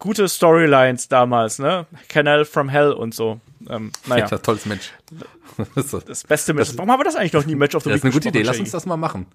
[0.04, 1.86] Gute Storylines damals, ne?
[2.10, 3.40] Canal from Hell und so.
[3.70, 4.92] Ähm, naja, Ja, tolles Match.
[5.76, 6.72] Das das beste Match.
[6.76, 8.42] Warum haben wir das eigentlich noch nie Match of the das ist eine gute Idee.
[8.42, 9.28] Lass uns das mal machen.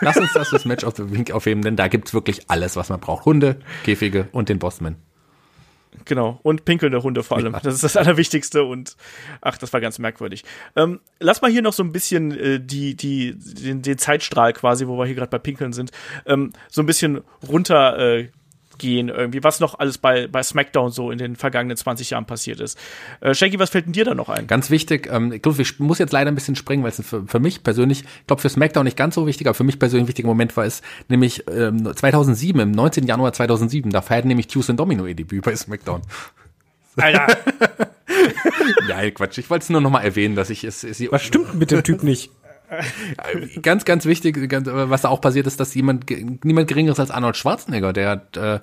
[0.00, 2.88] Lass uns das das Match of the Week aufheben, denn da gibt's wirklich alles, was
[2.88, 3.24] man braucht.
[3.24, 4.96] Hunde, Käfige und den Bossman.
[6.06, 7.52] Genau, und pinkelnde Hunde vor allem.
[7.62, 8.96] Das ist das Allerwichtigste und
[9.42, 10.44] ach, das war ganz merkwürdig.
[10.74, 14.88] Ähm, lass mal hier noch so ein bisschen äh, die, die, den, den Zeitstrahl quasi,
[14.88, 15.92] wo wir hier gerade bei Pinkeln sind,
[16.26, 18.28] ähm, so ein bisschen runter, äh,
[18.78, 22.60] gehen irgendwie, was noch alles bei, bei SmackDown so in den vergangenen 20 Jahren passiert
[22.60, 22.78] ist.
[23.20, 24.46] Äh, Shaggy, was fällt denn dir da noch ein?
[24.46, 27.26] Ganz wichtig, ähm, ich glaube, ich muss jetzt leider ein bisschen springen, weil es für,
[27.26, 30.04] für mich persönlich, ich glaube für SmackDown nicht ganz so wichtig, aber für mich persönlich
[30.04, 33.06] ein wichtiger Moment war es, nämlich ähm, 2007, im 19.
[33.06, 36.02] Januar 2007, da feiert nämlich Tuesday Domino ihr Debüt bei SmackDown.
[36.96, 37.26] Alter,
[38.88, 41.54] Nein, Quatsch, ich wollte es nur noch mal erwähnen, dass ich es, es Was stimmt
[41.54, 42.30] mit dem Typ nicht?
[43.62, 46.10] Ganz, ganz wichtig, ganz, was da auch passiert ist, dass jemand,
[46.44, 48.60] niemand geringeres als Arnold Schwarzenegger, der äh,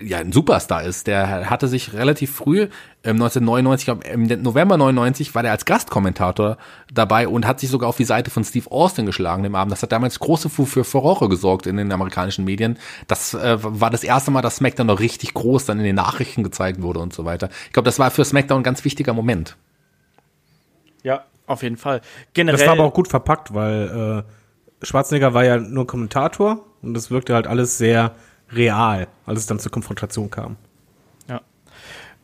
[0.00, 2.68] ja ein Superstar ist, der hatte sich relativ früh,
[3.04, 6.56] ähm, 1999, glaub, im November 99, war der als Gastkommentator
[6.92, 9.72] dabei und hat sich sogar auf die Seite von Steve Austin geschlagen dem Abend.
[9.72, 12.78] Das hat damals große Fu für Furore gesorgt in den amerikanischen Medien.
[13.06, 16.42] Das äh, war das erste Mal, dass SmackDown noch richtig groß dann in den Nachrichten
[16.42, 17.48] gezeigt wurde und so weiter.
[17.66, 19.56] Ich glaube, das war für SmackDown ein ganz wichtiger Moment.
[21.02, 22.00] ja, auf jeden Fall.
[22.32, 26.94] Generell, Das war aber auch gut verpackt, weil äh, Schwarzenegger war ja nur Kommentator und
[26.94, 28.14] das wirkte halt alles sehr
[28.50, 30.56] real, als es dann zur Konfrontation kam.
[31.28, 31.40] Ja.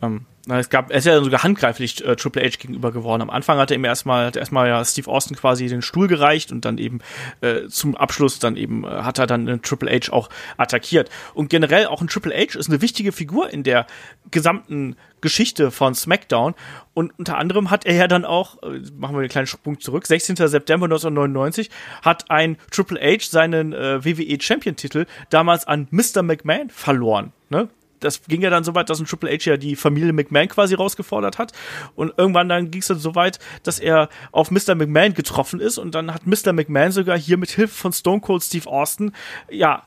[0.02, 3.22] Ähm, es gab, er ist ja sogar handgreiflich äh, Triple H gegenüber geworden.
[3.22, 6.50] Am Anfang hat er ihm erstmal, hat erstmal ja Steve Austin quasi den Stuhl gereicht
[6.50, 7.00] und dann eben
[7.40, 11.10] äh, zum Abschluss dann eben äh, hat er dann einen Triple H auch attackiert.
[11.34, 13.86] Und generell auch ein Triple H ist eine wichtige Figur in der
[14.30, 16.54] gesamten Geschichte von SmackDown.
[16.94, 20.06] Und unter anderem hat er ja dann auch, äh, machen wir einen kleinen Sprung zurück,
[20.06, 20.36] 16.
[20.36, 21.70] September 1999
[22.02, 26.22] hat ein Triple H seinen äh, WWE Champion Titel damals an Mr.
[26.22, 27.32] McMahon verloren.
[27.48, 27.68] Ne?
[28.00, 30.74] das ging ja dann so weit, dass ein Triple H ja die Familie McMahon quasi
[30.74, 31.52] rausgefordert hat.
[31.94, 34.74] Und irgendwann dann ging es dann so weit, dass er auf Mr.
[34.74, 35.78] McMahon getroffen ist.
[35.78, 36.52] Und dann hat Mr.
[36.52, 39.12] McMahon sogar hier mit Hilfe von Stone Cold Steve Austin,
[39.50, 39.84] ja,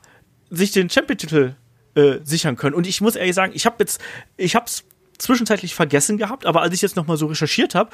[0.50, 1.54] sich den Champion-Titel
[1.94, 2.74] äh, sichern können.
[2.74, 4.00] Und ich muss ehrlich sagen, ich habe jetzt,
[4.36, 4.84] ich habe es
[5.18, 7.90] zwischenzeitlich vergessen gehabt, aber als ich jetzt nochmal so recherchiert habe,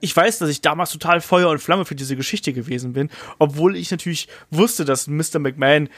[0.00, 3.76] ich weiß, dass ich damals total Feuer und Flamme für diese Geschichte gewesen bin, obwohl
[3.76, 5.38] ich natürlich wusste, dass Mr.
[5.38, 5.88] McMahon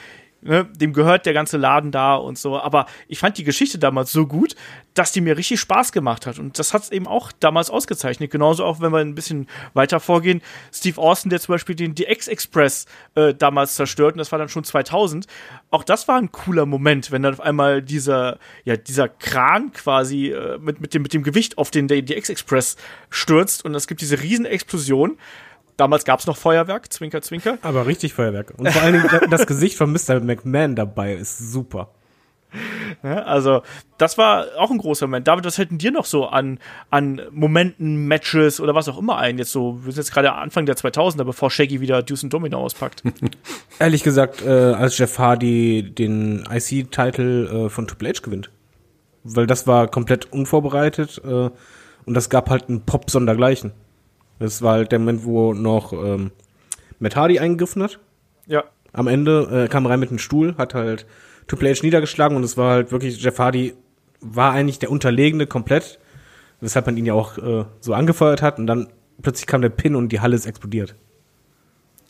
[0.43, 2.61] ne, dem gehört der ganze Laden da und so.
[2.61, 4.55] Aber ich fand die Geschichte damals so gut,
[4.95, 6.39] dass die mir richtig Spaß gemacht hat.
[6.39, 8.31] Und das hat es eben auch damals ausgezeichnet.
[8.31, 10.43] Genauso auch, wenn wir ein bisschen weiter vorgehen.
[10.73, 14.49] Steve Austin, der zum Beispiel den DX Express äh, damals zerstört, und das war dann
[14.49, 15.27] schon 2000.
[15.71, 20.29] Auch das war ein cooler Moment, wenn dann auf einmal dieser, ja, dieser Kran quasi
[20.29, 22.77] äh, mit, mit, dem, mit dem Gewicht auf den DX Express
[23.11, 25.17] stürzt und es gibt diese Riesenexplosion.
[25.77, 27.59] Damals gab es noch Feuerwerk, Zwinker, Zwinker.
[27.63, 28.53] Aber richtig Feuerwerk.
[28.57, 30.21] Und vor allen Dingen das Gesicht von Mr.
[30.21, 31.89] McMahon dabei ist super.
[33.03, 33.63] Ja, also,
[33.99, 35.27] das war auch ein großer Moment.
[35.27, 36.59] David, was hätten dir noch so an,
[36.91, 39.39] an Momenten, Matches oder was auch immer ein?
[39.39, 42.59] Jetzt so, wir sind jetzt gerade Anfang der 2000er, bevor Shaggy wieder Deuce and Domino
[42.59, 43.03] auspackt.
[43.79, 48.51] Ehrlich gesagt, äh, als Jeff Hardy den IC-Titel äh, von Triple H gewinnt.
[49.25, 51.51] Weil das war komplett unvorbereitet äh,
[52.05, 53.73] und das gab halt einen Pop sondergleichen.
[54.39, 56.31] Das war halt der Moment, wo noch ähm,
[56.99, 57.99] Matt Hardy eingegriffen hat.
[58.47, 58.65] ja.
[58.95, 61.07] Am Ende äh, kam rein mit einem Stuhl, hat halt
[61.47, 63.75] Triple H niedergeschlagen und es war halt wirklich, Jeff Hardy
[64.21, 65.99] war eigentlich der Unterlegene komplett,
[66.61, 68.89] weshalb man ihn ja auch äh, so angefeuert hat und dann
[69.23, 70.95] plötzlich kam der Pin und die Halle ist explodiert.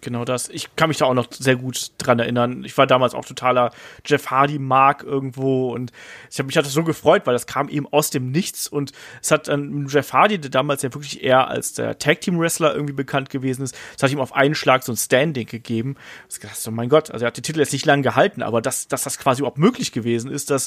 [0.03, 0.49] Genau das.
[0.49, 2.65] Ich kann mich da auch noch sehr gut dran erinnern.
[2.65, 3.71] Ich war damals auch totaler
[4.05, 5.93] Jeff Hardy-Mark irgendwo und
[6.29, 8.91] ich habe mich hat das so gefreut, weil das kam eben aus dem Nichts und
[9.23, 13.31] es hat dann Jeff Hardy, der damals ja wirklich eher als der Tag-Team-Wrestler irgendwie bekannt
[13.31, 15.95] gewesen ist, es hat ihm auf einen Schlag so ein Standing gegeben.
[16.29, 18.61] Ich gedacht, so mein Gott, also er hat den Titel jetzt nicht lange gehalten, aber
[18.61, 20.67] dass, dass das quasi überhaupt möglich gewesen ist, dass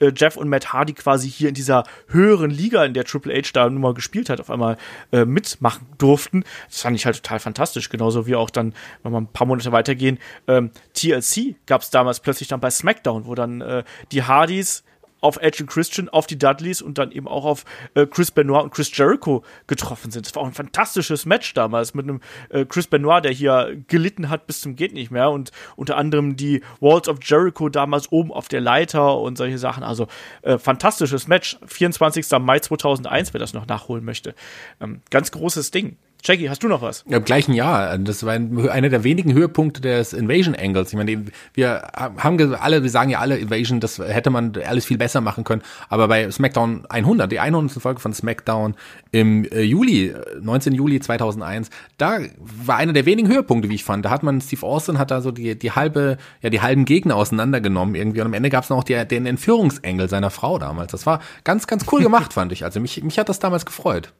[0.00, 3.50] äh, Jeff und Matt Hardy quasi hier in dieser höheren Liga, in der Triple H
[3.52, 4.78] da nun mal gespielt hat, auf einmal
[5.12, 7.88] äh, mitmachen durften, das fand ich halt total fantastisch.
[7.88, 8.63] Genauso wie auch dann,
[9.02, 13.26] wenn wir ein paar Monate weitergehen, ähm, TLC gab es damals plötzlich dann bei SmackDown,
[13.26, 14.84] wo dann äh, die Hardys
[15.24, 18.62] auf Edge und Christian, auf die Dudleys und dann eben auch auf äh, Chris Benoit
[18.62, 20.26] und Chris Jericho getroffen sind.
[20.26, 24.28] Das war auch ein fantastisches Match damals mit einem äh, Chris Benoit, der hier gelitten
[24.28, 28.32] hat bis zum geht nicht mehr und unter anderem die Walls of Jericho damals oben
[28.32, 29.82] auf der Leiter und solche Sachen.
[29.82, 30.08] Also
[30.42, 31.58] äh, fantastisches Match.
[31.66, 32.26] 24.
[32.40, 34.34] Mai 2001, wer das noch nachholen möchte.
[34.78, 35.96] Ähm, ganz großes Ding.
[36.26, 37.04] Jackie, hast du noch was?
[37.06, 37.98] Ja, Im gleichen Jahr.
[37.98, 40.88] Das war ein, einer der wenigen Höhepunkte des Invasion Angles.
[40.88, 44.96] Ich meine, wir haben alle, wir sagen ja alle Invasion, das hätte man alles viel
[44.96, 45.60] besser machen können.
[45.90, 47.82] Aber bei SmackDown 100, die 100.
[47.82, 48.74] Folge von SmackDown
[49.12, 50.72] im äh, Juli, äh, 19.
[50.72, 51.68] Juli 2001,
[51.98, 54.06] da war einer der wenigen Höhepunkte, wie ich fand.
[54.06, 57.16] Da hat man Steve Austin hat da so die die halbe, ja die halben Gegner
[57.16, 58.22] auseinandergenommen irgendwie.
[58.22, 60.92] Und am Ende gab es noch die, den Entführungsengel seiner Frau damals.
[60.92, 62.64] Das war ganz ganz cool gemacht, fand ich.
[62.64, 64.14] Also mich mich hat das damals gefreut.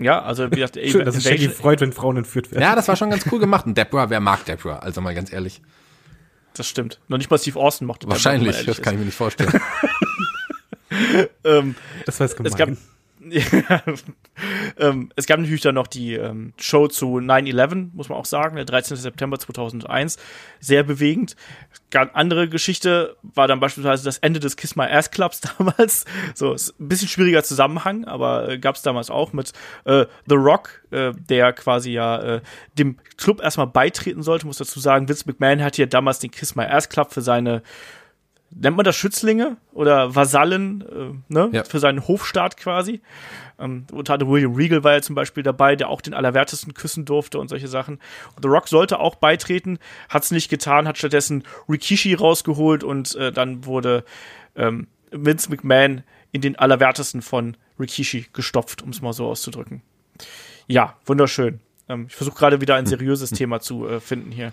[0.00, 2.62] Ja, also wie gesagt, Schön, dass es Shaggy freut, wenn Frauen entführt werden.
[2.62, 3.66] Ja, das war schon ganz cool gemacht.
[3.66, 4.78] Und Deborah, wer mag Deborah?
[4.78, 5.60] Also mal ganz ehrlich.
[6.54, 6.98] das stimmt.
[7.08, 9.52] Noch nicht mal Steve Austin mochte Deborah, Wahrscheinlich, ehrlich das kann ich mir nicht vorstellen.
[11.44, 12.50] Ähm, Das war jetzt gemein.
[12.52, 12.68] Es gab,
[13.30, 13.82] ja,
[14.88, 18.56] ähm, es gab natürlich dann noch die ähm, Show zu 9-11, muss man auch sagen,
[18.56, 18.96] der 13.
[18.96, 20.18] September 2001.
[20.58, 21.36] Sehr bewegend.
[21.94, 26.04] Andere Geschichte war dann beispielsweise das Ende des Kiss My Ass Clubs damals.
[26.34, 29.52] So, ist ein bisschen schwieriger Zusammenhang, aber äh, gab es damals auch mit
[29.84, 32.40] äh, The Rock, äh, der quasi ja äh,
[32.78, 34.46] dem Club erstmal beitreten sollte.
[34.46, 37.62] Muss dazu sagen, Vince McMahon hat ja damals den Kiss My Ass Club für seine
[38.50, 41.50] nennt man das Schützlinge oder Vasallen, äh, ne?
[41.52, 41.64] Ja.
[41.64, 43.00] Für seinen Hofstaat quasi.
[43.58, 47.04] Ähm, unter anderem William Regal war ja zum Beispiel dabei, der auch den Allerwertesten küssen
[47.04, 48.00] durfte und solche Sachen.
[48.34, 49.78] Und The Rock sollte auch beitreten,
[50.08, 54.04] hat es nicht getan, hat stattdessen Rikishi rausgeholt und äh, dann wurde
[54.56, 59.82] ähm, Vince McMahon in den Allerwertesten von Rikishi gestopft, um es mal so auszudrücken.
[60.66, 61.60] Ja, wunderschön.
[61.88, 64.50] Ähm, ich versuche gerade wieder ein seriöses Thema zu äh, finden hier.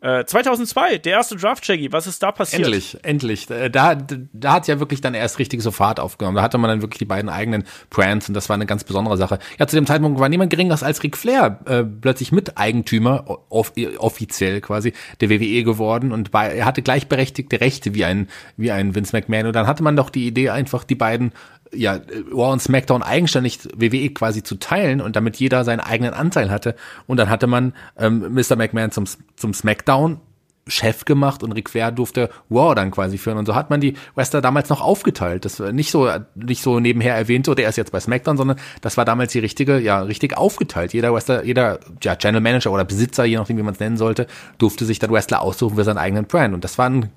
[0.00, 1.92] Äh, 2002, der erste Draft, Shaggy.
[1.92, 2.62] Was ist da passiert?
[2.62, 3.50] Endlich, endlich.
[3.50, 3.96] Äh, Da,
[4.32, 6.36] da hat ja wirklich dann erst richtig so Fahrt aufgenommen.
[6.36, 9.16] Da hatte man dann wirklich die beiden eigenen Brands und das war eine ganz besondere
[9.16, 9.40] Sache.
[9.58, 14.60] Ja, zu dem Zeitpunkt war niemand geringeres als Ric Flair äh, plötzlich Miteigentümer, off offiziell
[14.60, 19.16] quasi, der WWE geworden und bei, er hatte gleichberechtigte Rechte wie ein, wie ein Vince
[19.16, 19.46] McMahon.
[19.46, 21.32] Und dann hatte man doch die Idee, einfach die beiden
[21.74, 22.00] ja,
[22.32, 26.74] Raw und SmackDown eigenständig WWE quasi zu teilen und damit jeder seinen eigenen Anteil hatte.
[27.06, 28.56] Und dann hatte man ähm, Mr.
[28.56, 29.04] McMahon zum,
[29.36, 30.20] zum SmackDown
[30.68, 33.38] Chef gemacht und Ric Flair durfte Raw dann quasi führen.
[33.38, 35.44] Und so hat man die Wrestler damals noch aufgeteilt.
[35.44, 38.58] Das war nicht so, nicht so nebenher erwähnt, so der ist jetzt bei SmackDown, sondern
[38.80, 40.92] das war damals die richtige, ja, richtig aufgeteilt.
[40.92, 44.26] Jeder Wrestler, jeder, ja, Channel Manager oder Besitzer, je nachdem, wie man es nennen sollte,
[44.58, 46.54] durfte sich dann Wrestler aussuchen für seinen eigenen Brand.
[46.54, 47.10] Und das war ein,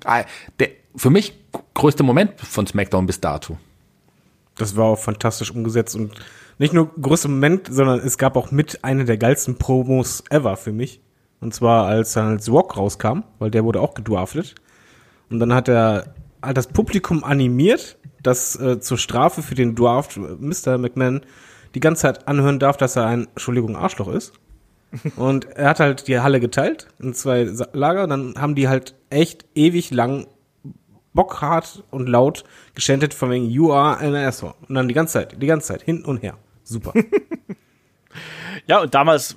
[0.58, 1.34] der, für mich
[1.74, 3.58] größte Moment von SmackDown bis dato.
[4.56, 6.12] Das war auch fantastisch umgesetzt und
[6.58, 10.72] nicht nur größter Moment, sondern es gab auch mit eine der geilsten Promos ever für
[10.72, 11.00] mich.
[11.40, 14.54] Und zwar als dann als Rock rauskam, weil der wurde auch gedraftet.
[15.30, 20.16] Und dann hat er hat das Publikum animiert, das äh, zur Strafe für den Draft
[20.16, 20.78] äh, Mr.
[20.78, 21.22] McMahon
[21.74, 24.34] die ganze Zeit anhören darf, dass er ein, Entschuldigung, Arschloch ist.
[25.16, 28.06] Und er hat halt die Halle geteilt in zwei Lager.
[28.06, 30.26] Dann haben die halt echt ewig lang
[31.14, 32.44] bockhart und laut
[32.74, 34.54] geschändet von wegen You are an asshole.
[34.68, 36.38] Und dann die ganze Zeit, die ganze Zeit, hin und her.
[36.64, 36.92] Super.
[38.66, 39.36] Ja, und damals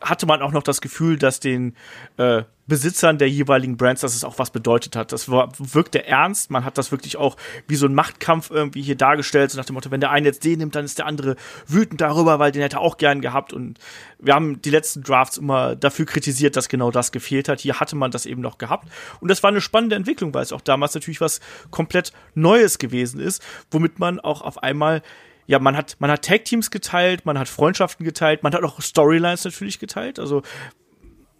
[0.00, 1.74] hatte man auch noch das Gefühl, dass den
[2.16, 5.12] äh, Besitzern der jeweiligen Brands, dass es auch was bedeutet hat.
[5.12, 6.50] Das war, wirkte ernst.
[6.50, 7.36] Man hat das wirklich auch
[7.68, 10.44] wie so ein Machtkampf irgendwie hier dargestellt, so nach dem Motto, wenn der eine jetzt
[10.44, 11.36] den nimmt, dann ist der andere
[11.68, 13.52] wütend darüber, weil den hätte er auch gern gehabt.
[13.52, 13.78] Und
[14.18, 17.60] wir haben die letzten Drafts immer dafür kritisiert, dass genau das gefehlt hat.
[17.60, 18.88] Hier hatte man das eben noch gehabt.
[19.20, 21.40] Und das war eine spannende Entwicklung, weil es auch damals natürlich was
[21.70, 25.02] komplett Neues gewesen ist, womit man auch auf einmal
[25.46, 29.44] ja, man hat, man hat Tag-Teams geteilt, man hat Freundschaften geteilt, man hat auch Storylines
[29.44, 30.18] natürlich geteilt.
[30.18, 30.42] Also,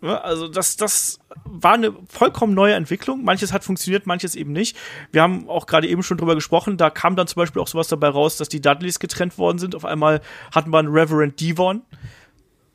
[0.03, 3.25] ja, also das, das war eine vollkommen neue Entwicklung.
[3.25, 4.77] Manches hat funktioniert, manches eben nicht.
[5.11, 6.77] Wir haben auch gerade eben schon drüber gesprochen.
[6.77, 9.75] Da kam dann zum Beispiel auch sowas dabei raus, dass die Dudleys getrennt worden sind.
[9.75, 10.21] Auf einmal
[10.55, 11.83] hatten wir einen Reverend Devon.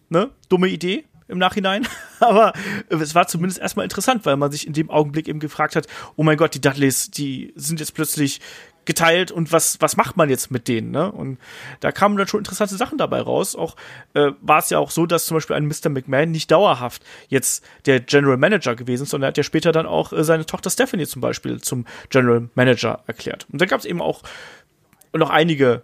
[0.09, 0.31] Ne?
[0.49, 1.87] Dumme Idee im Nachhinein.
[2.19, 2.53] Aber
[2.89, 6.23] es war zumindest erstmal interessant, weil man sich in dem Augenblick eben gefragt hat, oh
[6.23, 8.41] mein Gott, die Dudleys, die sind jetzt plötzlich
[8.85, 11.11] geteilt und was, was macht man jetzt mit denen, ne?
[11.11, 11.37] Und
[11.81, 13.55] da kamen dann schon interessante Sachen dabei raus.
[13.55, 13.75] Auch
[14.13, 15.89] äh, war es ja auch so, dass zum Beispiel ein Mr.
[15.89, 19.85] McMahon nicht dauerhaft jetzt der General Manager gewesen ist, sondern er hat ja später dann
[19.85, 23.45] auch äh, seine Tochter Stephanie zum Beispiel zum General Manager erklärt.
[23.51, 24.23] Und da gab es eben auch
[25.13, 25.83] noch einige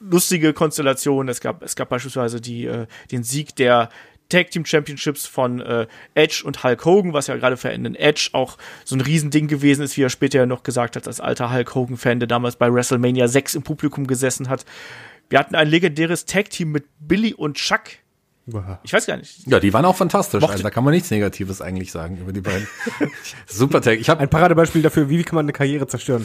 [0.00, 1.28] lustige Konstellationen.
[1.28, 3.88] Es gab, es gab beispielsweise die, äh, den Sieg der
[4.28, 8.30] Tag Team Championships von äh, Edge und Hulk Hogan, was ja gerade für einen Edge
[8.32, 11.52] auch so ein Riesending gewesen ist, wie er später ja noch gesagt hat, als alter
[11.52, 14.64] Hulk Hogan-Fan, der damals bei WrestleMania 6 im Publikum gesessen hat.
[15.28, 17.82] Wir hatten ein legendäres Tag Team mit Billy und Chuck.
[18.84, 19.44] Ich weiß gar nicht.
[19.48, 20.40] Ja, die waren auch fantastisch.
[20.40, 22.66] Mochte- Also da kann man nichts Negatives eigentlich sagen über die beiden.
[23.46, 23.98] Super Tag.
[23.98, 26.24] Ich habe Ein Paradebeispiel dafür, wie kann man eine Karriere zerstören.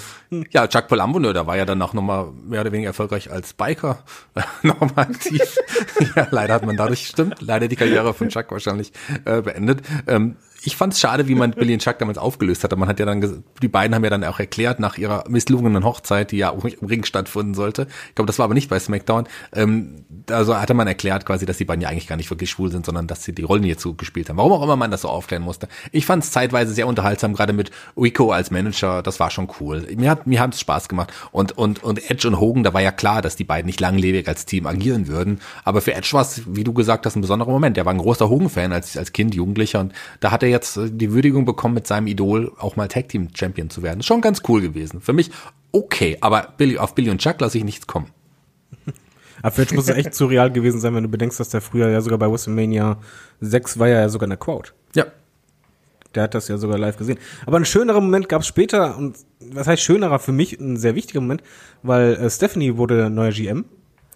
[0.52, 4.04] Ja, Chuck Palumbo, ne, der war ja danach nochmal mehr oder weniger erfolgreich als Biker
[4.62, 5.42] nochmal aktiv.
[6.16, 8.92] ja, leider hat man dadurch, stimmt, leider die Karriere von Chuck wahrscheinlich
[9.26, 9.82] äh, beendet.
[10.06, 12.76] Ähm, ich fand's schade, wie man Billy und Chuck damals aufgelöst hatte.
[12.76, 16.32] Man hat ja dann, die beiden haben ja dann auch erklärt nach ihrer misslungenen Hochzeit,
[16.32, 17.88] die ja im Ring stattfinden sollte.
[18.10, 19.28] Ich glaube, das war aber nicht bei SmackDown.
[19.54, 22.72] Ähm, also hatte man erklärt quasi, dass die beiden ja eigentlich gar nicht wirklich schwul
[22.72, 24.38] sind, sondern dass sie die Rollen hierzu gespielt haben.
[24.38, 25.68] Warum auch immer man das so aufklären musste.
[25.92, 29.02] Ich fand's zeitweise sehr unterhaltsam, gerade mit Rico als Manager.
[29.02, 29.88] Das war schon cool.
[29.96, 31.12] Mir hat, mir hat's Spaß gemacht.
[31.32, 34.28] Und, und, und Edge und Hogan, da war ja klar, dass die beiden nicht langlebig
[34.28, 35.42] als Team agieren würden.
[35.64, 37.80] Aber für Edge war es, wie du gesagt hast, ein besonderer Moment.
[37.80, 39.80] Er war ein großer Hogan-Fan als, als Kind, Jugendlicher.
[39.80, 43.10] Und da hat er jetzt äh, die Würdigung bekommen, mit seinem Idol auch mal Tag
[43.10, 44.04] Team Champion zu werden.
[44.04, 45.02] Schon ganz cool gewesen.
[45.02, 45.32] Für mich
[45.72, 48.08] okay, aber Billy, auf Billy und Chuck lasse ich nichts kommen.
[49.42, 52.02] Aber Edge muss es echt surreal gewesen sein, wenn du bedenkst, dass der früher ja
[52.02, 52.98] sogar bei WrestleMania
[53.40, 54.72] 6 war ja sogar in der Crowd.
[54.96, 55.06] Ja.
[56.14, 57.18] Der hat das ja sogar live gesehen.
[57.46, 60.94] Aber ein schönerer Moment gab es später und was heißt schönerer für mich, ein sehr
[60.94, 61.42] wichtiger Moment,
[61.84, 63.66] weil äh, Stephanie wurde neuer GM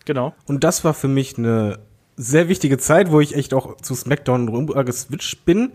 [0.04, 0.36] Genau.
[0.46, 1.80] und das war für mich eine
[2.18, 5.72] sehr wichtige Zeit, wo ich echt auch zu SmackDown rüber geswitcht bin.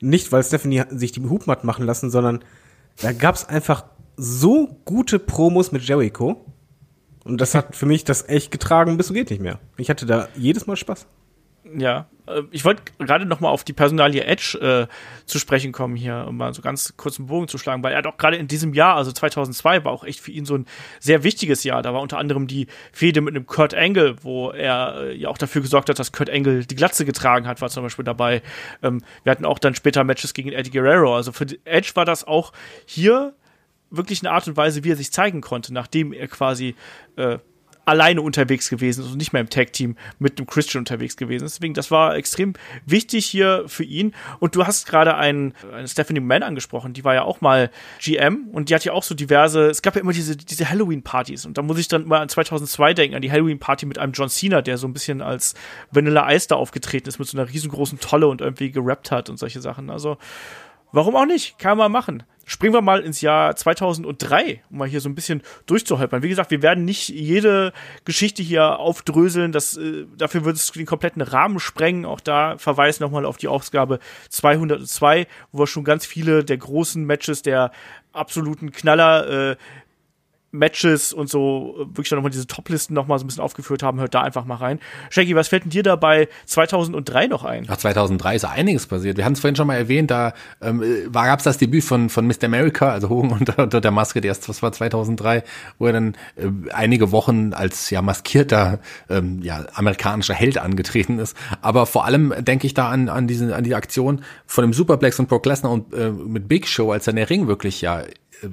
[0.00, 2.44] Nicht, weil Stephanie sich die hat machen lassen, sondern
[3.00, 3.84] da gab's einfach
[4.16, 6.44] so gute Promos mit Jericho.
[7.24, 9.58] Und das hat für mich das echt getragen, bis du geht nicht mehr.
[9.76, 11.06] Ich hatte da jedes Mal Spaß.
[11.76, 15.96] Ja, äh, ich wollte gerade noch mal auf die Personalie Edge äh, zu sprechen kommen
[15.96, 18.48] hier, um mal so ganz kurz einen Bogen zu schlagen, weil er auch gerade in
[18.48, 20.66] diesem Jahr, also 2002, war auch echt für ihn so ein
[21.00, 21.82] sehr wichtiges Jahr.
[21.82, 25.38] Da war unter anderem die Fehde mit einem Kurt Angle, wo er äh, ja auch
[25.38, 28.42] dafür gesorgt hat, dass Kurt Angle die Glatze getragen hat, war zum Beispiel dabei.
[28.82, 31.16] Ähm, wir hatten auch dann später Matches gegen Eddie Guerrero.
[31.16, 32.52] Also für Edge war das auch
[32.86, 33.34] hier
[33.90, 36.74] wirklich eine Art und Weise, wie er sich zeigen konnte, nachdem er quasi
[37.16, 37.38] äh,
[37.88, 41.56] alleine unterwegs gewesen ist und nicht mehr im Tag-Team mit dem Christian unterwegs gewesen ist.
[41.56, 42.52] Deswegen, das war extrem
[42.84, 44.14] wichtig hier für ihn.
[44.40, 47.70] Und du hast gerade einen, eine Stephanie Mann angesprochen, die war ja auch mal
[48.00, 51.46] GM und die hat ja auch so diverse, es gab ja immer diese, diese Halloween-Partys
[51.46, 54.28] und da muss ich dann mal an 2002 denken, an die Halloween-Party mit einem John
[54.28, 55.54] Cena, der so ein bisschen als
[55.90, 59.38] Vanilla Ice da aufgetreten ist mit so einer riesengroßen Tolle und irgendwie gerappt hat und
[59.38, 59.88] solche Sachen.
[59.88, 60.18] Also,
[60.92, 61.58] warum auch nicht?
[61.58, 62.24] Kann man machen.
[62.44, 66.22] Springen wir mal ins Jahr 2003, um mal hier so ein bisschen durchzuholpern.
[66.22, 67.74] Wie gesagt, wir werden nicht jede
[68.06, 69.52] Geschichte hier aufdröseln.
[69.52, 72.06] Das, äh, dafür würde es den kompletten Rahmen sprengen.
[72.06, 73.98] Auch da verweise nochmal auf die Ausgabe
[74.30, 77.70] 202, wo wir schon ganz viele der großen Matches, der
[78.14, 79.56] absoluten Knaller äh,
[80.58, 84.14] Matches und so äh, wirklich nochmal diese Toplisten nochmal so ein bisschen aufgeführt haben, hört
[84.14, 84.80] da einfach mal rein.
[85.10, 87.66] Shaggy, was fällt denn dir dabei 2003 noch ein?
[87.68, 89.16] Ach, 2003 ist einiges passiert.
[89.16, 92.26] Wir haben es vorhin schon mal erwähnt, da ähm, war gab's das Debüt von von
[92.26, 92.44] Mr.
[92.44, 95.42] America, also Hogan unter, unter der Maske, der erst, was war 2003,
[95.78, 101.36] wo er dann äh, einige Wochen als ja maskierter ähm, ja amerikanischer Held angetreten ist.
[101.62, 105.18] Aber vor allem denke ich da an an diese an die Aktion von dem Superplex
[105.18, 108.02] und Brock Lesnar und äh, mit Big Show, als dann der Ring wirklich ja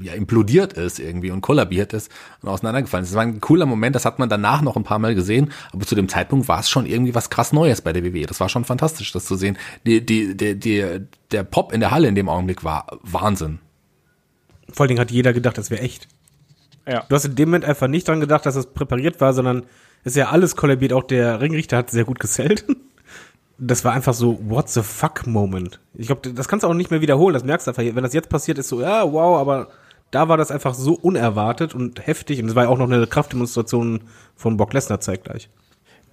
[0.01, 2.11] ja, implodiert ist irgendwie und kollabiert ist
[2.41, 3.11] und auseinandergefallen ist.
[3.11, 5.85] Das war ein cooler Moment, das hat man danach noch ein paar Mal gesehen, aber
[5.85, 8.25] zu dem Zeitpunkt war es schon irgendwie was krass Neues bei der WWE.
[8.25, 9.57] Das war schon fantastisch, das zu sehen.
[9.85, 13.59] Die, die, die, die, der Pop in der Halle in dem Augenblick war Wahnsinn.
[14.71, 16.07] Vor allen Dingen hat jeder gedacht, das wäre echt.
[16.87, 17.03] Ja.
[17.07, 19.63] Du hast in dem Moment einfach nicht dran gedacht, dass es präpariert war, sondern
[20.03, 20.93] es ist ja alles kollabiert.
[20.93, 22.65] Auch der Ringrichter hat sehr gut gesellt.
[23.57, 25.79] Das war einfach so, what the fuck Moment.
[25.93, 27.33] Ich glaube, das kannst du auch nicht mehr wiederholen.
[27.33, 27.83] Das merkst du einfach.
[27.83, 29.69] Wenn das jetzt passiert, ist so, ja, wow, aber
[30.11, 32.41] da war das einfach so unerwartet und heftig.
[32.41, 34.01] Und es war ja auch noch eine Kraftdemonstration
[34.35, 35.49] von Brock Lesnar zeitgleich.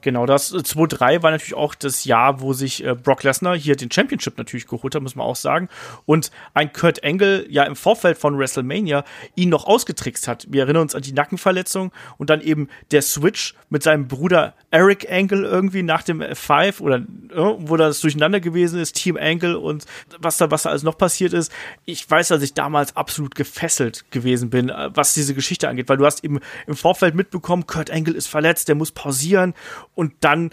[0.03, 3.77] Genau, das 2-3 äh, war natürlich auch das Jahr, wo sich äh, Brock Lesnar hier
[3.77, 5.69] den Championship natürlich geholt hat, muss man auch sagen.
[6.07, 9.05] Und ein Kurt Angle ja im Vorfeld von WrestleMania
[9.37, 10.47] ihn noch ausgetrickst hat.
[10.51, 15.11] Wir erinnern uns an die Nackenverletzung und dann eben der Switch mit seinem Bruder Eric
[15.11, 19.85] Angle irgendwie nach dem F5 oder äh, wo das durcheinander gewesen ist, Team Angle und
[20.19, 21.53] was da, was da alles noch passiert ist.
[21.85, 25.97] Ich weiß, dass ich damals absolut gefesselt gewesen bin, äh, was diese Geschichte angeht, weil
[25.97, 29.55] du hast eben im Vorfeld mitbekommen, Kurt Angle ist verletzt, der muss pausieren
[29.95, 30.51] und dann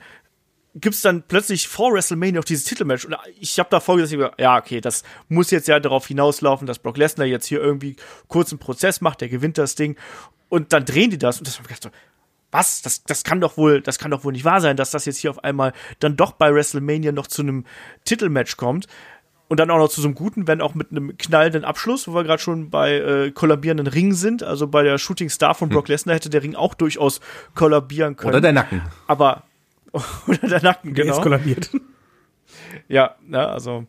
[0.76, 4.82] gibt's dann plötzlich vor WrestleMania auch dieses Titelmatch und ich habe davor gesagt, ja, okay,
[4.82, 7.96] das muss jetzt ja darauf hinauslaufen, dass Brock Lesnar jetzt hier irgendwie
[8.28, 9.98] kurz einen Prozess macht, der gewinnt das Ding
[10.48, 11.94] und dann drehen die das und das habe ich gedacht
[12.52, 12.82] was?
[12.82, 15.18] Das, das kann doch wohl, das kann doch wohl nicht wahr sein, dass das jetzt
[15.18, 17.66] hier auf einmal dann doch bei WrestleMania noch zu einem
[18.06, 18.88] Titelmatch kommt.
[19.50, 22.14] Und dann auch noch zu so einem guten, wenn auch mit einem knallenden Abschluss, wo
[22.14, 24.44] wir gerade schon bei äh, kollabierenden Ringen sind.
[24.44, 25.94] Also bei der Shooting Star von Brock hm.
[25.94, 27.20] Lesnar hätte der Ring auch durchaus
[27.56, 28.30] kollabieren können.
[28.30, 28.84] Oder der Nacken.
[29.08, 29.44] Aber,
[30.28, 31.08] oder der Nacken, genau.
[31.08, 31.72] Der ist kollabiert.
[32.88, 33.86] Ja, ne, also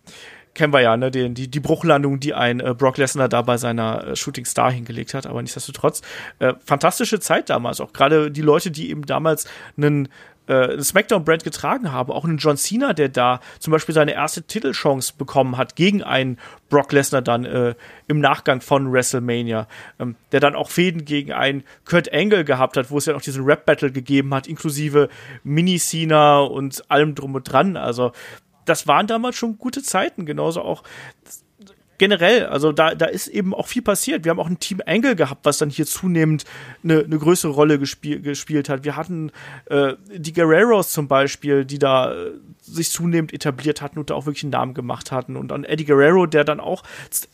[0.54, 3.56] kennen wir ja, ne, die, die, die Bruchlandung, die ein äh, Brock Lesnar da bei
[3.56, 6.02] seiner äh, Shooting Star hingelegt hat, aber nichtsdestotrotz,
[6.38, 9.46] äh, fantastische Zeit damals, auch gerade die Leute, die eben damals
[9.76, 10.08] einen
[10.50, 12.10] äh, Smackdown-Brand getragen haben.
[12.10, 16.38] Auch einen John Cena, der da zum Beispiel seine erste Titelchance bekommen hat gegen einen
[16.68, 17.74] Brock Lesnar dann äh,
[18.08, 22.90] im Nachgang von WrestleMania, ähm, der dann auch Fäden gegen einen Kurt Angle gehabt hat,
[22.90, 25.08] wo es ja noch diesen Rap-Battle gegeben hat, inklusive
[25.44, 27.76] Mini-Cena und allem drum und dran.
[27.76, 28.12] Also
[28.64, 30.82] das waren damals schon gute Zeiten, genauso auch
[32.00, 34.24] generell, also da, da ist eben auch viel passiert.
[34.24, 36.44] Wir haben auch ein Team Angle gehabt, was dann hier zunehmend
[36.82, 38.84] eine, eine größere Rolle gespiel, gespielt hat.
[38.84, 39.30] Wir hatten
[39.66, 42.30] äh, die Guerreros zum Beispiel, die da äh,
[42.62, 45.36] sich zunehmend etabliert hatten und da auch wirklich einen Namen gemacht hatten.
[45.36, 46.84] Und dann Eddie Guerrero, der dann auch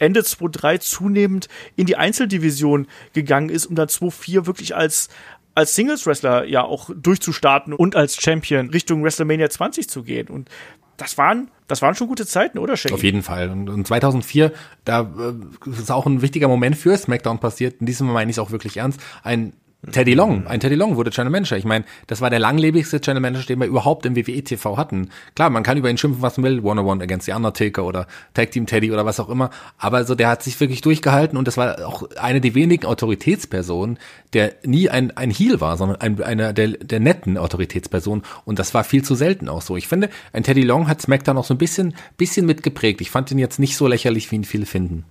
[0.01, 5.09] Ende 2-3 zunehmend in die Einzeldivision gegangen ist, um dann 2-4 wirklich als
[5.55, 10.29] als Singles-Wrestler ja auch durchzustarten und als Champion Richtung WrestleMania 20 zu gehen.
[10.29, 10.51] Und
[10.97, 12.95] das waren, das waren schon gute Zeiten, oder Shaggy?
[12.95, 13.51] Auf jeden Fall.
[13.51, 14.53] Und, und 2004,
[14.85, 17.81] da äh, ist auch ein wichtiger Moment für SmackDown passiert.
[17.81, 19.01] In diesem Mal meine ich es auch wirklich ernst.
[19.23, 19.53] Ein
[19.93, 21.57] Teddy Long, ein Teddy Long wurde Channel Manager.
[21.57, 25.11] Ich meine, das war der langlebigste Channel Manager, den wir überhaupt im WWE TV hatten.
[25.35, 27.85] Klar, man kann über ihn schimpfen, was man will, One on One against the Undertaker
[27.85, 29.51] oder Tag Team Teddy oder was auch immer.
[29.79, 33.99] Aber so, der hat sich wirklich durchgehalten und das war auch eine der wenigen Autoritätspersonen,
[34.33, 38.25] der nie ein, ein Heel war, sondern ein, einer der, der netten Autoritätspersonen.
[38.45, 39.77] Und das war viel zu selten auch so.
[39.77, 43.01] Ich finde, ein Teddy Long hat SmackDown auch so ein bisschen, bisschen mitgeprägt.
[43.01, 45.05] Ich fand ihn jetzt nicht so lächerlich, wie ihn viele finden.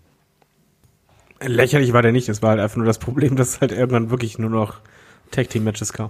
[1.48, 4.40] Lächerlich war der nicht, es war halt einfach nur das Problem, dass halt irgendwann wirklich
[4.40, 4.82] nur noch
[5.32, 6.10] Tag Team Matches kam.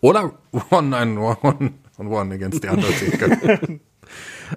[0.00, 0.32] Oder
[0.70, 3.60] One and One on One against the Undertaker.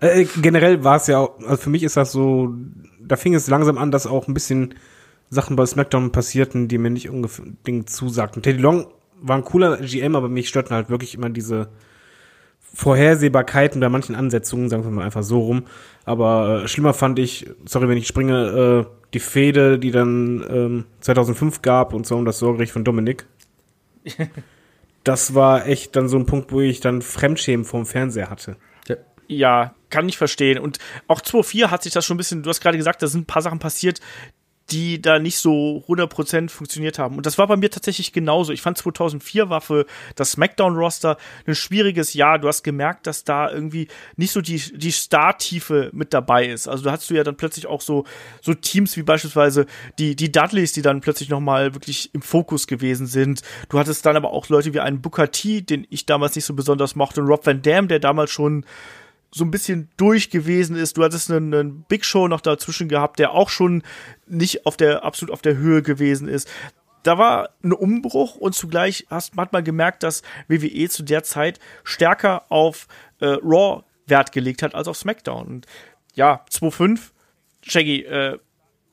[0.02, 2.54] Äh, generell war es ja, auch, also für mich ist das so,
[3.02, 4.76] da fing es langsam an, dass auch ein bisschen
[5.32, 8.44] Sachen bei SmackDown passierten, die mir nicht unbedingt zusagten.
[8.44, 8.86] Teddy Long
[9.20, 11.70] war ein cooler GM, aber mich störten halt wirklich immer diese
[12.74, 15.66] Vorhersehbarkeiten bei manchen Ansetzungen, sagen wir mal einfach so rum.
[16.06, 20.86] Aber äh, schlimmer fand ich, sorry, wenn ich springe, äh, die Fehde, die dann ähm,
[21.02, 23.26] 2005 gab und so um das Sorgerecht von Dominik.
[25.04, 28.58] das war echt dann so ein Punkt, wo ich dann Fremdschämen vorm Fernseher hatte.
[29.30, 30.58] Ja, kann ich verstehen.
[30.58, 33.22] Und auch 2.4 hat sich das schon ein bisschen, du hast gerade gesagt, da sind
[33.22, 34.02] ein paar Sachen passiert,
[34.72, 37.18] die da nicht so 100% funktioniert haben.
[37.18, 38.52] Und das war bei mir tatsächlich genauso.
[38.52, 42.40] Ich fand 2004 war für das SmackDown-Roster ein schwieriges Jahr.
[42.40, 46.68] Du hast gemerkt, dass da irgendwie nicht so die, die Startiefe mit dabei ist.
[46.68, 48.06] Also da hast du ja dann plötzlich auch so,
[48.42, 49.66] so Teams wie beispielsweise
[49.98, 53.42] die, die Dudleys, die dann plötzlich nochmal wirklich im Fokus gewesen sind.
[53.70, 56.54] Du hattest dann aber auch Leute wie einen Booker T, den ich damals nicht so
[56.54, 58.66] besonders mochte, und Rob Van Dam, der damals schon
[59.32, 60.98] so ein bisschen durch gewesen ist.
[60.98, 63.84] Du hattest einen, einen Big Show noch dazwischen gehabt, der auch schon
[64.28, 66.50] nicht auf der, absolut auf der Höhe gewesen ist.
[67.04, 72.44] Da war ein Umbruch und zugleich hast, man gemerkt, dass WWE zu der Zeit stärker
[72.50, 72.88] auf
[73.20, 75.48] äh, Raw Wert gelegt hat als auf SmackDown.
[75.48, 75.68] Und
[76.16, 77.12] ja, 2.5,
[77.62, 78.40] Shaggy, äh,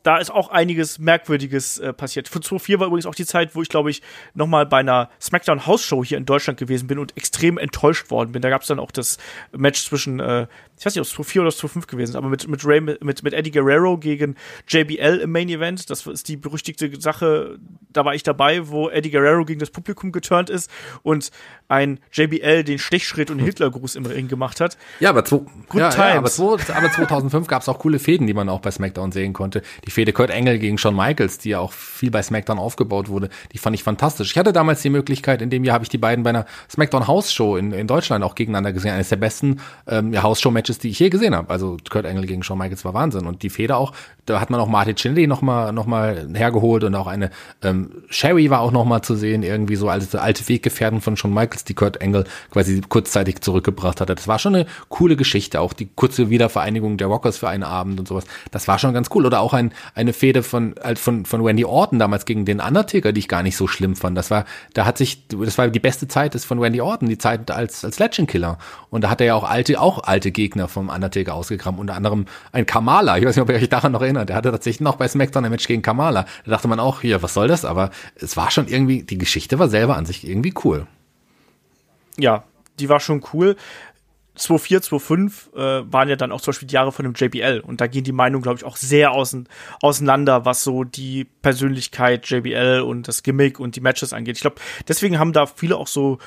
[0.07, 2.29] da ist auch einiges Merkwürdiges äh, passiert.
[2.29, 4.03] Für 2004 war übrigens auch die Zeit, wo ich, glaube ich,
[4.35, 8.31] nochmal bei einer SmackDown House Show hier in Deutschland gewesen bin und extrem enttäuscht worden
[8.31, 8.41] bin.
[8.41, 9.19] Da gab es dann auch das
[9.51, 10.47] Match zwischen, äh,
[10.79, 13.01] ich weiß nicht, ob es 2004 oder 2005 gewesen ist, aber mit, mit, Ray, mit,
[13.01, 14.37] mit Eddie Guerrero gegen
[14.69, 15.91] JBL im Main Event.
[15.91, 17.59] Das ist die berüchtigte Sache,
[17.93, 20.71] da war ich dabei, wo Eddie Guerrero gegen das Publikum geturnt ist
[21.03, 21.33] und
[21.67, 24.79] ein JBL den Stechschritt und Hitlergruß im Ring gemacht hat.
[25.01, 25.41] Ja, aber, zwei,
[25.75, 28.71] ja, ja, aber, zwei, aber 2005 gab es auch coole Fäden, die man auch bei
[28.71, 29.63] SmackDown sehen konnte.
[29.85, 33.31] Die Fehde Kurt Engel gegen Shawn Michaels, die ja auch viel bei SmackDown aufgebaut wurde,
[33.55, 34.31] die fand ich fantastisch.
[34.31, 37.07] Ich hatte damals die Möglichkeit, in dem Jahr habe ich die beiden bei einer SmackDown
[37.07, 38.93] House Show in, in Deutschland auch gegeneinander gesehen.
[38.93, 41.49] Eines der besten ähm, ja, House Show Matches, die ich je gesehen habe.
[41.49, 43.27] Also Kurt Engel gegen Shawn Michaels war Wahnsinn.
[43.27, 43.95] Und die Feder auch,
[44.27, 47.31] da hat man auch Martin Chinley noch mal, noch mal hergeholt und auch eine
[47.63, 51.33] ähm, Sherry war auch noch mal zu sehen, irgendwie so alte, alte Weggefährten von Shawn
[51.33, 54.15] Michaels, die Kurt Engel quasi kurzzeitig zurückgebracht hatte.
[54.15, 55.59] Das war schon eine coole Geschichte.
[55.63, 58.27] Auch die kurze Wiedervereinigung der Rockers für einen Abend und sowas.
[58.51, 59.25] Das war schon ganz cool.
[59.25, 63.21] Oder auch ein, eine Fehde von, von, von Randy Orton damals gegen den Undertaker, die
[63.21, 64.17] ich gar nicht so schlimm fand.
[64.17, 67.19] Das war, da hat sich, das war die beste Zeit ist von Randy Orton, die
[67.19, 68.59] Zeit als, als Legend Killer.
[68.91, 71.79] Und da hat er ja auch alte, auch alte Gegner vom Undertaker ausgegraben.
[71.79, 73.19] Unter anderem ein Kamala.
[73.19, 74.29] Ich weiß nicht, ob ihr euch daran noch erinnert.
[74.29, 76.27] Der hatte tatsächlich noch bei SmackDown ein Match gegen Kamala.
[76.45, 77.65] Da dachte man auch, hier, was soll das?
[77.65, 80.87] Aber es war schon irgendwie, die Geschichte war selber an sich irgendwie cool.
[82.19, 82.45] Ja,
[82.79, 83.57] die war schon cool.
[84.37, 85.59] 2004, 2005 äh,
[85.93, 88.13] waren ja dann auch zum Beispiel die Jahre von dem JBL und da gehen die
[88.13, 89.49] Meinungen, glaube ich, auch sehr außen,
[89.81, 94.37] auseinander, was so die Persönlichkeit JBL und das Gimmick und die Matches angeht.
[94.37, 94.57] Ich glaube,
[94.87, 96.19] deswegen haben da viele auch so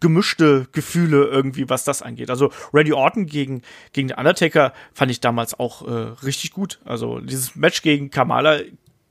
[0.00, 2.30] gemischte Gefühle irgendwie, was das angeht.
[2.30, 5.90] Also Randy Orton gegen, gegen den Undertaker fand ich damals auch äh,
[6.24, 6.80] richtig gut.
[6.84, 8.60] Also dieses Match gegen Kamala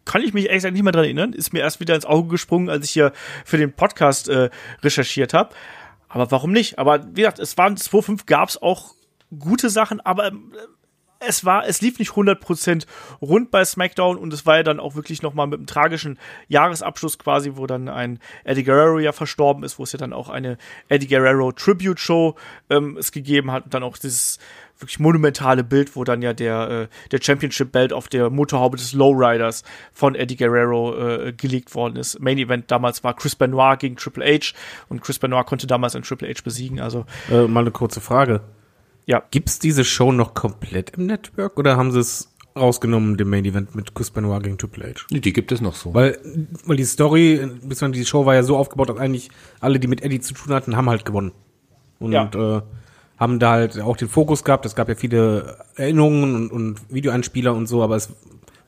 [0.06, 1.34] kann ich mich gesagt nicht mehr dran erinnern.
[1.34, 3.12] Ist mir erst wieder ins Auge gesprungen, als ich hier
[3.44, 4.50] für den Podcast äh,
[4.84, 5.56] recherchiert habe.
[6.08, 6.80] Aber warum nicht?
[6.80, 8.96] Aber wie gesagt, es waren 2.5 gab es auch
[9.38, 10.32] gute Sachen, aber äh,
[11.28, 12.86] es war, es lief nicht 100%
[13.22, 17.18] rund bei SmackDown und es war ja dann auch wirklich nochmal mit einem tragischen Jahresabschluss
[17.18, 20.58] quasi, wo dann ein Eddie Guerrero ja verstorben ist, wo es ja dann auch eine
[20.90, 22.36] Eddie Guerrero Tribute Show
[22.70, 24.40] ähm, es gegeben hat und dann auch dieses
[24.80, 28.94] wirklich monumentale Bild, wo dann ja der, äh, der Championship Belt auf der Motorhaube des
[28.94, 29.64] Lowriders
[29.94, 32.20] von Eddie Guerrero äh, gelegt worden ist.
[32.20, 34.54] Main Event damals war Chris Benoit gegen Triple H
[34.90, 36.80] und Chris Benoit konnte damals einen Triple H besiegen.
[36.80, 38.42] Also äh, mal eine kurze Frage.
[39.06, 39.24] Ja.
[39.32, 43.76] Gibt's diese Show noch komplett im Network oder haben sie es rausgenommen, dem Main Event
[43.76, 45.06] mit Chris Benoit gegen Triple H?
[45.12, 45.94] Die gibt es noch so.
[45.94, 46.18] Weil,
[46.66, 49.30] weil die Story, beziehungsweise die Show war ja so aufgebaut, dass eigentlich
[49.60, 51.34] alle, die mit Eddie zu tun hatten, haben halt gewonnen.
[52.00, 52.30] Und Ja.
[52.34, 52.62] äh,
[53.18, 54.66] haben da halt auch den Fokus gehabt.
[54.66, 58.10] Es gab ja viele Erinnerungen und, und Videoeinspieler und so, aber es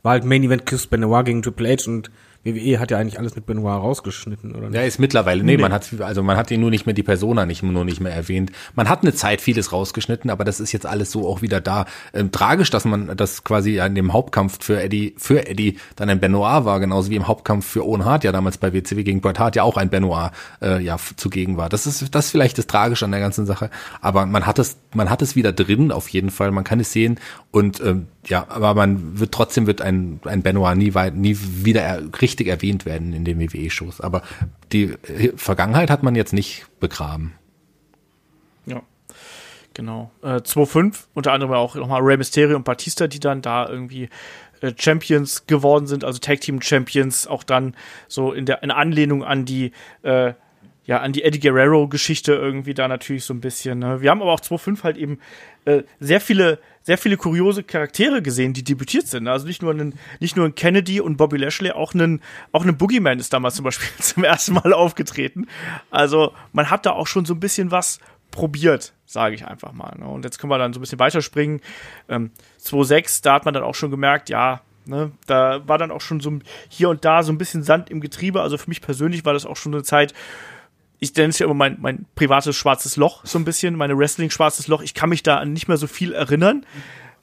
[0.04, 2.12] war halt Main Event Chris Benoit gegen Triple H und
[2.48, 4.76] WWE hat ja eigentlich alles mit Benoit rausgeschnitten, oder nicht?
[4.76, 7.46] Ja, ist mittlerweile, nee, man hat, also man hat ihn nur nicht mehr, die Persona
[7.46, 8.52] nicht, nur nicht mehr erwähnt.
[8.76, 11.86] Man hat eine Zeit vieles rausgeschnitten, aber das ist jetzt alles so auch wieder da.
[12.14, 16.20] Ähm, tragisch, dass man das quasi an dem Hauptkampf für Eddie, für Eddie dann ein
[16.20, 19.40] Benoit war, genauso wie im Hauptkampf für Owen Hart ja damals bei WCW gegen Bret
[19.40, 20.32] Hart ja auch ein Benoit,
[20.62, 21.70] äh, ja, zugegen war.
[21.70, 23.70] Das ist, das ist vielleicht das Tragische an der ganzen Sache.
[24.02, 26.52] Aber man hat es, man hat es wieder drin, auf jeden Fall.
[26.52, 27.20] Man kann es sehen
[27.52, 31.82] und, ähm, ja, aber man wird trotzdem wird ein, ein Benoit nie weit, nie wieder
[31.82, 32.02] er,
[32.38, 34.02] richtig erwähnt werden in den WWE-Shows.
[34.02, 34.22] Aber
[34.72, 37.34] die äh, Vergangenheit hat man jetzt nicht begraben.
[38.66, 38.82] Ja.
[39.74, 40.12] Genau.
[40.22, 44.10] Äh, 2-5, unter anderem auch nochmal Rey Mysterio und Batista, die dann da irgendwie
[44.62, 47.76] äh, Champions geworden sind, also Tag Team Champions, auch dann
[48.08, 49.72] so in der in Anlehnung an die
[50.04, 50.34] äh,
[50.86, 53.80] ja, an die Eddie Guerrero-Geschichte irgendwie da natürlich so ein bisschen.
[53.80, 54.00] Ne?
[54.00, 55.20] Wir haben aber auch 2.5 halt eben
[55.68, 59.28] äh, sehr viele, sehr viele kuriose Charaktere gesehen, die debütiert sind.
[59.28, 62.22] Also nicht nur einen, nicht nur ein Kennedy und Bobby Lashley, auch einen,
[62.54, 65.48] auch einen Boogeyman ist damals zum Beispiel zum ersten Mal aufgetreten.
[65.92, 68.00] Also man hat da auch schon so ein bisschen was
[68.32, 69.94] probiert, sage ich einfach mal.
[70.00, 70.08] Ne?
[70.08, 71.60] Und jetzt können wir dann so ein bisschen weiterspringen.
[72.08, 72.32] Ähm,
[72.64, 76.22] 2.6, da hat man dann auch schon gemerkt, ja, Ne, da war dann auch schon
[76.22, 76.40] so
[76.70, 78.42] hier und da so ein bisschen Sand im Getriebe.
[78.42, 80.14] Also für mich persönlich war das auch schon eine Zeit,
[81.00, 84.68] ich nenne es ja immer mein, mein privates schwarzes Loch, so ein bisschen, meine Wrestling-schwarzes
[84.68, 84.82] Loch.
[84.82, 86.66] Ich kann mich da an nicht mehr so viel erinnern.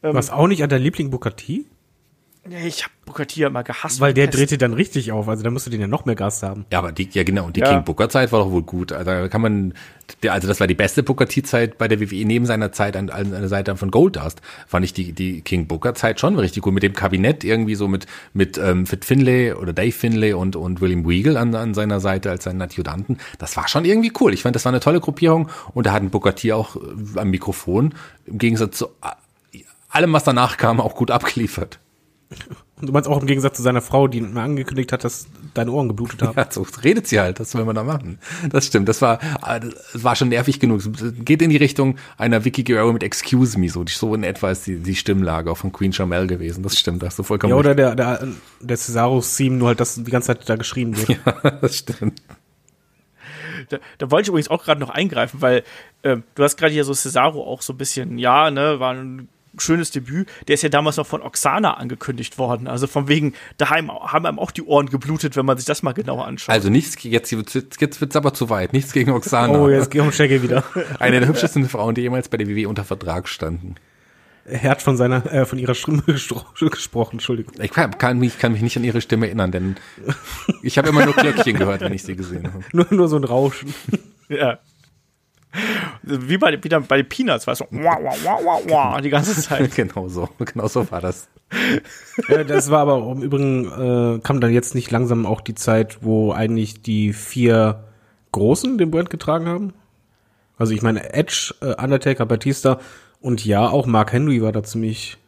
[0.02, 1.64] Was auch nicht an der Liebling Booker T?
[2.48, 4.00] Ja, Ich habe Booker T ja immer gehasst.
[4.00, 6.42] Weil der drehte dann richtig auf, also da musst du den ja noch mehr Gas
[6.42, 6.66] haben.
[6.72, 7.70] Ja, aber die, ja genau, und die Ja.
[7.70, 8.92] King Booker Zeit war doch wohl gut.
[8.92, 9.74] Also da kann man,
[10.22, 12.96] der, also das war die beste Booker T Zeit bei der WWE neben seiner Zeit
[12.96, 14.40] an, an der Seite von Goldust.
[14.66, 17.88] Fand ich die, die King Booker Zeit schon richtig gut mit dem Kabinett irgendwie so
[17.88, 22.00] mit, mit, ähm, Fit Finlay oder Dave Finlay und, und William Weagle an, an seiner
[22.00, 23.18] Seite als seinen Adjutanten.
[23.38, 24.34] Das war schon irgendwie cool.
[24.34, 26.80] Ich fand, das war eine tolle Gruppierung und da hat ein Booker T auch äh,
[27.18, 27.94] am Mikrofon
[28.26, 31.78] im Gegensatz zu äh, allem, was danach kam, auch gut abgeliefert.
[32.80, 35.70] Und du meinst auch im Gegensatz zu seiner Frau, die mir angekündigt hat, dass deine
[35.70, 36.36] Ohren geblutet haben.
[36.36, 38.18] Ja, so redet sie halt, das will man da machen.
[38.50, 40.82] Das stimmt, das war, äh, das war schon nervig genug.
[41.24, 44.66] Geht in die Richtung einer Vicky Guerrero mit Excuse Me, so, so in etwa ist
[44.66, 46.62] die, die Stimmlage auch von Queen Charmel gewesen.
[46.62, 48.26] Das stimmt, da hast du vollkommen Ja, oder der, der,
[48.60, 51.10] der Cesaro-Theme, nur halt, dass die ganze Zeit da geschrien wird.
[51.44, 51.62] recht.
[51.62, 52.22] das stimmt.
[53.68, 55.62] Da, da wollte ich übrigens auch gerade noch eingreifen, weil
[56.02, 59.28] ähm, du hast gerade hier so Cesaro auch so ein bisschen, ja, ne, war ein
[59.58, 60.28] schönes Debüt.
[60.48, 62.66] Der ist ja damals noch von Oksana angekündigt worden.
[62.66, 65.92] Also von wegen, daheim haben einem auch die Ohren geblutet, wenn man sich das mal
[65.92, 66.54] genauer anschaut.
[66.54, 68.72] Also nichts, jetzt, jetzt, wird's aber zu weit.
[68.72, 69.58] Nichts gegen Oksana.
[69.58, 70.64] Oh, jetzt geh um Shaggy wieder.
[70.98, 73.76] Eine der hübschesten Frauen, die jemals bei der WWE unter Vertrag standen.
[74.46, 77.54] Er hat von seiner, äh, von ihrer Stimme gesprochen, Entschuldigung.
[77.60, 79.76] Ich kann, kann, mich, kann mich nicht an ihre Stimme erinnern, denn
[80.62, 82.62] ich habe immer nur Glöckchen gehört, wenn ich sie gesehen habe.
[82.72, 83.74] Nur, nur so ein Rauschen.
[84.30, 84.58] Ja.
[86.02, 89.40] Wie bei, wie bei den Peanuts, weißt du, wah, wah, wah, wah, wah, die ganze
[89.40, 89.74] Zeit.
[89.76, 91.28] genau so, genau so war das.
[92.28, 95.98] Äh, das war aber im Übrigen, äh, kam dann jetzt nicht langsam auch die Zeit,
[96.02, 97.84] wo eigentlich die vier
[98.32, 99.74] Großen den Brand getragen haben?
[100.56, 102.80] Also ich meine, Edge, äh, Undertaker, Batista
[103.20, 105.18] und ja, auch Mark Henry war da ziemlich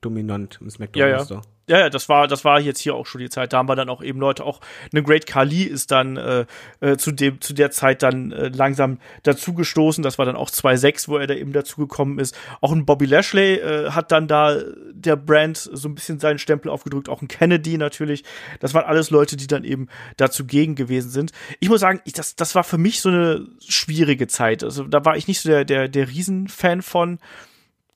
[0.00, 1.34] dominant im Ja, Smackdown-Roster.
[1.36, 1.42] ja.
[1.70, 3.52] Ja, ja, das war, das war jetzt hier auch schon die Zeit.
[3.52, 4.60] Da haben wir dann auch eben Leute, auch
[4.92, 6.44] eine Great Khali ist dann äh,
[6.80, 10.02] äh, zu dem, zu der Zeit dann äh, langsam dazugestoßen.
[10.02, 12.36] Das war dann auch 2.6, wo er da eben dazugekommen ist.
[12.60, 14.56] Auch ein Bobby Lashley äh, hat dann da
[14.90, 17.08] der Brand so ein bisschen seinen Stempel aufgedrückt.
[17.08, 18.24] Auch ein Kennedy natürlich.
[18.58, 21.30] Das waren alles Leute, die dann eben dazu gegen gewesen sind.
[21.60, 24.64] Ich muss sagen, ich, das, das war für mich so eine schwierige Zeit.
[24.64, 27.20] Also da war ich nicht so der, der, der Riesenfan von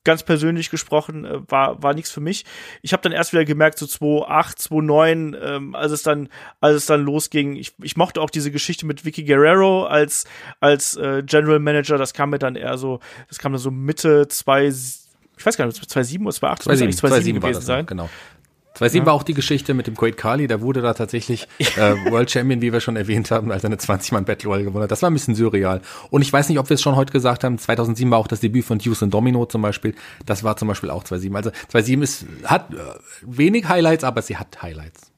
[0.04, 2.44] ganz persönlich gesprochen, äh, war, war nichts für mich.
[2.82, 6.28] Ich habe dann erst wieder gemerkt, so 2008, 2009, ähm, als es dann,
[6.60, 7.56] als es dann losging.
[7.56, 10.26] Ich, ich mochte auch diese Geschichte mit Vicky Guerrero als,
[10.60, 11.98] als äh, General Manager.
[11.98, 15.66] Das kam mir dann eher so, das kam dann so Mitte zwei, ich weiß gar
[15.66, 17.86] nicht, 2007 oder 2008, das muss eigentlich 2007 war gewesen sein.
[17.86, 18.08] genau.
[18.74, 21.46] 2007 war auch die Geschichte mit dem Great Kali, da wurde da tatsächlich
[21.76, 24.82] äh, World Champion, wie wir schon erwähnt haben, als er eine 20-Mann Battle Royale gewonnen
[24.84, 24.90] hat.
[24.90, 25.80] Das war ein bisschen surreal.
[26.10, 28.40] Und ich weiß nicht, ob wir es schon heute gesagt haben, 2007 war auch das
[28.40, 29.94] Debüt von Houston Domino zum Beispiel.
[30.26, 31.36] Das war zum Beispiel auch 2007.
[31.36, 32.76] Also 2007 ist, hat äh,
[33.22, 35.12] wenig Highlights, aber sie hat Highlights.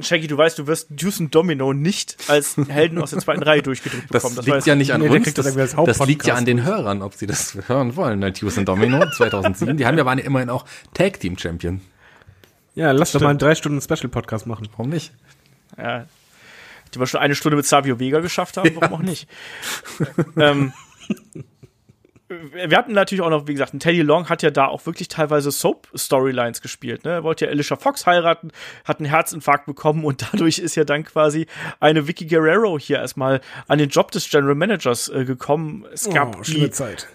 [0.00, 3.62] Shaggy, du weißt, du wirst Deuce und Domino nicht als Helden aus der zweiten Reihe
[3.62, 4.46] durchgedrückt Das, bekommen.
[4.46, 7.14] liegt ja nicht an Nee, uns, das das, das liegt ja an den Hörern, ob
[7.14, 8.20] sie das hören wollen.
[8.22, 11.80] Weil Houston Domino 2007, die haben ja waren ja immerhin auch Tag Team Champion.
[12.78, 14.68] Ja, lass doch mal einen drei Stunden Special-Podcast machen.
[14.76, 15.12] Warum nicht?
[15.76, 16.06] Ja.
[16.94, 19.28] Die wir schon eine Stunde mit Savio Vega geschafft haben, warum auch nicht.
[20.36, 20.72] ähm,
[22.28, 25.08] wir hatten natürlich auch noch, wie gesagt, ein Teddy Long hat ja da auch wirklich
[25.08, 27.04] teilweise Soap-Storylines gespielt.
[27.04, 27.10] Ne?
[27.10, 28.52] Er wollte ja Alicia Fox heiraten,
[28.84, 31.48] hat einen Herzinfarkt bekommen und dadurch ist ja dann quasi
[31.80, 35.84] eine Vicky Guerrero hier erstmal an den Job des General Managers äh, gekommen.
[35.92, 37.08] Es gab oh, die, schlimme Zeit.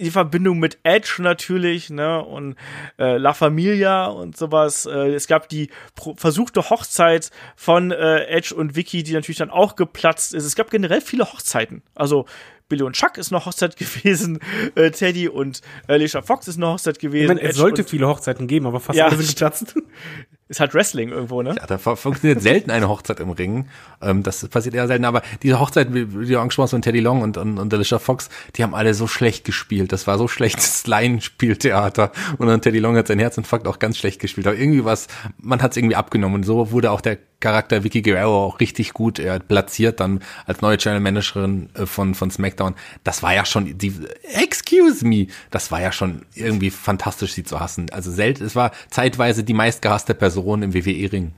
[0.00, 2.56] Die Verbindung mit Edge natürlich, ne, und
[2.98, 4.86] äh, La Familia und sowas.
[4.86, 5.70] Äh, es gab die
[6.16, 10.44] versuchte Hochzeit von äh, Edge und Vicky, die natürlich dann auch geplatzt ist.
[10.44, 11.82] Es gab generell viele Hochzeiten.
[11.94, 12.26] Also
[12.68, 14.40] Billy und Chuck ist eine Hochzeit gewesen,
[14.74, 17.22] äh, Teddy und äh, Alicia Fox ist eine Hochzeit gewesen.
[17.22, 19.74] Ich meine, es sollte viele Hochzeiten geben, aber fast ja, alle sind geplatzt.
[20.46, 21.54] Ist halt Wrestling irgendwo, ne?
[21.58, 23.68] Ja, da funktioniert selten eine Hochzeit im Ring.
[24.02, 27.22] Ähm, das passiert eher selten, aber diese Hochzeit, wie, du angesprochen hast, von Teddy Long
[27.22, 29.90] und, und, und Alicia Fox, die haben alle so schlecht gespielt.
[29.90, 32.12] Das war so schlechtes Laienspieltheater.
[32.36, 34.46] Und dann Teddy Long hat seinen Herzinfarkt auch ganz schlecht gespielt.
[34.46, 36.36] Aber irgendwie was, man hat es irgendwie abgenommen.
[36.36, 40.60] Und so wurde auch der Charakter Vicky Guerrero auch richtig gut äh, platziert dann als
[40.60, 42.74] neue Channel Managerin äh, von von SmackDown.
[43.02, 43.92] Das war ja schon die
[44.34, 47.90] Excuse me, das war ja schon irgendwie fantastisch sie zu hassen.
[47.90, 51.32] Also selten, es war zeitweise die meistgehasste Person im WWE Ring.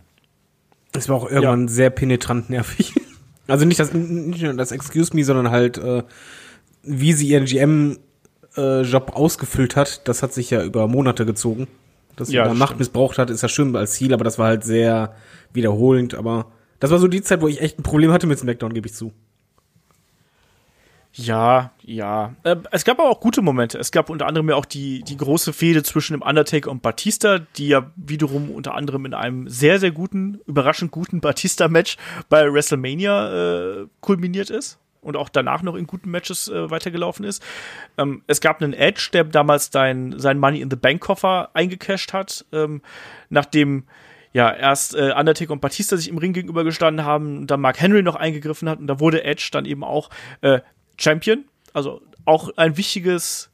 [0.93, 1.69] Es war auch irgendwann ja.
[1.69, 2.95] sehr penetrant nervig.
[3.49, 6.03] Also nicht das nicht nur das Excuse me, sondern halt äh,
[6.83, 7.99] wie sie ihren GM
[8.57, 11.69] äh, Job ausgefüllt hat, das hat sich ja über Monate gezogen.
[12.17, 12.81] Dass sie ja, da Macht stimmt.
[12.81, 15.15] missbraucht hat, ist ja schön als Ziel, aber das war halt sehr
[15.53, 18.75] wiederholend, aber das war so die Zeit, wo ich echt ein Problem hatte mit SmackDown,
[18.75, 19.13] gebe ich zu.
[21.19, 22.35] Ja, ja.
[22.43, 23.79] Äh, es gab aber auch gute Momente.
[23.79, 27.39] Es gab unter anderem ja auch die, die große Fehde zwischen dem Undertaker und Batista,
[27.39, 31.97] die ja wiederum unter anderem in einem sehr, sehr guten, überraschend guten Batista-Match
[32.29, 37.43] bei WrestleMania äh, kulminiert ist und auch danach noch in guten Matches äh, weitergelaufen ist.
[37.97, 42.13] Ähm, es gab einen Edge, der damals dein, sein Money in the Bank Koffer eingecashed
[42.13, 42.83] hat, ähm,
[43.31, 43.85] nachdem
[44.37, 48.17] ja, erst äh, Undertaker und Batista sich im Ring gegenübergestanden haben, dann Mark Henry noch
[48.17, 50.11] eingegriffen hat und da wurde Edge dann eben auch
[50.43, 50.61] äh,
[50.99, 51.47] Champion.
[51.73, 53.51] Also auch ein wichtiges,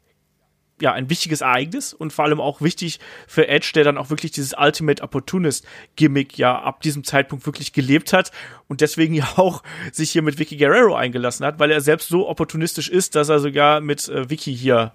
[0.81, 4.33] ja, ein wichtiges Ereignis und vor allem auch wichtig für Edge, der dann auch wirklich
[4.33, 8.33] dieses Ultimate Opportunist Gimmick ja ab diesem Zeitpunkt wirklich gelebt hat
[8.67, 9.63] und deswegen ja auch
[9.93, 13.39] sich hier mit Vicky Guerrero eingelassen hat, weil er selbst so opportunistisch ist, dass er
[13.39, 14.91] sogar mit äh, Vicky hier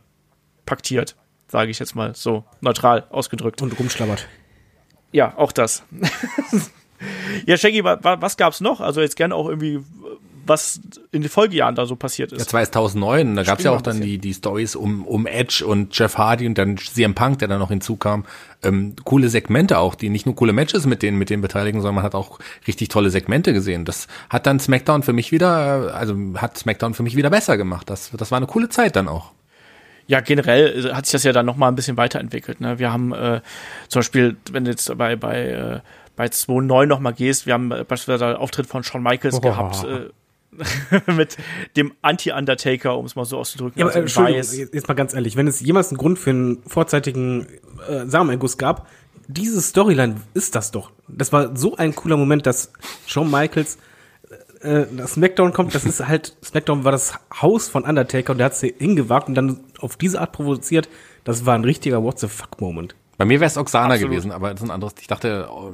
[0.65, 1.15] paktiert,
[1.47, 3.61] sage ich jetzt mal so neutral ausgedrückt.
[3.61, 4.27] Und rumschlabbert.
[5.11, 5.83] Ja, auch das.
[7.45, 8.81] ja, Shaggy, wa, wa, was gab's noch?
[8.81, 9.79] Also jetzt gerne auch irgendwie,
[10.45, 10.79] was
[11.11, 12.39] in den Folgejahren da so passiert ist.
[12.39, 16.17] Ja, 2009, da gab's ja auch dann die, die Stories um, um Edge und Jeff
[16.17, 18.25] Hardy und dann CM Punk, der dann noch hinzukam.
[18.63, 21.95] Ähm, coole Segmente auch, die nicht nur coole Matches mit denen, mit denen beteiligen, sondern
[21.95, 23.85] man hat auch richtig tolle Segmente gesehen.
[23.85, 27.89] Das hat dann SmackDown für mich wieder, also hat SmackDown für mich wieder besser gemacht.
[27.89, 29.31] Das, das war eine coole Zeit dann auch
[30.07, 32.61] ja, generell hat sich das ja dann noch mal ein bisschen weiterentwickelt.
[32.61, 32.79] Ne?
[32.79, 33.41] Wir haben äh,
[33.89, 35.79] zum Beispiel, wenn du jetzt bei, bei, äh,
[36.15, 39.41] bei 2.9 noch mal gehst, wir haben beispielsweise einen Auftritt von Shawn Michaels oh.
[39.41, 41.37] gehabt, äh, mit
[41.75, 43.79] dem Anti-Undertaker, um es mal so auszudrücken.
[43.79, 46.63] Ja, aber, also Entschuldigung, jetzt mal ganz ehrlich, wenn es jemals einen Grund für einen
[46.65, 47.47] vorzeitigen
[47.87, 48.87] äh, Samenerguss gab,
[49.27, 50.91] diese Storyline ist das doch.
[51.09, 52.71] Das war so ein cooler Moment, dass
[53.05, 53.77] Shawn Michaels
[54.61, 58.55] äh, SmackDown kommt, das ist halt, SmackDown war das Haus von Undertaker und der hat
[58.55, 60.89] sie hingewagt und dann auf diese Art provoziert.
[61.23, 62.95] Das war ein richtiger What the fuck Moment.
[63.17, 64.11] Bei mir wäre es Oksana Absolut.
[64.11, 64.93] gewesen, aber das ist ein anderes.
[65.01, 65.73] Ich dachte, oh,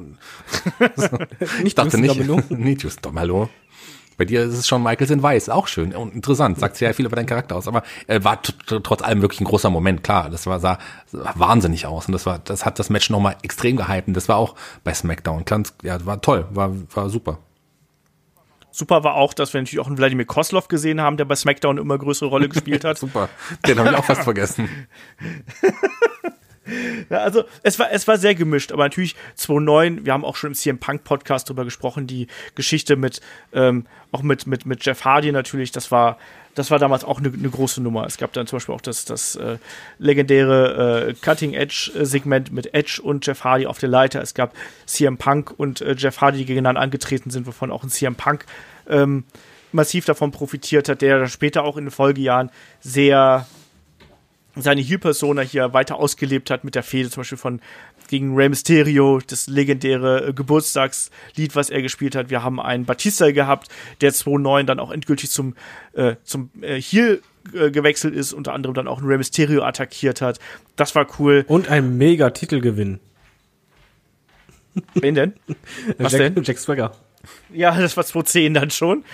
[1.62, 2.16] ich dachte nicht,
[2.50, 3.50] nicht just Domelo.
[4.16, 7.06] Bei dir ist es schon Michaels in Weiß, auch schön und interessant, sagt sehr viel
[7.06, 10.46] über deinen Charakter aus, aber äh, war trotz allem wirklich ein großer Moment, klar, das
[10.46, 14.08] war, sah, sah wahnsinnig aus und das war, das hat das Match nochmal extrem gehypt
[14.14, 14.54] das war auch
[14.84, 17.38] bei SmackDown, ganz, ja, war toll, war, war super.
[18.76, 21.78] Super war auch, dass wir natürlich auch einen Wladimir Koslov gesehen haben, der bei SmackDown
[21.78, 22.98] immer größere Rolle gespielt hat.
[22.98, 23.28] Super.
[23.68, 24.68] Den habe ich auch fast vergessen.
[27.10, 30.50] Ja, also es war, es war sehr gemischt, aber natürlich 2009, wir haben auch schon
[30.50, 33.20] im CM Punk Podcast drüber gesprochen, die Geschichte mit,
[33.52, 36.18] ähm, auch mit, mit, mit Jeff Hardy natürlich, das war,
[36.54, 38.06] das war damals auch eine, eine große Nummer.
[38.06, 39.58] Es gab dann zum Beispiel auch das, das äh,
[39.98, 44.22] legendäre äh, Cutting Edge Segment mit Edge und Jeff Hardy auf der Leiter.
[44.22, 44.54] Es gab
[44.86, 48.46] CM Punk und äh, Jeff Hardy, die gegeneinander angetreten sind, wovon auch ein CM Punk
[48.88, 49.24] ähm,
[49.72, 52.50] massiv davon profitiert hat, der später auch in den Folgejahren
[52.80, 53.46] sehr
[54.56, 57.60] seine Heel-Persona hier weiter ausgelebt hat mit der Fehde zum Beispiel von
[58.08, 62.30] gegen Rey Mysterio, das legendäre äh, Geburtstagslied, was er gespielt hat.
[62.30, 63.68] Wir haben einen Batista gehabt,
[64.00, 65.54] der 2.9 dann auch endgültig zum,
[65.94, 70.20] äh, zum äh, Heel äh, gewechselt ist, unter anderem dann auch einen Rey Mysterio attackiert
[70.20, 70.38] hat.
[70.76, 71.44] Das war cool.
[71.48, 73.00] Und ein mega Titelgewinn.
[74.94, 75.32] Wen denn?
[75.98, 76.44] Was Jack, denn?
[76.44, 76.92] Jack Swagger.
[77.52, 79.04] Ja, das war 2010 dann schon.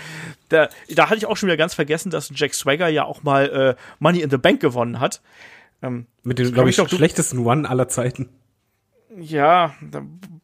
[0.48, 3.76] Da, da hatte ich auch schon wieder ganz vergessen, dass Jack Swagger ja auch mal
[3.78, 5.20] äh, Money in the Bank gewonnen hat.
[5.82, 8.28] Ähm, Mit dem, glaube ich, glaub, schlechtesten One aller Zeiten.
[9.18, 9.74] Ja,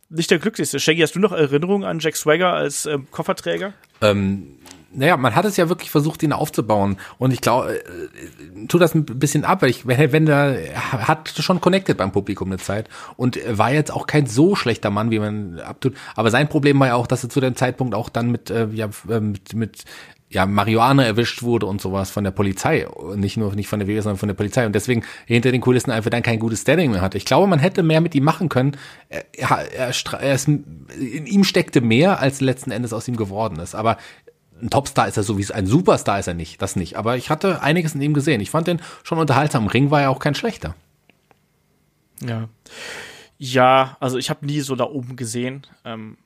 [0.09, 0.81] nicht der glücklichste.
[0.81, 3.75] Shaggy, hast du noch Erinnerungen an Jack Swagger als ähm, Kofferträger?
[4.01, 4.59] Ähm,
[4.97, 6.97] naja, man hat es ja wirklich versucht, ihn aufzubauen.
[7.19, 11.29] Und ich glaube, äh, tu das ein bisschen ab, weil ich, wenn, wenn der hat
[11.29, 15.19] schon connected beim Publikum eine Zeit und war jetzt auch kein so schlechter Mann, wie
[15.19, 15.95] man abtut.
[16.15, 18.69] Aber sein Problem war ja auch, dass er zu dem Zeitpunkt auch dann mit, äh,
[18.73, 19.85] ja, äh, mit, mit
[20.29, 22.87] ja, Marihuana erwischt wurde und sowas von der Polizei.
[23.15, 24.67] Nicht nur nicht von der WWE, sondern von der Polizei.
[24.67, 27.17] Und deswegen hinter den Kulissen einfach dann kein gutes Standing mehr hatte.
[27.17, 28.77] Ich glaube, man hätte mehr mit ihm machen können.
[29.09, 33.61] Er, er, er, er ist, in ihm steckte mehr, als letzten Endes aus ihm geworden
[33.61, 33.77] ist.
[33.77, 33.99] Aber
[34.61, 36.97] ein Topstar ist er sowieso, ein Superstar ist er nicht, das nicht.
[36.97, 38.41] Aber ich hatte einiges in ihm gesehen.
[38.41, 39.65] Ich fand den schon unterhaltsam.
[39.65, 40.75] Im Ring war er auch kein schlechter.
[42.23, 42.49] Ja.
[43.39, 45.67] Ja, also ich habe nie so da oben gesehen.
[45.85, 46.17] Ähm,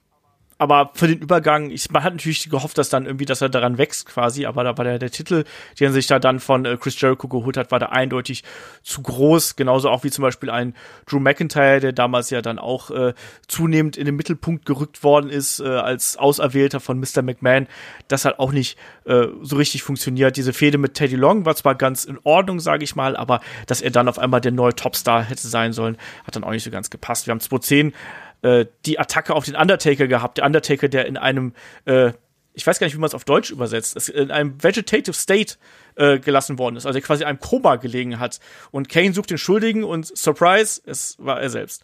[0.60, 3.78] aber für den Übergang, ich, man hat natürlich gehofft, dass dann irgendwie, dass er daran
[3.78, 5.44] wächst quasi, aber da war der, der Titel,
[5.80, 8.44] den sich da dann von äh, Chris Jericho geholt hat, war da eindeutig
[8.82, 10.74] zu groß, genauso auch wie zum Beispiel ein
[11.06, 13.14] Drew McIntyre, der damals ja dann auch äh,
[13.48, 17.22] zunehmend in den Mittelpunkt gerückt worden ist, äh, als Auserwählter von Mr.
[17.22, 17.66] McMahon.
[18.08, 18.76] Das hat auch nicht
[19.06, 20.36] äh, so richtig funktioniert.
[20.36, 23.80] Diese Fehde mit Teddy Long war zwar ganz in Ordnung, sage ich mal, aber dass
[23.80, 25.96] er dann auf einmal der neue Topstar hätte sein sollen,
[26.26, 27.26] hat dann auch nicht so ganz gepasst.
[27.26, 27.94] Wir haben 2010
[28.42, 30.38] äh, die Attacke auf den Undertaker gehabt.
[30.38, 31.54] Der Undertaker, der in einem,
[31.84, 32.12] äh,
[32.54, 35.56] ich weiß gar nicht, wie man es auf Deutsch übersetzt, in einem Vegetative State
[35.96, 38.40] äh, gelassen worden ist, also der quasi in einem Koma gelegen hat.
[38.70, 41.82] Und Kane sucht den Schuldigen und Surprise, es war er selbst.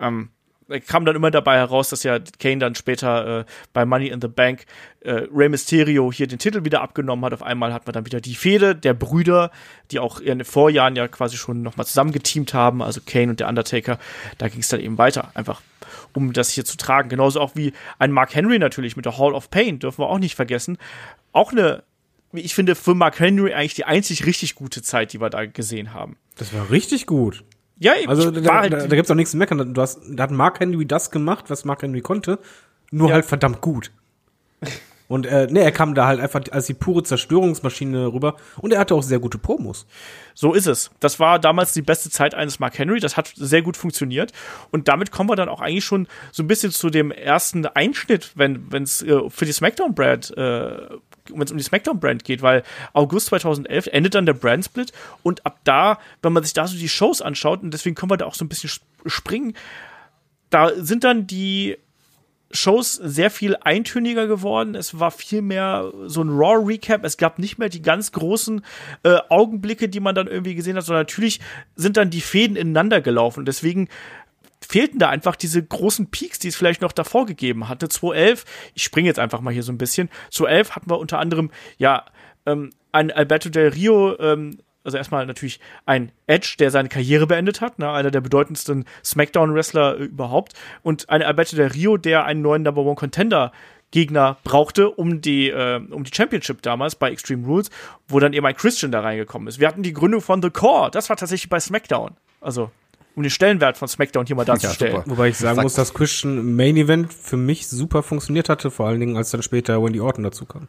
[0.00, 0.30] Ähm,
[0.86, 4.28] kam dann immer dabei heraus, dass ja Kane dann später äh, bei Money in the
[4.28, 4.66] Bank
[5.00, 7.32] äh, Rey Mysterio hier den Titel wieder abgenommen hat.
[7.32, 9.50] Auf einmal hat man dann wieder die Fehde der Brüder,
[9.90, 13.48] die auch in den Vorjahren ja quasi schon nochmal zusammengeteamt haben, also Kane und der
[13.48, 13.98] Undertaker.
[14.36, 15.62] Da ging es dann eben weiter, einfach
[16.12, 17.08] um das hier zu tragen.
[17.08, 20.18] Genauso auch wie ein Mark Henry natürlich mit der Hall of Pain, dürfen wir auch
[20.18, 20.76] nicht vergessen.
[21.32, 21.82] Auch eine,
[22.32, 25.46] wie ich finde, für Mark Henry eigentlich die einzig richtig gute Zeit, die wir da
[25.46, 26.16] gesehen haben.
[26.36, 27.44] Das war richtig gut.
[27.78, 29.72] Ja, Also da, da, da gibt's auch nichts zu meckern.
[29.74, 32.38] Du hast, da hat Mark Henry das gemacht, was Mark Henry konnte,
[32.90, 33.14] nur Ja.
[33.14, 33.92] halt verdammt gut.
[35.06, 38.78] Und äh, nee, er kam da halt einfach als die pure Zerstörungsmaschine rüber und er
[38.80, 39.86] hatte auch sehr gute Promos.
[40.34, 40.90] So ist es.
[41.00, 43.00] Das war damals die beste Zeit eines Mark Henry.
[43.00, 44.32] Das hat sehr gut funktioniert.
[44.70, 48.32] Und damit kommen wir dann auch eigentlich schon so ein bisschen zu dem ersten Einschnitt,
[48.34, 50.76] wenn es äh, für die SmackDown-Brand, äh,
[51.34, 54.92] wenn es um die SmackDown-Brand geht, weil August 2011 endet dann der Brand-Split
[55.22, 58.16] und ab da, wenn man sich da so die Shows anschaut, und deswegen können wir
[58.16, 59.54] da auch so ein bisschen sp- springen,
[60.50, 61.76] da sind dann die
[62.50, 64.74] Shows sehr viel eintöniger geworden.
[64.74, 67.04] Es war viel mehr so ein Raw-Recap.
[67.04, 68.64] Es gab nicht mehr die ganz großen
[69.02, 71.40] äh, Augenblicke, die man dann irgendwie gesehen hat, sondern natürlich
[71.76, 73.44] sind dann die Fäden ineinander gelaufen.
[73.44, 73.88] Deswegen
[74.66, 77.88] fehlten da einfach diese großen Peaks, die es vielleicht noch davor gegeben hatte.
[77.88, 78.44] 2011,
[78.74, 80.08] ich springe jetzt einfach mal hier so ein bisschen.
[80.30, 82.04] 2011 hatten wir unter anderem, ja,
[82.46, 87.60] ähm, ein Alberto Del Rio, ähm, also erstmal natürlich ein Edge, der seine Karriere beendet
[87.60, 92.42] hat, ne, einer der bedeutendsten Smackdown-Wrestler äh, überhaupt, und ein Alberto Del Rio, der einen
[92.42, 93.52] neuen Number One Contender
[93.90, 97.70] Gegner brauchte, um die, äh, um die Championship damals bei Extreme Rules,
[98.06, 99.60] wo dann eben ein Christian da reingekommen ist.
[99.60, 102.16] Wir hatten die Gründung von The Core, das war tatsächlich bei SmackDown.
[102.40, 102.70] Also,
[103.18, 104.94] um den Stellenwert von SmackDown hier mal darzustellen.
[104.96, 105.10] super.
[105.10, 108.86] Wobei ich sagen Sag- muss, dass Christian Main Event für mich super funktioniert hatte, vor
[108.86, 110.68] allen Dingen als dann später Wendy Orton dazu kam.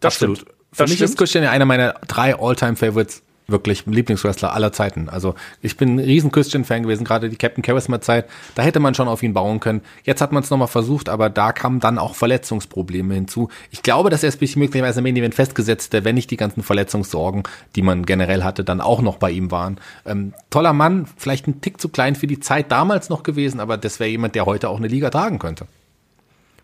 [0.00, 0.38] das Absolut.
[0.38, 0.50] stimmt.
[0.72, 1.10] Für Das mich stimmt.
[1.10, 5.08] ist Christian ja einer meiner drei All-Time-Favorites, wirklich Lieblingswrestler aller Zeiten.
[5.08, 8.26] Also ich bin ein riesen Christian-Fan gewesen, gerade die Captain Charisma-Zeit.
[8.54, 9.82] Da hätte man schon auf ihn bauen können.
[10.04, 13.48] Jetzt hat man es nochmal versucht, aber da kamen dann auch Verletzungsprobleme hinzu.
[13.70, 17.44] Ich glaube, dass er bis möglicherweise im Event festgesetzte, wenn nicht die ganzen Verletzungssorgen,
[17.74, 19.78] die man generell hatte, dann auch noch bei ihm waren.
[20.04, 23.76] Ähm, toller Mann, vielleicht ein Tick zu klein für die Zeit damals noch gewesen, aber
[23.76, 25.66] das wäre jemand, der heute auch eine Liga tragen könnte.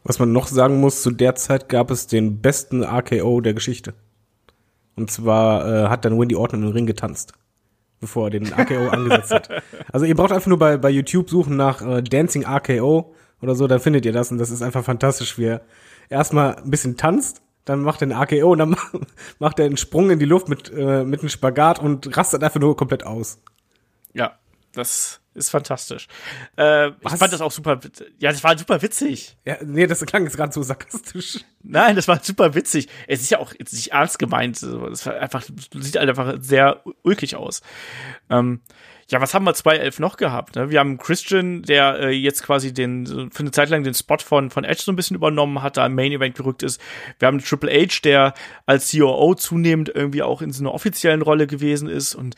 [0.05, 3.95] Was man noch sagen muss, zu der Zeit gab es den besten RKO der Geschichte.
[4.97, 7.33] Und zwar äh, hat dann Wendy Orton im Ring getanzt,
[8.01, 9.49] bevor er den RKO angesetzt hat.
[9.93, 13.67] Also ihr braucht einfach nur bei, bei YouTube suchen nach äh, Dancing RKO oder so,
[13.67, 15.63] dann findet ihr das und das ist einfach fantastisch, wie er
[16.09, 18.93] erstmal ein bisschen tanzt, dann macht er einen RKO und dann macht-
[19.39, 22.61] macht er einen Sprung in die Luft mit, äh, mit einem Spagat und rastet einfach
[22.61, 23.39] nur komplett aus.
[24.15, 24.33] Ja,
[24.73, 26.09] das ist fantastisch.
[26.57, 27.81] Äh, ich fand das auch super.
[28.19, 29.37] Ja, das war super witzig.
[29.45, 31.41] Ja, nee, das klang jetzt gerade so sarkastisch.
[31.63, 32.89] Nein, das war super witzig.
[33.07, 34.63] Es ist ja auch jetzt nicht ernst gemeint.
[34.63, 37.63] Es war einfach, sieht halt einfach sehr ulkig aus.
[38.31, 38.61] Ähm,
[39.13, 40.57] ja, was haben wir 2011 noch gehabt?
[40.57, 40.71] Ne?
[40.71, 44.51] Wir haben Christian, der äh, jetzt quasi den für eine Zeit lang den Spot von
[44.51, 46.81] von Edge so ein bisschen übernommen hat, da im Main Event gerückt ist.
[47.19, 48.33] Wir haben Triple H, der
[48.65, 52.37] als COO zunehmend irgendwie auch in so einer offiziellen Rolle gewesen ist und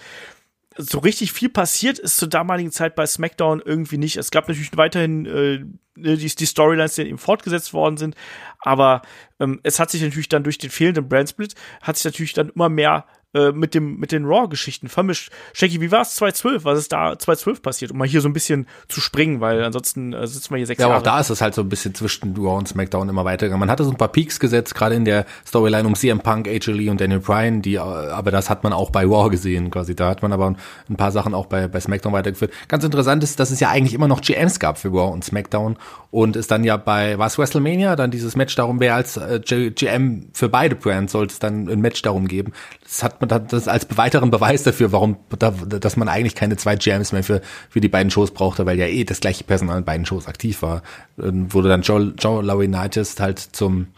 [0.77, 4.17] so richtig viel passiert ist zur damaligen Zeit bei SmackDown irgendwie nicht.
[4.17, 5.65] Es gab natürlich weiterhin äh,
[5.97, 8.17] die, die Storylines, die eben fortgesetzt worden sind,
[8.59, 9.03] aber
[9.39, 12.69] ähm, es hat sich natürlich dann durch den fehlenden Brandsplit hat sich natürlich dann immer
[12.69, 15.31] mehr äh, mit dem mit den Raw-Geschichten vermischt.
[15.53, 16.65] Shaggy, wie war es 2012?
[16.65, 17.91] Was ist da 2012 passiert?
[17.91, 20.81] Um mal hier so ein bisschen zu springen, weil ansonsten äh, sitzen wir hier sechs
[20.81, 20.99] Ja, Jahre.
[21.01, 23.61] auch da ist es halt so ein bisschen zwischen Raw und SmackDown immer weitergegangen.
[23.61, 26.71] Man hatte so ein paar Peaks gesetzt, gerade in der Storyline um CM Punk, AJ
[26.73, 29.95] Lee und Daniel Bryan, die, äh, aber das hat man auch bei Raw gesehen quasi.
[29.95, 30.55] Da hat man aber
[30.89, 32.53] ein paar Sachen auch bei, bei SmackDown weitergeführt.
[32.69, 35.77] Ganz interessant ist, dass es ja eigentlich immer noch GMs gab für Raw und SmackDown
[36.11, 39.41] und es dann ja bei, war es WrestleMania, dann dieses Match darum, wer als äh,
[39.75, 42.53] GM für beide Brands sollte es dann ein Match darum geben.
[42.83, 46.77] Das hat man das als weiteren Beweis dafür, warum, da, dass man eigentlich keine zwei
[46.77, 47.41] GMs mehr für,
[47.71, 50.63] für die beiden Shows brauchte, weil ja eh das gleiche Personal in beiden Shows aktiv
[50.63, 50.83] war.
[51.17, 53.89] Dann wurde dann Joe, Joe Laurinaitis halt zum,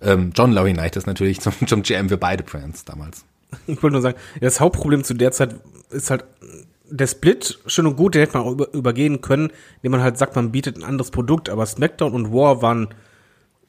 [0.00, 3.24] ähm, John Laurinaitis natürlich zum, zum GM für beide Brands damals.
[3.66, 5.54] Ich wollte nur sagen, das Hauptproblem zu der Zeit
[5.90, 6.24] ist halt
[6.90, 10.18] der Split schön und gut, den hätte man auch über, übergehen können, indem man halt
[10.18, 12.88] sagt, man bietet ein anderes Produkt, aber SmackDown und War waren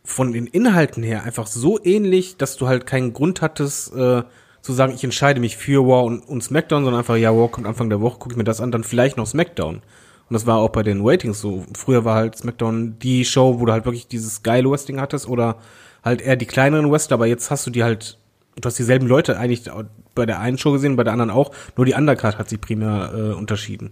[0.04, 4.24] von den Inhalten her einfach so ähnlich, dass du halt keinen Grund hattest, äh,
[4.66, 7.68] zu sagen, ich entscheide mich für War und, und SmackDown, sondern einfach, ja, War kommt
[7.68, 9.76] Anfang der Woche, gucke ich mir das an, dann vielleicht noch SmackDown.
[9.76, 11.64] Und das war auch bei den Ratings so.
[11.78, 15.58] Früher war halt SmackDown die Show, wo du halt wirklich dieses geile Wrestling hattest oder
[16.04, 18.18] halt eher die kleineren Wrestler, aber jetzt hast du die halt,
[18.60, 19.70] du hast dieselben Leute eigentlich
[20.16, 23.12] bei der einen Show gesehen, bei der anderen auch, nur die Undercard hat sich primär
[23.14, 23.92] äh, unterschieden.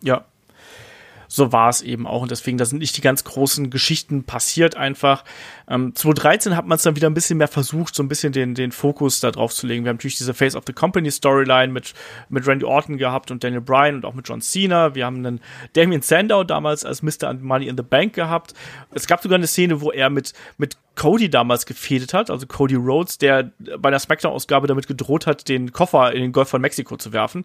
[0.00, 0.26] Ja.
[1.28, 4.76] So war es eben auch und deswegen, da sind nicht die ganz großen Geschichten passiert
[4.76, 5.24] einfach.
[5.68, 8.54] Ähm, 2013 hat man es dann wieder ein bisschen mehr versucht, so ein bisschen den,
[8.54, 9.84] den Fokus da drauf zu legen.
[9.84, 11.92] Wir haben natürlich diese Face of the Company Storyline mit,
[12.30, 14.94] mit Randy Orton gehabt und Daniel Bryan und auch mit John Cena.
[14.94, 15.40] Wir haben einen
[15.74, 17.34] Damien Sandow damals als Mr.
[17.34, 18.54] Money in the Bank gehabt.
[18.92, 22.74] Es gab sogar eine Szene, wo er mit, mit Cody damals gefädet hat, also Cody
[22.74, 26.96] Rhodes, der bei der Smackdown-Ausgabe damit gedroht hat, den Koffer in den Golf von Mexiko
[26.96, 27.44] zu werfen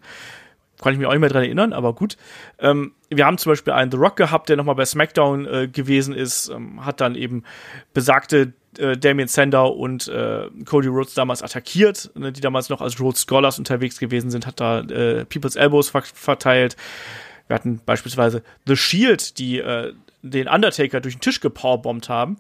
[0.84, 2.18] kann ich mich auch nicht mehr dran erinnern, aber gut.
[2.60, 6.14] Ähm, wir haben zum Beispiel einen The Rock gehabt, der nochmal bei SmackDown äh, gewesen
[6.14, 7.44] ist, ähm, hat dann eben
[7.94, 13.00] besagte äh, Damien Sandow und äh, Cody Rhodes damals attackiert, ne, die damals noch als
[13.00, 16.76] Rhodes Scholars unterwegs gewesen sind, hat da äh, People's Elbows ver verteilt.
[17.48, 22.38] Wir hatten beispielsweise The Shield, die äh, den Undertaker durch den Tisch gepowerbombt haben.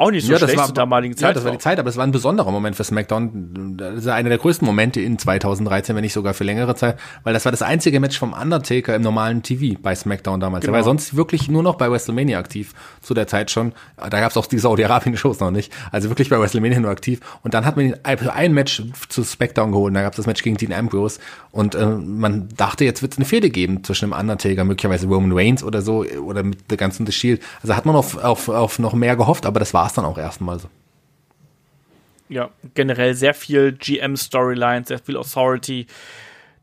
[0.00, 1.30] Auch nicht so schlecht zur damaligen Zeit.
[1.30, 3.76] Ja, das war die Zeit, aber es war ein besonderer Moment für SmackDown.
[3.76, 7.34] Das ist einer der größten Momente in 2013, wenn nicht sogar für längere Zeit, weil
[7.34, 10.64] das war das einzige Match vom Undertaker im normalen TV bei SmackDown damals.
[10.64, 10.76] Genau.
[10.76, 13.72] Er war sonst wirklich nur noch bei WrestleMania aktiv, zu der Zeit schon.
[13.96, 15.72] Da gab es auch die Saudi-Arabien-Shows noch nicht.
[15.90, 17.18] Also wirklich bei WrestleMania nur aktiv.
[17.42, 19.96] Und dann hat man ihn ein Match zu SmackDown geholt.
[19.96, 21.18] Da gab es das Match gegen Dean Ambrose.
[21.50, 25.32] Und äh, man dachte, jetzt wird es eine Fehde geben zwischen dem Undertaker, möglicherweise Roman
[25.32, 27.42] Reigns oder so, oder mit der ganzen The Shield.
[27.62, 30.18] Also hat man auf, auf, auf noch mehr gehofft, aber das war es dann auch
[30.18, 30.68] erstmal so.
[32.28, 35.86] Ja, generell sehr viel GM-Storyline, sehr viel Authority.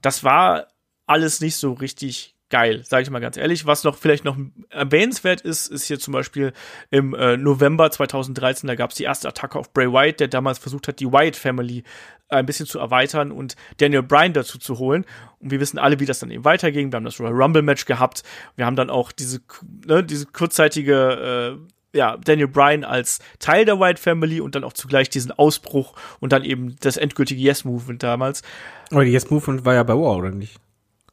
[0.02, 0.68] Das war
[1.08, 3.66] alles nicht so richtig geil, sage ich mal ganz ehrlich.
[3.66, 4.38] Was noch vielleicht noch
[4.70, 6.54] erwähnenswert ist, ist hier zum Beispiel
[6.92, 10.60] im äh, November 2013, da gab es die erste Attacke auf Bray Wyatt, der damals
[10.60, 11.84] versucht hat, die Wyatt Family
[12.30, 15.06] ein bisschen zu erweitern und Daniel Bryan dazu zu holen.
[15.40, 16.92] Und wir wissen alle, wie das dann eben weiterging.
[16.92, 18.24] Wir haben das Royal Rumble Match gehabt.
[18.56, 19.42] Wir haben dann auch diese,
[19.86, 24.74] ne, diese kurzzeitige äh, ja, Daniel Bryan als Teil der White Family und dann auch
[24.74, 28.44] zugleich diesen Ausbruch und dann eben das endgültige Yes-Movement damals.
[28.92, 30.60] Aber die Yes Movement war ja bei War, oder nicht?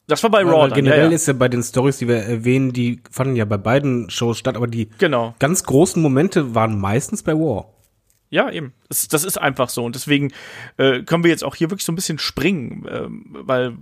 [0.09, 1.15] Das war bei Raw dann, generell ja, ja.
[1.15, 4.57] ist ja bei den Stories, die wir erwähnen, die fanden ja bei beiden Shows statt,
[4.57, 5.35] aber die Genau.
[5.39, 7.69] ganz großen Momente waren meistens bei War.
[8.29, 8.73] Ja, eben.
[8.89, 9.85] Das, das ist einfach so.
[9.85, 10.33] Und deswegen
[10.79, 13.77] äh, können wir jetzt auch hier wirklich so ein bisschen springen, ähm, weil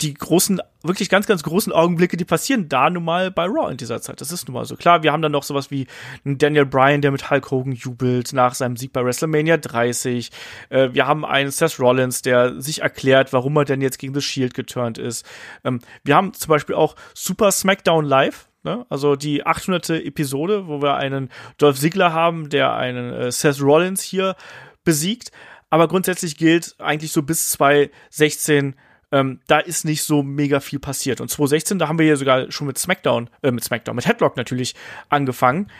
[0.00, 3.76] die großen, wirklich ganz, ganz großen Augenblicke, die passieren da nun mal bei Raw in
[3.76, 4.20] dieser Zeit.
[4.20, 4.76] Das ist nun mal so.
[4.76, 5.86] Klar, wir haben dann noch sowas wie
[6.24, 10.30] Daniel Bryan, der mit Hulk Hogan jubelt nach seinem Sieg bei WrestleMania 30.
[10.68, 14.20] Äh, wir haben einen Seth Rollins, der sich erklärt, warum er denn jetzt gegen The
[14.20, 15.24] Shield geturnt ist.
[15.62, 18.48] Ähm, wir haben zum Beispiel auch Super SmackDown Live.
[18.64, 18.84] Ne?
[18.88, 19.90] Also die 800.
[19.90, 24.34] Episode, wo wir einen Dolph Ziggler haben, der einen äh, Seth Rollins hier
[24.82, 25.30] besiegt.
[25.70, 28.74] Aber grundsätzlich gilt eigentlich so bis 2016
[29.14, 31.20] ähm, da ist nicht so mega viel passiert.
[31.20, 34.36] Und 2016, da haben wir ja sogar schon mit SmackDown, äh, mit SmackDown, mit Headlock
[34.36, 34.74] natürlich
[35.08, 35.70] angefangen.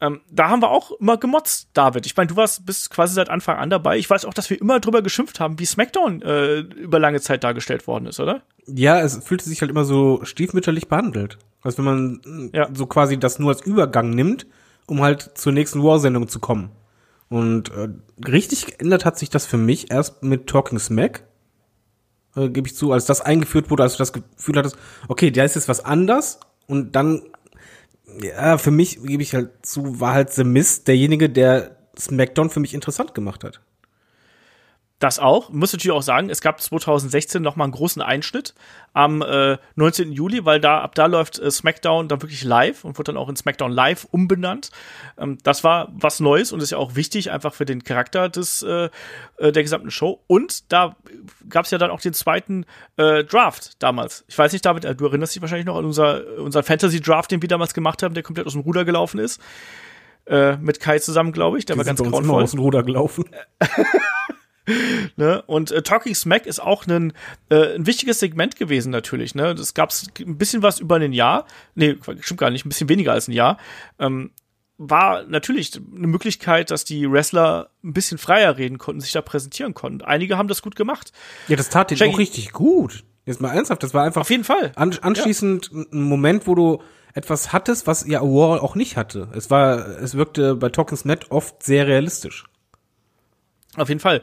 [0.00, 2.06] Ähm, da haben wir auch immer gemotzt, David.
[2.06, 3.98] Ich meine, du warst bist quasi seit Anfang an dabei.
[3.98, 7.42] Ich weiß auch, dass wir immer drüber geschimpft haben, wie SmackDown äh, über lange Zeit
[7.42, 8.42] dargestellt worden ist, oder?
[8.66, 11.38] Ja, es fühlte sich halt immer so stiefmütterlich behandelt.
[11.62, 12.68] Also wenn man Ja.
[12.72, 14.46] so quasi das nur als Übergang nimmt,
[14.86, 16.70] um halt zur nächsten War-Sendung zu kommen.
[17.28, 17.88] Und äh,
[18.28, 21.24] richtig geändert hat sich das für mich erst mit Talking Smack,
[22.36, 24.76] äh, gebe ich zu, als das eingeführt wurde, als du das Gefühl hattest,
[25.08, 27.22] okay, da ist jetzt was anders und dann,
[28.22, 32.60] ja, für mich gebe ich halt zu, war halt The Mist derjenige, der SmackDown für
[32.60, 33.60] mich interessant gemacht hat.
[34.98, 35.50] Das auch.
[35.50, 38.54] Muss natürlich auch sagen, es gab 2016 noch mal einen großen Einschnitt
[38.94, 40.10] am äh, 19.
[40.10, 43.28] Juli, weil da ab da läuft äh, SmackDown dann wirklich live und wird dann auch
[43.28, 44.70] in SmackDown Live umbenannt.
[45.18, 48.62] Ähm, das war was Neues und ist ja auch wichtig einfach für den Charakter des
[48.62, 48.88] äh,
[49.36, 50.22] äh der gesamten Show.
[50.28, 50.96] Und da
[51.50, 52.64] gab es ja dann auch den zweiten
[52.96, 54.24] äh, Draft damals.
[54.28, 57.30] Ich weiß nicht, David, äh, du erinnerst dich wahrscheinlich noch an unser unser Fantasy Draft,
[57.30, 59.42] den wir damals gemacht haben, der komplett aus dem Ruder gelaufen ist.
[60.28, 61.66] Mit Kai zusammen, glaube ich.
[61.66, 62.42] Der Die war ganz grauenvoll.
[62.42, 63.26] aus dem Ruder gelaufen.
[65.16, 65.42] Ne?
[65.46, 67.12] Und äh, Talking Smack ist auch ein,
[67.50, 69.34] äh, ein wichtiges Segment gewesen natürlich.
[69.34, 69.54] Ne?
[69.54, 71.46] Das gab es ein bisschen was über ein Jahr.
[71.74, 73.58] Nee, stimmt gar nicht, ein bisschen weniger als ein Jahr.
[73.98, 74.32] Ähm,
[74.78, 79.72] war natürlich eine Möglichkeit, dass die Wrestler ein bisschen freier reden konnten, sich da präsentieren
[79.72, 80.02] konnten.
[80.02, 81.12] Einige haben das gut gemacht.
[81.48, 83.04] Ja, das tat den Shaggy- auch richtig gut.
[83.24, 84.72] Jetzt mal ernsthaft, das war einfach Auf jeden Fall.
[84.76, 86.82] an, anschließend ein Moment, wo du
[87.14, 89.28] etwas hattest, was ja War auch nicht hatte.
[89.34, 92.44] Es war, es wirkte bei Talking Smack oft sehr realistisch.
[93.76, 94.22] Auf jeden Fall.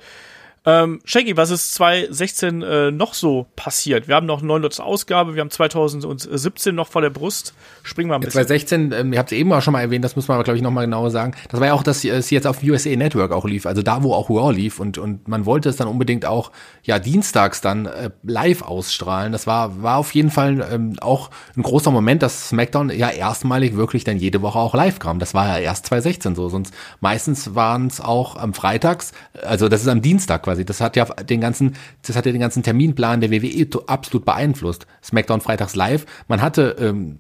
[0.66, 4.08] Ähm, Shaggy, was ist 2016 äh, noch so passiert?
[4.08, 4.80] Wir haben noch eine 900.
[4.80, 7.54] Ausgabe, wir haben 2017 noch vor der Brust.
[7.84, 8.46] Springen wir ein bisschen.
[8.46, 10.56] 2016, ähm, ihr habt es eben auch schon mal erwähnt, das muss man aber, glaube
[10.56, 11.34] ich, nochmal genauer sagen.
[11.50, 14.14] Das war ja auch, dass es jetzt auf USA Network auch lief, also da, wo
[14.14, 16.52] auch Raw lief und, und man wollte es dann unbedingt auch,
[16.84, 19.34] ja, dienstags dann äh, live ausstrahlen.
[19.34, 23.76] Das war, war auf jeden Fall ähm, auch ein großer Moment, dass SmackDown ja erstmalig
[23.76, 25.20] wirklich dann jede Woche auch live kam.
[25.20, 29.12] Das war ja erst 2016 so, sonst meistens waren es auch am Freitags,
[29.42, 30.53] also das ist am Dienstag quasi.
[30.56, 31.76] Das hat ja den ganzen,
[32.06, 34.86] das hat ja den ganzen Terminplan der WWE absolut beeinflusst.
[35.04, 36.06] SmackDown freitags live.
[36.28, 37.20] Man hatte ähm,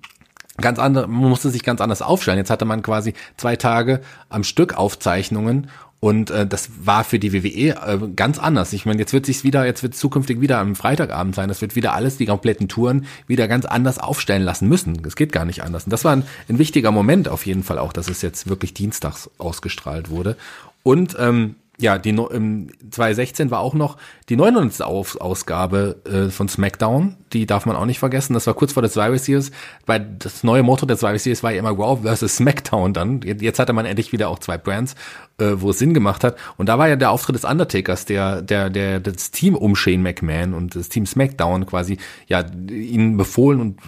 [0.57, 2.37] ganz andere, man musste sich ganz anders aufstellen.
[2.37, 5.69] Jetzt hatte man quasi zwei Tage am Stück Aufzeichnungen
[6.03, 8.73] und äh, das war für die WWE äh, ganz anders.
[8.73, 11.47] Ich meine, jetzt wird sich's wieder, jetzt wird zukünftig wieder am Freitagabend sein.
[11.47, 15.01] Das wird wieder alles, die kompletten Touren wieder ganz anders aufstellen lassen müssen.
[15.01, 15.85] Das geht gar nicht anders.
[15.85, 18.73] Und das war ein, ein wichtiger Moment auf jeden Fall auch, dass es jetzt wirklich
[18.73, 20.35] dienstags ausgestrahlt wurde.
[20.83, 23.97] Und ähm, ja, die im 2016 war auch noch
[24.29, 24.83] die 900.
[24.83, 27.17] Auf Ausgabe äh, von SmackDown.
[27.33, 28.35] Die darf man auch nicht vergessen.
[28.35, 29.51] Das war kurz vor der Survivor Series.
[29.87, 33.21] Weil das neue Motto der Survivor Series war ja immer Raw versus SmackDown dann.
[33.21, 34.93] Jetzt hatte man endlich wieder auch zwei Brands,
[35.39, 36.37] äh, wo es Sinn gemacht hat.
[36.57, 40.03] Und da war ja der Auftritt des Undertakers, der, der, der, das Team um Shane
[40.03, 41.97] McMahon und das Team SmackDown quasi,
[42.27, 43.79] ja, ihnen befohlen und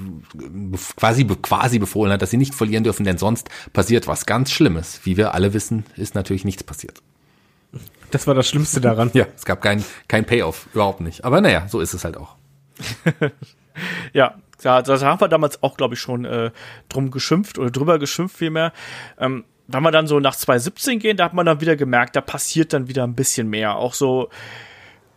[0.97, 5.01] quasi, quasi befohlen hat, dass sie nicht verlieren dürfen, denn sonst passiert was ganz Schlimmes.
[5.03, 7.01] Wie wir alle wissen, ist natürlich nichts passiert.
[8.11, 9.11] Das war das Schlimmste daran.
[9.13, 11.23] Ja, es gab kein, kein Payoff, überhaupt nicht.
[11.23, 12.35] Aber naja, so ist es halt auch.
[14.13, 16.51] Ja, da, da haben wir damals auch, glaube ich, schon äh,
[16.87, 18.71] drum geschimpft oder drüber geschimpft vielmehr.
[19.19, 22.21] Ähm, wenn wir dann so nach 2017 gehen, da hat man dann wieder gemerkt, da
[22.21, 23.75] passiert dann wieder ein bisschen mehr.
[23.75, 24.29] Auch so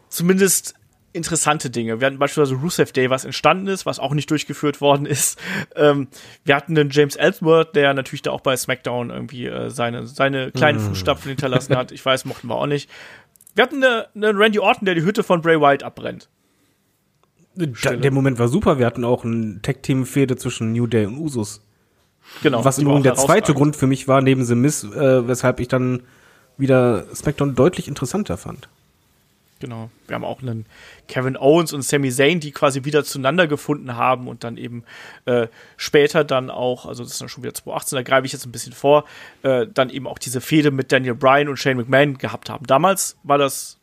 [0.09, 0.75] zumindest
[1.19, 2.01] interessante Dinge.
[2.01, 5.39] Wir hatten beispielsweise Rusev Day, was entstanden ist, was auch nicht durchgeführt worden ist.
[5.77, 6.09] Ähm,
[6.45, 10.51] wir hatten einen James Ellsworth, der natürlich da auch bei SmackDown irgendwie äh, seine, seine
[10.51, 11.93] kleinen Fußstapfen hinterlassen hat.
[11.93, 12.89] Ich weiß, mochten wir auch nicht.
[13.55, 16.29] Wir hatten eine, einen Randy Orton, der die Hütte von Bray Wyatt abbrennt.
[17.55, 18.79] Da, der Moment war super.
[18.79, 21.61] Wir hatten auch ein Tag-Team-Fehde zwischen New Day und Usus.
[22.43, 22.65] Genau.
[22.65, 23.55] Was auch der zweite.
[23.55, 26.03] Grund für mich war, neben The Miz, äh, weshalb ich dann
[26.57, 28.69] wieder SmackDown deutlich interessanter fand.
[29.61, 29.91] Genau.
[30.07, 30.67] Wir haben auch einen
[31.09, 34.85] Kevin Owens und Sami Zayn, die quasi wieder zueinander gefunden haben und dann eben
[35.25, 38.47] äh, später dann auch, also das ist dann schon wieder 2018, da greife ich jetzt
[38.47, 39.05] ein bisschen vor,
[39.43, 42.67] äh, dann eben auch diese Fehde mit Daniel Bryan und Shane McMahon gehabt haben.
[42.67, 43.79] Damals war das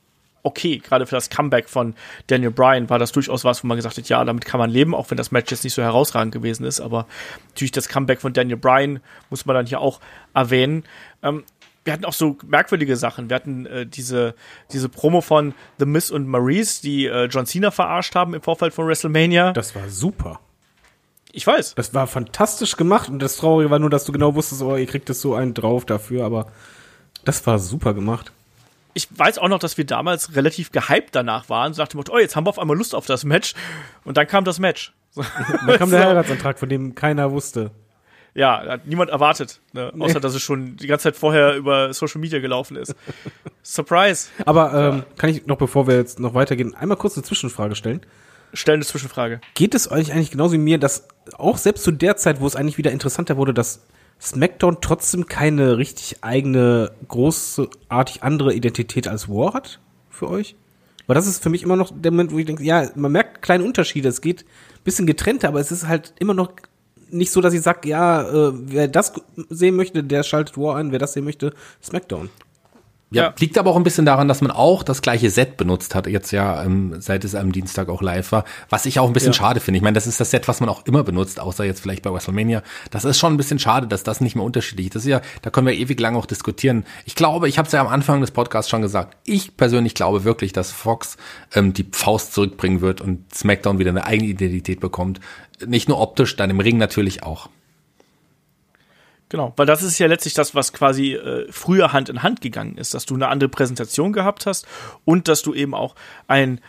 [0.46, 1.96] okay, gerade für das Comeback von
[2.28, 4.94] Daniel Bryan war das durchaus was, wo man gesagt hat, ja, damit kann man leben,
[4.94, 7.08] auch wenn das Match jetzt nicht so herausragend gewesen ist, aber
[7.50, 9.00] natürlich das Comeback von Daniel Bryan
[9.32, 10.00] muss man dann hier auch
[10.36, 10.84] erwähnen.
[11.24, 11.44] Ähm,
[11.86, 13.30] wir hatten auch so merkwürdige Sachen.
[13.30, 14.34] Wir hatten äh, diese,
[14.72, 18.74] diese Promo von The Miz und Maurice, die äh, John Cena verarscht haben im Vorfeld
[18.74, 19.54] von WrestleMania.
[19.54, 20.40] Das war super.
[21.32, 21.76] ich weiß.
[21.76, 24.88] Das war fantastisch gemacht und das Traurige war nur, dass du genau wusstest, oh, ihr
[24.88, 26.48] kriegt es so einen drauf dafür, aber
[27.24, 28.32] das war super gemacht.
[28.96, 31.74] Ich weiß auch noch, dass wir damals relativ gehypt danach waren.
[31.74, 33.54] Dem Motto, oh, jetzt haben wir auf einmal Lust auf das Match.
[34.06, 34.94] Und dann kam das Match.
[35.16, 37.72] Dann kam der Heiratsantrag, von dem keiner wusste.
[38.36, 39.62] Ja, hat niemand erwartet.
[39.72, 39.94] Ne?
[39.98, 42.94] Außer, dass es schon die ganze Zeit vorher über Social Media gelaufen ist.
[43.64, 44.28] Surprise.
[44.46, 48.02] Aber ähm, kann ich noch, bevor wir jetzt noch weitergehen, einmal kurz eine Zwischenfrage stellen?
[48.54, 49.40] Stellen eine Zwischenfrage.
[49.54, 51.08] Geht es euch eigentlich genauso wie mir, dass
[51.38, 53.86] auch selbst zu der Zeit, wo es eigentlich wieder interessanter wurde, dass
[54.22, 59.80] SmackDown trotzdem keine richtig eigene, großartig andere Identität als War hat
[60.10, 60.58] für euch?
[61.08, 63.42] Weil das ist für mich immer noch der Moment, wo ich denke, ja, man merkt
[63.42, 66.52] kleine Unterschiede, es geht ein bisschen getrennter, aber es ist halt immer noch
[67.12, 69.14] nicht so, dass ich sage, ja, äh, wer das
[69.50, 71.54] sehen möchte, der schaltet War ein, wer das sehen möchte,
[71.84, 72.30] SmackDown.
[73.12, 73.34] Ja, Ja.
[73.38, 76.32] liegt aber auch ein bisschen daran, dass man auch das gleiche Set benutzt hat, jetzt
[76.32, 79.34] ja, ähm, seit es am Dienstag auch live war, was ich auch ein bisschen Ja.
[79.38, 79.78] schade finde.
[79.78, 82.12] Ich meine, das ist das Set, was man auch immer benutzt, außer jetzt vielleicht bei
[82.12, 82.64] WrestleMania.
[82.90, 84.96] Das ist schon ein bisschen schade, dass das nicht mehr unterschiedlich ist.
[84.96, 86.84] Das ist ja, da können wir ewig lang auch diskutieren.
[87.06, 90.24] Ich glaube, ich habe es ja am Anfang des Podcasts schon gesagt, ich persönlich glaube
[90.24, 91.16] wirklich, dass Fox
[91.54, 95.20] ähm, die Faust zurückbringen wird und SmackDown wieder eine eigene Identität bekommt.
[95.66, 97.50] Nicht nur optisch, dann im Ring natürlich auch.
[99.30, 102.78] Genau, weil das ist ja letztlich das, was quasi äh, früher Hand in Hand gegangen
[102.78, 104.68] ist, dass du eine andere Präsentation gehabt hast
[105.04, 105.96] und dass du eben auch
[106.28, 106.62] ein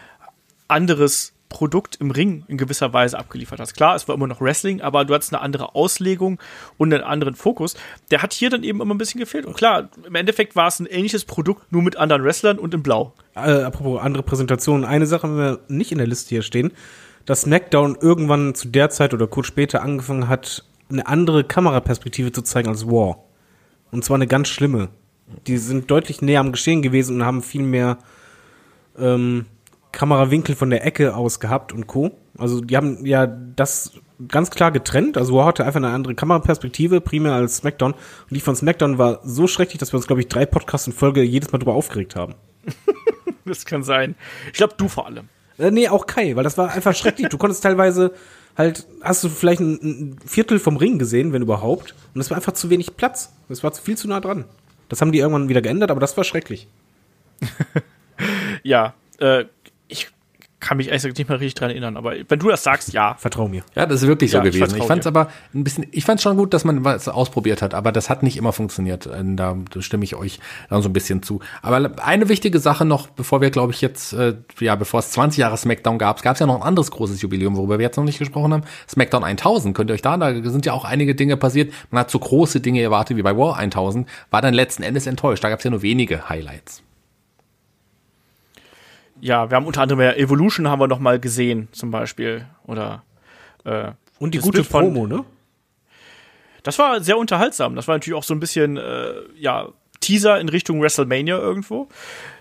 [0.69, 3.75] anderes Produkt im Ring in gewisser Weise abgeliefert hast.
[3.75, 6.41] Klar, es war immer noch Wrestling, aber du hattest eine andere Auslegung
[6.77, 7.77] und einen anderen Fokus.
[8.11, 9.47] Der hat hier dann eben immer ein bisschen gefehlt.
[9.47, 12.83] Und klar, im Endeffekt war es ein ähnliches Produkt, nur mit anderen Wrestlern und in
[12.83, 13.13] Blau.
[13.35, 16.73] Äh, apropos andere Präsentationen, eine Sache haben wir nicht in der Liste hier stehen,
[17.27, 22.43] dass SmackDown irgendwann zu der Zeit oder kurz später angefangen hat, eine andere Kameraperspektive zu
[22.43, 23.24] zeigen als War.
[23.90, 24.89] Und zwar eine ganz schlimme.
[25.47, 27.98] Die sind deutlich näher am Geschehen gewesen und haben viel mehr
[28.97, 29.47] ähm,
[29.90, 32.12] Kamerawinkel von der Ecke aus gehabt und Co.
[32.39, 33.93] Also die haben ja das
[34.28, 35.19] ganz klar getrennt.
[35.19, 37.93] Also War hatte einfach eine andere Kameraperspektive, primär als SmackDown.
[37.93, 40.93] Und die von SmackDown war so schrecklich, dass wir uns, glaube ich, drei Podcasts in
[40.93, 42.35] Folge jedes Mal drüber aufgeregt haben.
[43.48, 44.16] Das kann sein.
[44.48, 45.28] Ich glaube, du vor allem.
[45.59, 47.28] Äh, nee, auch Kai, weil das war einfach schrecklich.
[47.28, 48.12] Du konntest teilweise
[48.57, 51.95] halt, hast du vielleicht ein, ein Viertel vom Ring gesehen, wenn überhaupt.
[52.15, 53.33] Und es war einfach zu wenig Platz.
[53.49, 54.45] Es war viel zu nah dran.
[54.89, 56.69] Das haben die irgendwann wieder geändert, aber das war schrecklich.
[58.62, 59.45] Ja, äh,
[60.59, 63.15] kann mich ehrlich gesagt nicht mehr richtig dran erinnern, aber wenn du das sagst, ja.
[63.19, 63.62] Vertrau mir.
[63.74, 64.65] Ja, das ist wirklich so Ja, ich gewesen.
[64.65, 67.61] Ich, vertrau fand es aber ein bisschen, ich fand schon gut, dass man was ausprobiert
[67.61, 69.07] hat, aber das hat nicht immer funktioniert.
[69.07, 71.41] Da, da stimme ich euch dann so ein bisschen zu.
[71.61, 75.39] Aber eine wichtige Sache noch, bevor wir, glaube ich, jetzt, äh, ja, bevor es 20
[75.39, 78.05] Jahre SmackDown gab, gab es ja noch ein anderes großes Jubiläum, worüber wir jetzt noch
[78.05, 78.65] nicht gesprochen haben.
[78.89, 79.77] SmackDown 1000.
[79.77, 81.73] Könnt ihr euch da, da sind ja auch einige Dinge passiert.
[81.91, 85.45] Man hat so große Dinge erwartet wie bei War 1000, war dann letzten Endes enttäuscht.
[85.45, 86.83] Da gab es ja nur wenige Highlights.
[89.20, 92.47] Ja, wir haben unter anderem ja Evolution haben wir noch mal gesehen, zum Beispiel.
[92.64, 93.02] Oder
[93.64, 95.24] äh, Und die gute Bild von- Promo, ne?
[96.62, 97.76] Das war sehr unterhaltsam.
[97.76, 99.68] Das war natürlich auch so ein bisschen äh, ja,
[100.01, 101.88] Teaser in Richtung WrestleMania irgendwo.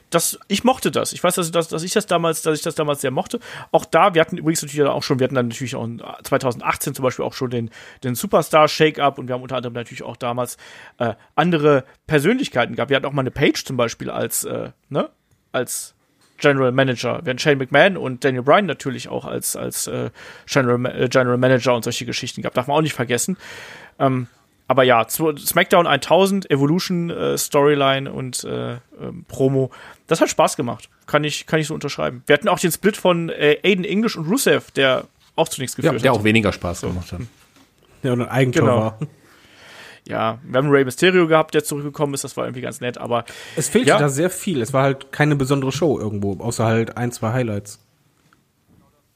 [0.09, 1.13] Das, ich mochte das.
[1.13, 3.39] Ich weiß, dass, dass, dass ich das damals, dass ich das damals sehr mochte.
[3.71, 6.93] Auch da, wir hatten übrigens natürlich auch schon, wir hatten dann natürlich auch in 2018
[6.95, 7.69] zum Beispiel auch schon den,
[8.03, 10.57] den Superstar Shake-Up und wir haben unter anderem natürlich auch damals
[10.99, 12.89] äh, andere Persönlichkeiten gehabt.
[12.89, 15.09] Wir hatten auch mal eine Page zum Beispiel als, äh, ne,
[15.51, 15.94] als
[16.37, 17.21] General Manager.
[17.23, 20.09] Wir hatten Shane McMahon und Daniel Bryan natürlich auch als, als äh,
[20.47, 22.57] General, Ma- äh, General Manager und solche Geschichten gehabt.
[22.57, 23.37] Darf man auch nicht vergessen.
[23.99, 24.27] Ähm,
[24.67, 29.69] aber ja, SmackDown 1000, Evolution äh, Storyline und äh, ähm, Promo,
[30.07, 30.89] das hat Spaß gemacht.
[31.05, 32.23] Kann ich, kann ich so unterschreiben.
[32.25, 35.05] Wir hatten auch den Split von äh, Aiden English und Rusev, der
[35.35, 36.19] auch zu nichts Ja, geführt der hat.
[36.19, 37.21] auch weniger Spaß gemacht hat.
[38.01, 38.77] Ja, und ein Eigentor Genau.
[38.81, 38.99] war.
[40.07, 43.25] Ja, wir haben Rey Mysterio gehabt, der zurückgekommen ist, das war irgendwie ganz nett, aber
[43.55, 43.97] Es fehlte Ja.
[43.97, 44.61] da sehr viel.
[44.61, 47.79] Es war halt keine besondere Show irgendwo, außer halt ein, zwei Highlights.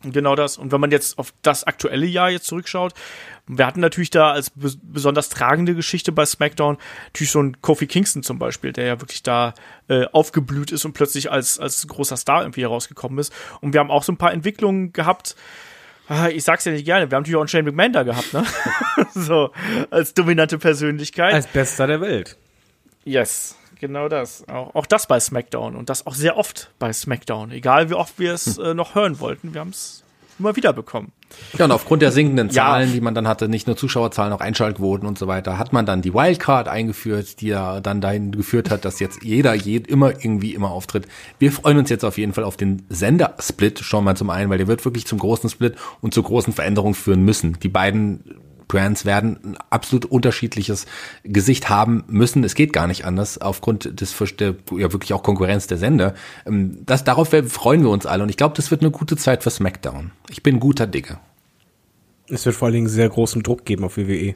[0.02, 0.58] Genau das.
[0.58, 2.94] Und wenn man jetzt auf das aktuelle Jahr jetzt zurückschaut,
[3.48, 7.86] wir hatten natürlich da als bes besonders tragende Geschichte bei SmackDown natürlich so einen Kofi
[7.86, 9.54] Kingston zum Beispiel, der ja wirklich da
[9.90, 13.34] äh, aufgeblüht ist und plötzlich als, als großer Star irgendwie herausgekommen ist.
[13.60, 15.36] Und wir haben auch so ein paar Entwicklungen gehabt.
[16.10, 18.34] Ah, Ich sag's ja nicht gerne, wir haben natürlich auch einen Shane McMahon da gehabt,
[18.34, 18.44] ne?
[19.14, 19.52] so,
[19.92, 21.34] als dominante Persönlichkeit.
[21.34, 22.36] Als bester der Welt.
[23.06, 24.48] Yes, genau das.
[24.50, 27.52] Auch, auch das bei SmackDown und das auch sehr oft bei SmackDown.
[27.52, 30.04] Egal wie oft wir es äh, noch hören wollten, wir haben es
[30.40, 31.12] immer wieder bekommen.
[31.58, 32.66] Ja, und aufgrund der sinkenden Ja.
[32.66, 35.86] Zahlen, die man dann hatte, nicht nur Zuschauerzahlen, auch Einschaltquoten und so weiter, hat man
[35.86, 40.10] dann die Wildcard eingeführt, die ja dann dahin geführt hat, dass jetzt jeder jed, immer
[40.10, 41.08] irgendwie immer auftritt.
[41.38, 44.58] Wir freuen uns jetzt auf jeden Fall auf den Sender-Split schon mal zum einen, weil
[44.58, 47.58] der wird wirklich zum großen Split und zu großen Veränderungen führen müssen.
[47.62, 48.24] Die beiden
[48.70, 50.86] Brands werden ein absolut unterschiedliches
[51.24, 52.46] Gesicht haben müssen.
[52.46, 56.14] Es geht gar nicht anders aufgrund des der, ja wirklich auch Konkurrenz der Sender.
[56.46, 59.44] Ähm, Das darauf freuen wir uns alle und ich glaube, das wird eine gute Zeit
[59.44, 60.12] für SmackDown.
[60.30, 61.20] Ich bin guter Dinge.
[62.30, 64.36] Es wird vor allen Dingen sehr großen Druck geben auf WWE.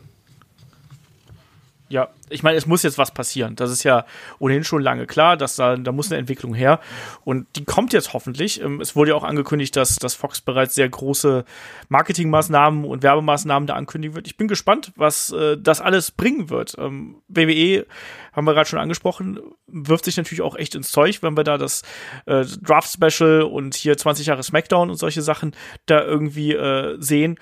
[1.94, 3.56] Ja, ich meine, es muss jetzt was passieren.
[3.56, 4.08] Das ist ja
[4.40, 6.80] ohnehin schon lange klar, dass da, da muss eine Entwicklung her.
[7.24, 8.60] Und die kommt jetzt hoffentlich.
[8.62, 11.46] Ähm, Es wurde ja auch angekündigt, dass, dass Fox bereits sehr große
[11.90, 14.26] Marketingmaßnahmen und Werbemaßnahmen da ankündigen wird.
[14.26, 16.74] Ich bin gespannt, was äh, das alles bringen wird.
[16.80, 17.86] Ähm, WWE,
[18.32, 21.60] haben wir gerade schon angesprochen, wirft sich natürlich auch echt ins Zeug, wenn wir da
[21.60, 21.84] das
[22.26, 25.56] äh, Draft Special und hier 20 Jahre SmackDown und solche Sachen
[25.86, 27.38] da irgendwie äh, sehen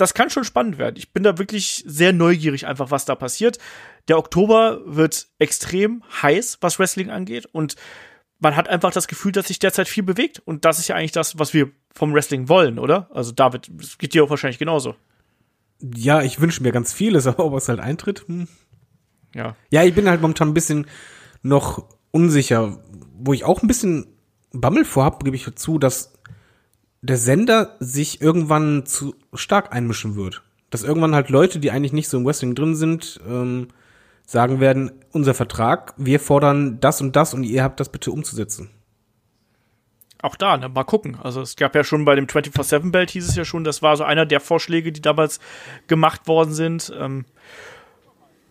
[0.00, 0.96] das kann schon spannend werden.
[0.96, 3.58] Ich bin da wirklich sehr neugierig einfach, was da passiert.
[4.08, 7.76] Der Oktober wird extrem heiß, was Wrestling angeht und
[8.38, 11.12] man hat einfach das Gefühl, dass sich derzeit viel bewegt und das ist ja eigentlich
[11.12, 13.10] das, was wir vom Wrestling wollen, oder?
[13.12, 14.94] Also David, das geht dir auch wahrscheinlich genauso.
[15.80, 18.48] Ja, ich wünsche mir ganz vieles, aber ob es halt eintritt, hm.
[19.34, 19.54] Ja.
[19.70, 20.86] Ja, ich bin halt momentan ein bisschen
[21.42, 22.82] noch unsicher.
[23.22, 24.06] Wo ich auch ein bisschen
[24.52, 26.14] Bammel vorhab, gebe ich dazu, dass
[27.02, 30.42] der Sender sich irgendwann zu stark einmischen wird.
[30.70, 33.68] Dass irgendwann halt Leute, die eigentlich nicht so im Wrestling drin sind, ähm,
[34.26, 38.70] sagen werden, unser Vertrag, wir fordern das und das und ihr habt das bitte umzusetzen.
[40.22, 41.18] Auch da, ne, mal gucken.
[41.20, 44.04] Also es gab ja schon bei dem 24-7-Belt hieß es ja schon, das war so
[44.04, 45.40] einer der Vorschläge, die damals
[45.86, 46.92] gemacht worden sind.
[46.96, 47.24] Ähm,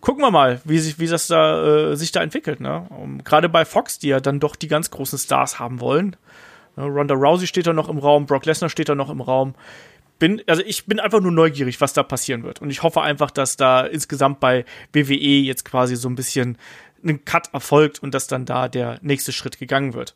[0.00, 2.60] gucken wir mal, wie sich, wie das da, äh, sich da entwickelt.
[2.60, 2.88] Ne?
[3.24, 6.16] Gerade bei Fox, die ja dann doch die ganz großen Stars haben wollen.
[6.86, 9.54] Ronda Rousey steht da noch im Raum, Brock Lesnar steht da noch im Raum
[10.20, 12.62] bin, also ich bin einfach nur neugierig, was da passieren wird.
[12.62, 16.58] Und ich hoffe einfach, dass da insgesamt bei WWE jetzt quasi so ein bisschen
[17.02, 20.14] ein Cut erfolgt und dass dann da der nächste Schritt gegangen wird.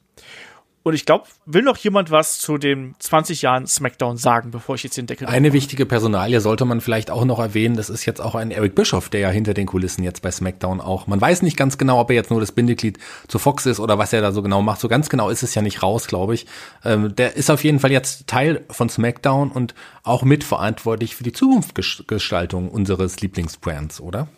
[0.84, 4.82] Und ich glaube, will noch jemand was zu den 20 Jahren SmackDown sagen, bevor ich
[4.82, 7.74] jetzt den Deckel Eine wichtige Personalie sollte man vielleicht auch noch erwähnen.
[7.74, 10.82] Das ist jetzt auch ein Eric Bischoff, der ja hinter den Kulissen jetzt bei SmackDown
[10.82, 11.06] auch.
[11.06, 12.98] Man weiß nicht ganz genau, ob er jetzt nur das Bindeglied
[13.28, 14.78] zu Fox ist oder was er da so genau macht.
[14.78, 16.46] So ganz genau ist es ja nicht raus, glaube ich.
[16.84, 21.32] Ähm, der ist auf jeden Fall jetzt Teil von SmackDown und auch mitverantwortlich für die
[21.32, 24.28] Zukunftsgestaltung unseres Lieblingsbrands, oder?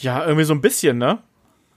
[0.00, 1.18] Ja, irgendwie so ein bisschen, ne?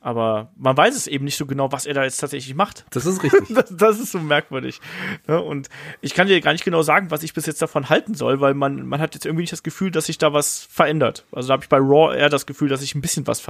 [0.02, 2.86] Aber man weiß es eben nicht so genau, was er da jetzt tatsächlich macht.
[2.92, 3.48] Das ist richtig.
[3.50, 4.80] das, das ist so merkwürdig.
[5.28, 5.70] Ja, und
[6.02, 8.54] ich kann dir gar nicht genau sagen, was ich bis jetzt davon halten soll, weil
[8.54, 11.26] man, man hat jetzt irgendwie nicht das Gefühl, dass sich da was verändert.
[11.32, 13.44] Also da habe ich bei Raw eher das Gefühl, dass sich ein bisschen was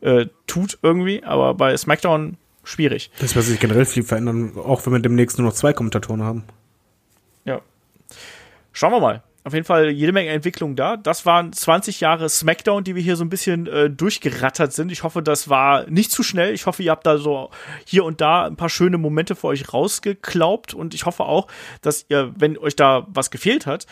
[0.00, 3.10] äh, tut irgendwie, aber bei SmackDown schwierig.
[3.20, 6.44] Das wird sich generell viel verändern, auch wenn wir demnächst nur noch zwei Kommentatoren haben.
[7.44, 7.60] Ja.
[8.72, 10.96] Schauen wir mal auf jeden Fall jede Menge Entwicklung da.
[10.96, 14.90] Das waren 20 Jahre SmackDown, die wir hier so ein bisschen äh, durchgerattert sind.
[14.90, 16.52] Ich hoffe, das war nicht zu schnell.
[16.52, 17.50] Ich hoffe, ihr habt da so
[17.84, 20.74] hier und da ein paar schöne Momente für euch rausgeklaubt.
[20.74, 21.46] Und ich hoffe auch,
[21.80, 23.86] dass ihr, wenn euch da was gefehlt hat,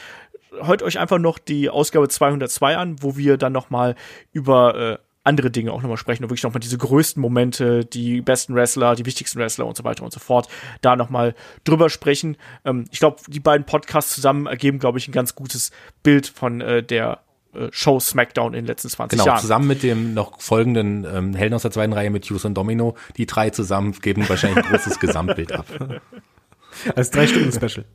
[0.61, 3.95] hört euch einfach noch die Ausgabe 202 an, wo wir dann noch mal
[4.33, 8.55] über äh, andere Dinge auch nochmal sprechen und wirklich nochmal diese größten Momente, die besten
[8.55, 10.49] Wrestler, die wichtigsten Wrestler und so weiter und so fort,
[10.83, 11.35] da nochmal
[11.65, 12.37] drüber sprechen.
[12.65, 15.73] Ähm, ich glaube, die beiden Podcasts zusammen ergeben, glaube ich, ein ganz gutes
[16.03, 17.21] Bild von äh, der
[17.55, 19.37] äh, Show SmackDown in den letzten 20 genau, Jahren.
[19.37, 22.55] Genau, zusammen mit dem noch folgenden ähm, Helden aus der zweiten Reihe mit Hughes und
[22.55, 25.67] Domino, die drei zusammen geben wahrscheinlich ein großes Gesamtbild ab.
[26.95, 27.87] Als drei Stunden Special.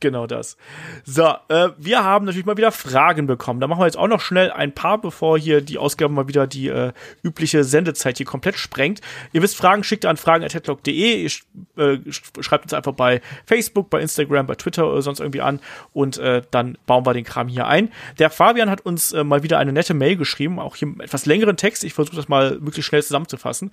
[0.00, 0.56] Genau das.
[1.04, 3.60] So, äh, wir haben natürlich mal wieder Fragen bekommen.
[3.60, 6.46] Da machen wir jetzt auch noch schnell ein paar, bevor hier die Ausgabe mal wieder
[6.46, 9.02] die äh, übliche Sendezeit hier komplett sprengt.
[9.34, 11.22] Ihr wisst, Fragen schickt an fragen.headlock.de.
[11.22, 11.30] Ihr
[11.76, 11.98] äh,
[12.40, 15.60] schreibt uns einfach bei Facebook, bei Instagram, bei Twitter oder sonst irgendwie an
[15.92, 17.92] und äh, dann bauen wir den Kram hier ein.
[18.18, 21.26] Der Fabian hat uns äh, mal wieder eine nette Mail geschrieben, auch hier einen etwas
[21.26, 21.84] längeren Text.
[21.84, 23.70] Ich versuche das mal möglichst schnell zusammenzufassen.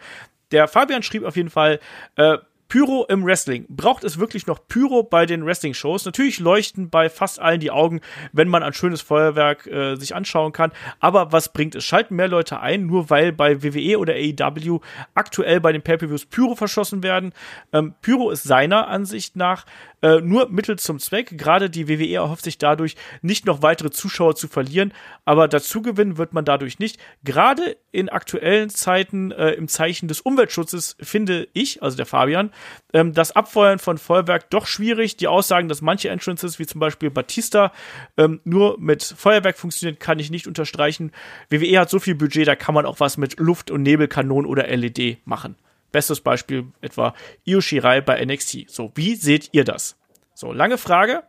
[0.52, 1.80] Der Fabian schrieb auf jeden Fall,
[2.18, 2.38] äh,
[2.70, 3.66] Pyro im Wrestling.
[3.70, 6.06] Braucht es wirklich noch Pyro bei den Wrestling-Shows?
[6.06, 8.02] Natürlich leuchten bei fast allen die Augen,
[8.34, 10.72] wenn man ein schönes Feuerwerk äh, sich anschauen kann.
[11.00, 11.86] Aber was bringt es?
[11.86, 14.80] Schalten mehr Leute ein, nur weil bei WWE oder AEW
[15.16, 17.34] aktuell bei den Pay-Per-Views Pyro verschossen werden?
[17.72, 19.66] Ähm, Pyro ist seiner Ansicht nach
[20.02, 21.38] äh, nur Mittel zum Zweck.
[21.38, 24.94] Gerade die WWE erhofft sich dadurch, nicht noch weitere Zuschauer zu verlieren,
[25.26, 27.00] aber dazu gewinnen wird man dadurch nicht.
[27.24, 32.52] Gerade in aktuellen Zeiten äh, im Zeichen des Umweltschutzes finde ich, also der Fabian,
[32.94, 35.18] ähm, das Abfeuern von Feuerwerk doch schwierig.
[35.18, 37.72] Die Aussagen, dass manche Entrances, wie zum Beispiel Batista,
[38.18, 41.12] ähm, nur mit Feuerwerk funktionieren, kann ich nicht unterstreichen.
[41.50, 44.68] WWE hat so viel Budget, da kann man auch was mit Luft- und Nebelkanonen oder
[44.68, 45.56] LED machen.
[45.92, 47.14] Bestes Beispiel etwa
[47.46, 48.70] Io Shirai bei NXT.
[48.70, 49.96] So, wie seht ihr das?
[50.34, 51.24] So, lange Frage.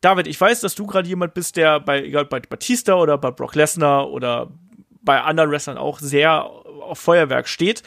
[0.00, 3.30] David, ich weiß, dass du gerade jemand bist, der bei, egal bei Batista oder bei
[3.30, 4.50] Brock Lesnar oder
[5.02, 7.82] bei anderen Wrestlern auch sehr auf Feuerwerk steht.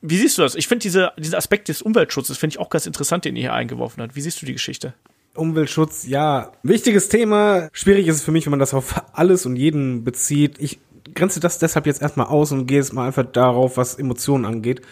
[0.00, 0.54] Wie siehst du das?
[0.54, 3.52] Ich finde diese, diesen Aspekt des Umweltschutzes finde ich auch ganz interessant, den ihr hier
[3.52, 4.16] eingeworfen habt.
[4.16, 4.94] Wie siehst du die Geschichte?
[5.34, 7.68] Umweltschutz, ja, wichtiges Thema.
[7.72, 10.56] Schwierig ist es für mich, wenn man das auf alles und jeden bezieht.
[10.58, 10.80] Ich
[11.18, 14.82] grenze das deshalb jetzt erstmal aus und gehe jetzt mal einfach darauf, was Emotionen angeht.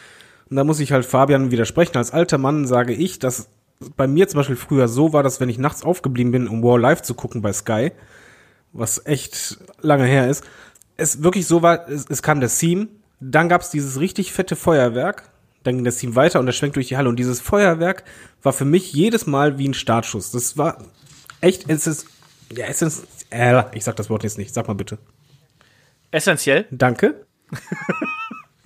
[0.50, 1.96] Und da muss ich halt Fabian widersprechen.
[1.96, 3.48] Als alter Mann sage ich, dass
[3.96, 6.78] bei mir zum Beispiel früher so war, dass wenn ich nachts aufgeblieben bin, um War
[6.78, 7.92] Live zu gucken bei Sky,
[8.72, 10.44] was echt lange her ist,
[10.96, 12.88] es wirklich so war, es, es kam der Theme,
[13.20, 15.30] dann gab's dieses richtig fette Feuerwerk,
[15.62, 18.04] dann ging das Theme weiter und er schwenkt durch die Halle und dieses Feuerwerk
[18.42, 20.30] war für mich jedes Mal wie ein Startschuss.
[20.30, 20.78] Das war
[21.40, 22.06] echt, es ist,
[22.54, 24.98] ja, es ist, äh, ich sag das Wort jetzt nicht, sag mal bitte.
[26.10, 26.66] Essentiell.
[26.70, 27.26] Danke.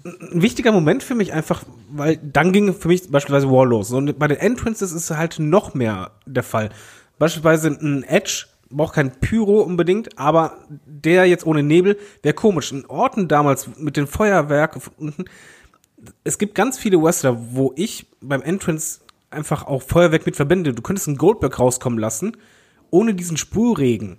[0.05, 3.93] Ein wichtiger Moment für mich einfach, weil dann ging für mich beispielsweise War los.
[3.93, 6.71] Und bei den Entrances ist halt noch mehr der Fall.
[7.19, 12.73] Beispielsweise ein Edge braucht kein Pyro unbedingt, aber der jetzt ohne Nebel wäre komisch.
[12.73, 15.25] In Orten damals mit den Feuerwerk unten,
[16.25, 19.01] es gibt ganz viele Wrestler, wo ich beim Entrance
[19.31, 20.73] einfach auch Feuerwerk mit verbinde.
[20.73, 22.37] Du könntest einen Goldberg rauskommen lassen,
[22.91, 24.19] ohne diesen Spurregen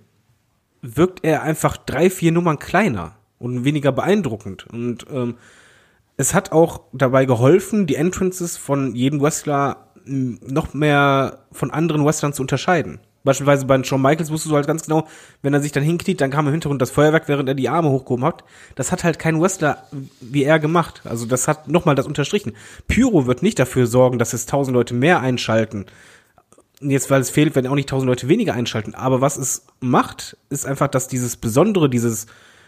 [0.82, 3.16] wirkt er einfach drei, vier Nummern kleiner.
[3.38, 4.66] und weniger beeindruckend.
[4.72, 5.34] Und ähm,
[6.16, 12.04] es hat auch dabei geholfen, die Entrances von jedem Wrestler mh, noch mehr von anderen
[12.04, 13.00] Wrestlern zu unterscheiden.
[13.24, 15.06] Beispielsweise bei Shawn Michaels wusstest du halt ganz genau,
[15.42, 17.88] wenn er sich dann hinkniet, dann kam im Hintergrund das Feuerwerk, während er die Arme
[17.88, 18.42] hochgehoben hat.
[18.74, 19.84] Das hat halt kein Wrestler
[20.20, 21.02] wie er gemacht.
[21.04, 22.52] Also das hat nochmal das unterstrichen.
[22.88, 25.86] Pyro wird nicht dafür sorgen, dass es tausend Leute mehr einschalten.
[26.82, 28.94] Jetzt, weil es fehlt, werden auch nicht tausend Leute weniger einschalten.
[28.94, 32.26] Aber was es macht, ist einfach, dass dieses Besondere, dieses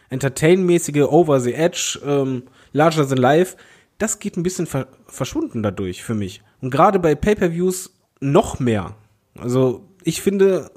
[0.08, 3.56] Entertain-mäßige Over the Edge, ähm, Larger than Life,
[3.98, 6.42] das geht ein bisschen ver verschwunden dadurch für mich.
[6.60, 8.96] Und gerade bei Pay-per-Views noch mehr.
[9.38, 10.70] Also ich finde,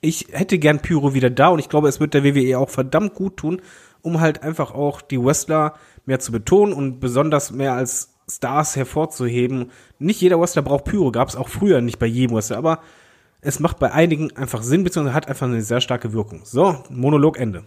[0.00, 3.14] ich hätte gern Pyro wieder da und ich glaube, es wird der WWE auch verdammt
[3.14, 3.62] gut tun,
[4.02, 5.74] um halt einfach auch die Wrestler
[6.04, 9.70] mehr zu betonen und besonders mehr als Stars hervorzuheben.
[9.98, 12.80] Nicht jeder Wrestler braucht Pyro, gab es auch früher nicht bei jedem Wrestler, aber
[13.40, 16.42] es macht bei einigen einfach Sinn, beziehungsweise hat einfach eine sehr starke Wirkung.
[16.44, 17.64] So, Monolog Ende.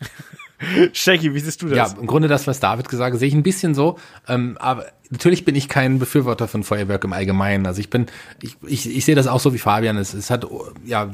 [0.92, 1.76] Shaggy, wie siehst du das?
[1.92, 3.98] Ja, im Grunde das, was David gesagt hat, sehe ich ein bisschen so.
[4.28, 7.66] Ähm, aber natürlich bin ich kein Befürworter von Feuerwerk im Allgemeinen.
[7.66, 8.06] Also ich bin,
[8.40, 9.96] ich, ich, ich sehe das auch so wie Fabian.
[9.96, 10.46] Es, es hat,
[10.84, 11.10] ja,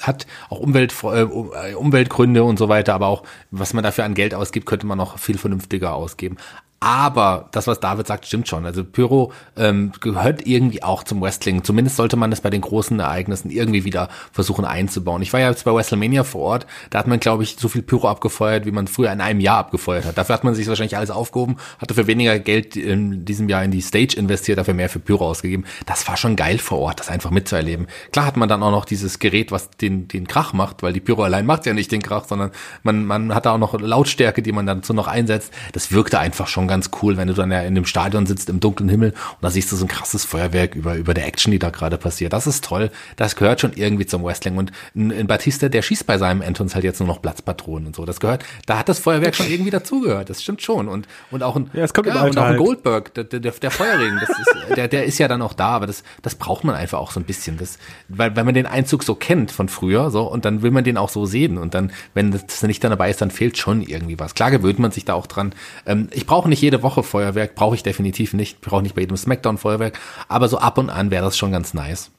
[0.00, 4.34] hat auch Umwelt, äh, Umweltgründe und so weiter, aber auch, was man dafür an Geld
[4.34, 6.36] ausgibt, könnte man noch viel vernünftiger ausgeben.
[6.82, 8.66] Aber das, was David sagt, stimmt schon.
[8.66, 11.62] Also Pyro ähm, gehört irgendwie auch zum Wrestling.
[11.62, 15.22] Zumindest sollte man es bei den großen Ereignissen irgendwie wieder versuchen einzubauen.
[15.22, 16.66] Ich war ja jetzt bei WrestleMania vor Ort.
[16.90, 19.58] Da hat man, glaube ich, so viel Pyro abgefeuert, wie man früher in einem Jahr
[19.58, 20.18] abgefeuert hat.
[20.18, 23.70] Dafür hat man sich wahrscheinlich alles aufgehoben, hat dafür weniger Geld in diesem Jahr in
[23.70, 25.66] die Stage investiert, dafür mehr für Pyro ausgegeben.
[25.86, 27.86] Das war schon geil vor Ort, das einfach mitzuerleben.
[28.10, 31.00] Klar hat man dann auch noch dieses Gerät, was den, den Krach macht, weil die
[31.00, 32.50] Pyro allein macht ja nicht den Krach, sondern
[32.82, 35.52] man, man hat da auch noch Lautstärke, die man dazu noch einsetzt.
[35.70, 38.58] Das wirkte einfach schon ganz cool, wenn du dann ja in dem Stadion sitzt im
[38.58, 41.58] dunklen Himmel und da siehst du so ein krasses Feuerwerk über, über der Action, die
[41.58, 42.32] da gerade passiert.
[42.32, 42.90] Das ist toll.
[43.16, 44.56] Das gehört schon irgendwie zum Wrestling.
[44.56, 47.94] Und in, in Batista, der schießt bei seinem Entrance halt jetzt nur noch Platzpatronen und
[47.94, 48.06] so.
[48.06, 50.30] Das gehört, da hat das Feuerwerk schon irgendwie dazugehört.
[50.30, 50.88] Das stimmt schon.
[50.88, 52.58] Und, und auch ein, Ja, es kommt im und auch ein halt.
[52.58, 55.86] Goldberg, der, der, der Feuerring, das ist, der, der ist ja dann auch da, aber
[55.86, 57.58] das, das braucht man einfach auch so ein bisschen.
[57.58, 57.78] Das,
[58.08, 60.96] weil, weil man den Einzug so kennt von früher, so, und dann will man den
[60.96, 61.58] auch so sehen.
[61.58, 64.34] Und dann, wenn das nicht dann dabei ist, dann fehlt schon irgendwie was.
[64.34, 65.54] Klar gewöhnt man sich da auch dran.
[65.84, 68.60] Ähm, ich brauche nicht jede Woche Feuerwerk, brauche ich definitiv nicht.
[68.60, 69.98] Brauche nicht bei jedem Smackdown Feuerwerk,
[70.28, 72.10] aber so ab und an wäre das schon ganz nice.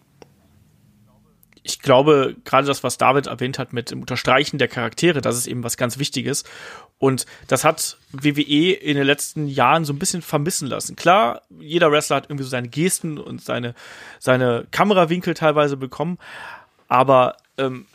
[1.63, 5.47] ich glaube, gerade das, was David erwähnt hat mit dem Unterstreichen der Charaktere, das ist
[5.47, 6.43] eben was ganz Wichtiges.
[6.99, 10.95] Und das hat WWE in den letzten Jahren so ein bisschen vermissen lassen.
[10.95, 13.75] Klar, jeder Wrestler hat irgendwie so seine Gesten und seine,
[14.19, 16.17] seine Kamerawinkel teilweise bekommen.
[16.89, 17.85] Aber ähm,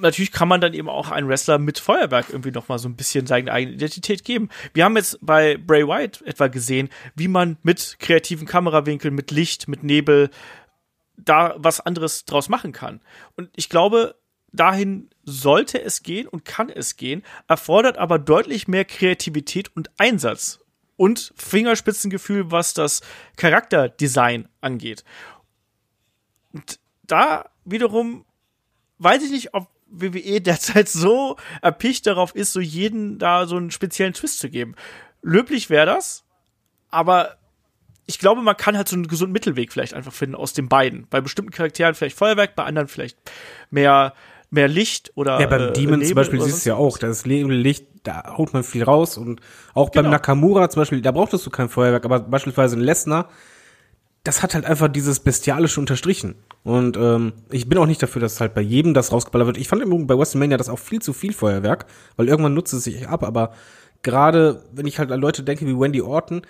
[0.00, 2.96] natürlich kann man dann eben auch einen Wrestler mit Feuerwerk irgendwie noch mal so ein
[2.96, 4.48] bisschen seine eigene Identität geben.
[4.74, 9.68] Wir haben jetzt bei Bray Wyatt etwa gesehen, wie man mit kreativen Kamerawinkeln, mit Licht,
[9.68, 10.30] mit Nebel
[11.16, 13.00] da was anderes draus machen kann.
[13.36, 14.16] Und ich glaube,
[14.52, 20.60] dahin sollte es gehen und kann es gehen, erfordert aber deutlich mehr Kreativität und Einsatz
[20.96, 23.02] und Fingerspitzengefühl, was das
[23.36, 25.04] Charakterdesign angeht.
[26.52, 28.24] Und da wiederum
[28.98, 33.70] weiß ich nicht, ob WWE derzeit so erpicht darauf ist, so jeden da so einen
[33.70, 34.74] speziellen Twist zu geben.
[35.22, 36.24] Löblich wäre das,
[36.90, 37.36] aber
[38.06, 41.06] ich glaube, man kann halt so einen gesunden Mittelweg vielleicht einfach finden aus den beiden.
[41.10, 43.18] Bei bestimmten Charakteren vielleicht Feuerwerk, bei anderen vielleicht
[43.70, 44.14] mehr,
[44.50, 45.40] mehr Licht oder.
[45.40, 48.52] Ja, beim äh, Demon Nebel zum Beispiel siehst du ja auch, das Licht, da haut
[48.52, 49.40] man viel raus und
[49.74, 50.14] auch beim Genau.
[50.14, 53.28] Nakamura zum Beispiel, da brauchtest du kein Feuerwerk, aber beispielsweise ein Lesnar,
[54.22, 56.36] das hat halt einfach dieses Bestialische unterstrichen.
[56.66, 59.56] Und ähm, ich bin auch nicht dafür, dass halt bei jedem das rausgeballert wird.
[59.56, 61.86] Ich fand im bei WrestleMania das auch viel zu viel Feuerwerk,
[62.16, 63.54] weil irgendwann nutzt es sich ab, aber
[64.02, 66.42] gerade wenn ich halt an Leute denke wie Wendy Orton,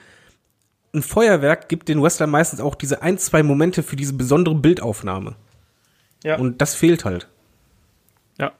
[0.94, 5.36] ein Feuerwerk gibt den Wrestlern meistens auch diese ein, zwei Momente für diese besondere Bildaufnahme.
[6.24, 6.38] Ja.
[6.38, 7.28] Und das fehlt halt.
[8.38, 8.52] Ja.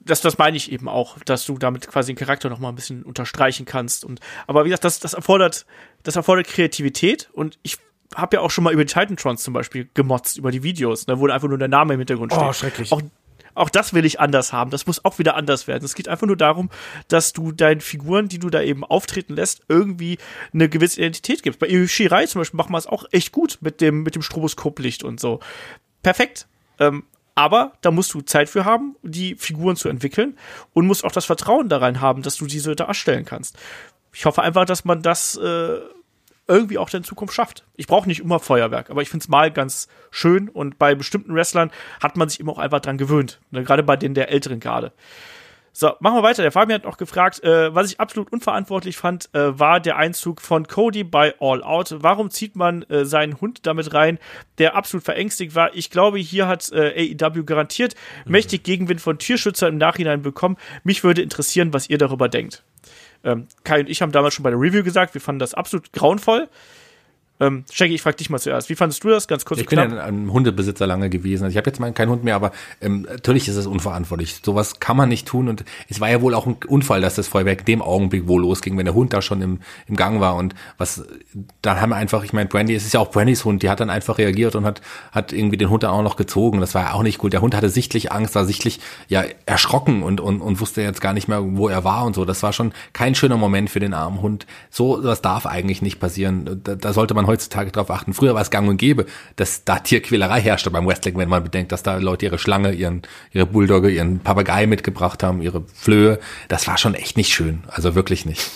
[0.00, 2.74] Das, das meine ich eben auch, dass du damit quasi den Charakter noch mal ein
[2.74, 4.04] bisschen unterstreichen kannst.
[4.04, 4.18] Und,
[4.48, 5.64] aber wie gesagt, das, das erfordert,
[6.02, 7.78] das erfordert Kreativität und ich
[8.14, 11.18] habe ja auch schon mal über die Titantrons zum Beispiel gemotzt, über die Videos, ne,
[11.18, 12.44] wo einfach nur der Name im Hintergrund steht.
[12.44, 12.92] Oh, schrecklich.
[12.92, 13.02] Auch,
[13.54, 14.70] auch das will ich anders haben.
[14.70, 15.84] Das muss auch wieder anders werden.
[15.84, 16.70] Es geht einfach nur darum,
[17.08, 20.18] dass du deinen Figuren, die du da eben auftreten lässt, irgendwie
[20.52, 21.60] eine gewisse Identität gibst.
[21.60, 24.22] Bei Io Shirai zum Beispiel machen wir es auch echt gut mit dem, mit dem
[24.22, 25.40] Stroboskoplicht und so.
[26.02, 26.46] Perfekt.
[26.78, 30.36] Ähm, aber da musst du Zeit für haben, die Figuren zu entwickeln
[30.74, 33.56] und musst auch das Vertrauen daran haben, dass du diese darstellen kannst.
[34.12, 35.80] Ich hoffe einfach, dass man das äh,
[36.48, 37.64] irgendwie auch in Zukunft schafft.
[37.76, 41.34] Ich brauche nicht immer Feuerwerk, aber ich finde es mal ganz schön und bei bestimmten
[41.34, 41.70] Wrestlern
[42.02, 43.40] hat man sich immer auch einfach dran gewöhnt.
[43.50, 44.92] Ne, Gerade bei denen der älteren Garde.
[45.74, 46.42] So, machen wir weiter.
[46.42, 50.42] Der Fabian hat noch gefragt, äh, was ich absolut unverantwortlich fand, äh, war der Einzug
[50.42, 51.96] von Cody bei All Out.
[52.02, 54.18] Warum zieht man äh, seinen Hund damit rein,
[54.58, 55.74] der absolut verängstigt war?
[55.74, 57.94] Ich glaube, hier hat äh, AEW garantiert
[58.26, 58.32] mhm.
[58.32, 60.58] mächtig Gegenwind von Tierschützern im Nachhinein bekommen.
[60.84, 62.62] Mich würde interessieren, was ihr darüber denkt.
[63.24, 65.92] Ähm, Kai und ich haben damals schon bei der Review gesagt, wir fanden das absolut
[65.92, 66.48] grauenvoll.
[67.42, 68.68] Ähm, Shaggy, ich frage dich mal zuerst.
[68.68, 69.26] Wie fandest du das?
[69.26, 69.60] Ganz kurz.
[69.60, 71.42] Ich bin ja ein Hundebesitzer lange gewesen.
[71.44, 74.40] Also ich habe jetzt mal keinen Hund mehr, aber ähm, natürlich ist es unverantwortlich.
[74.44, 77.26] Sowas kann man nicht tun und es war ja wohl auch ein Unfall, dass das
[77.26, 79.58] Feuerwerk in dem Augenblick wohl losging, wenn der Hund da schon im,
[79.88, 81.04] im Gang war und was,
[81.62, 83.80] dann haben wir einfach, ich meine, Brandy, es ist ja auch Brandys Hund, die hat
[83.80, 86.60] dann einfach reagiert und hat, hat irgendwie den Hund dann auch noch gezogen.
[86.60, 87.32] Das war ja auch nicht gut.
[87.32, 91.12] Der Hund hatte sichtlich Angst, war sichtlich ja erschrocken und, und, und wusste jetzt gar
[91.12, 92.24] nicht mehr, wo er war und so.
[92.24, 94.46] Das war schon kein schöner Moment für den armen Hund.
[94.70, 96.60] So, das darf eigentlich nicht passieren.
[96.62, 98.14] Da, da sollte man heutzutage drauf achten.
[98.14, 99.06] Früher war es gang und gäbe,
[99.36, 103.02] dass da Tierquälerei herrschte beim Wrestling, wenn man bedenkt, dass da Leute ihre Schlange, ihren,
[103.32, 106.18] ihre Bulldogge, ihren Papagei mitgebracht haben, ihre Flöhe.
[106.48, 107.64] Das war schon echt nicht schön.
[107.68, 108.48] Also wirklich nicht.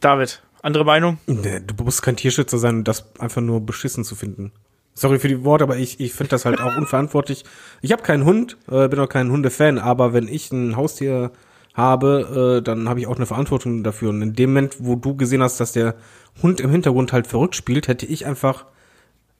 [0.00, 1.18] David, andere Meinung?
[1.26, 4.52] Du musst kein Tierschützer sein, um das einfach nur beschissen zu finden.
[4.94, 7.44] Sorry für die Worte, aber ich, ich finde das halt auch unverantwortlich.
[7.80, 11.30] Ich habe keinen Hund, äh, bin auch kein Hundefan, aber wenn ich ein Haustier
[11.74, 14.10] habe, äh, dann habe ich auch eine Verantwortung dafür.
[14.10, 15.94] Und in dem Moment, wo du gesehen hast, dass der
[16.42, 18.66] Hund im Hintergrund halt verrückt spielt, hätte ich einfach,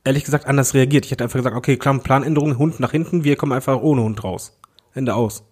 [0.04, 1.04] ehrlich gesagt, anders reagiert.
[1.04, 4.22] Ich hätte einfach gesagt, okay, klar, Planänderung, Hund nach hinten, wir kommen einfach ohne Hund
[4.24, 4.58] raus.
[4.94, 5.44] Ende aus.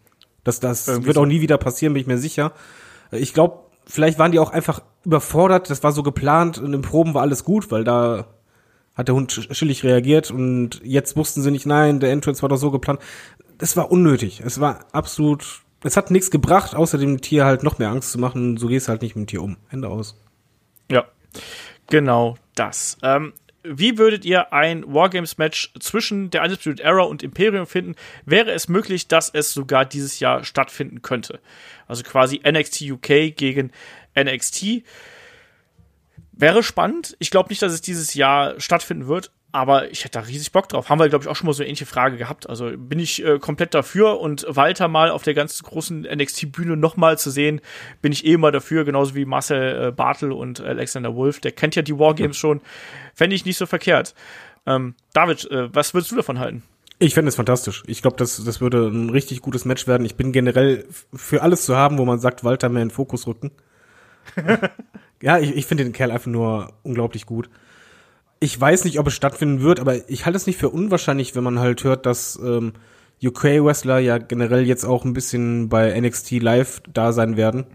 [0.45, 1.23] Das, das wird so.
[1.23, 2.53] auch nie wieder passieren, bin ich mir sicher.
[3.11, 7.15] Ich glaube, vielleicht waren die auch einfach überfordert, das war so geplant und im Proben
[7.15, 8.27] war alles gut, weil da
[8.95, 12.57] hat der Hund schillig reagiert und jetzt wussten sie nicht, nein, der Entrance war doch
[12.57, 13.01] so geplant.
[13.59, 14.43] Das war unnötig.
[14.45, 18.19] Es war absolut es hat nichts gebracht, außer dem Tier halt noch mehr Angst zu
[18.19, 18.57] machen.
[18.57, 19.57] So gehst halt nicht mit dem Tier um.
[19.71, 20.21] Ende aus.
[20.91, 21.05] Ja,
[21.89, 22.99] genau das.
[23.03, 23.33] Ähm,
[23.65, 27.97] wie würdet ihr ein Wargames-Match zwischen der Undisputed Era und Imperium finden?
[28.25, 31.41] Wäre es möglich, dass es sogar dieses Jahr stattfinden könnte?
[31.87, 33.73] Also quasi NXT UK gegen
[34.19, 34.85] NXT.
[36.33, 37.17] Wäre spannend.
[37.19, 40.69] Ich glaube nicht, dass es dieses Jahr stattfinden wird, aber ich hätte da riesig Bock
[40.69, 40.91] drauf.
[40.91, 42.49] Haben wir, glaube ich, auch schon mal so eine ähnliche Frage gehabt.
[42.49, 47.19] Also bin ich äh, komplett dafür und Walter mal auf der ganz großen NXT-Bühne nochmal
[47.19, 47.61] zu sehen,
[48.03, 51.41] bin ich eh immer dafür, genauso wie Marcel äh, Bartel und Alexander Wolf.
[51.41, 52.41] Der kennt ja die Wargames mhm.
[52.41, 52.61] schon.
[53.15, 54.15] Fände ich nicht so verkehrt.
[54.67, 56.63] Ähm, David, äh, was würdest du davon halten?
[56.99, 57.85] Ich fände es fantastisch.
[57.87, 60.05] Ich glaube, das, das würde ein richtig gutes Match werden.
[60.05, 60.85] Ich bin generell
[61.15, 63.53] für alles zu haben, wo man sagt, Walter mehr in den Fokus rücken.
[65.23, 67.49] ja, ich, ich finde den Kerl einfach nur unglaublich gut
[68.41, 71.45] ich weiß nicht, ob es stattfinden wird, aber ich halte es nicht für unwahrscheinlich, wenn
[71.45, 72.73] man halt hört, dass ähm,
[73.23, 77.67] UK-Wrestler ja generell jetzt auch ein bisschen bei NXT Live da sein werden.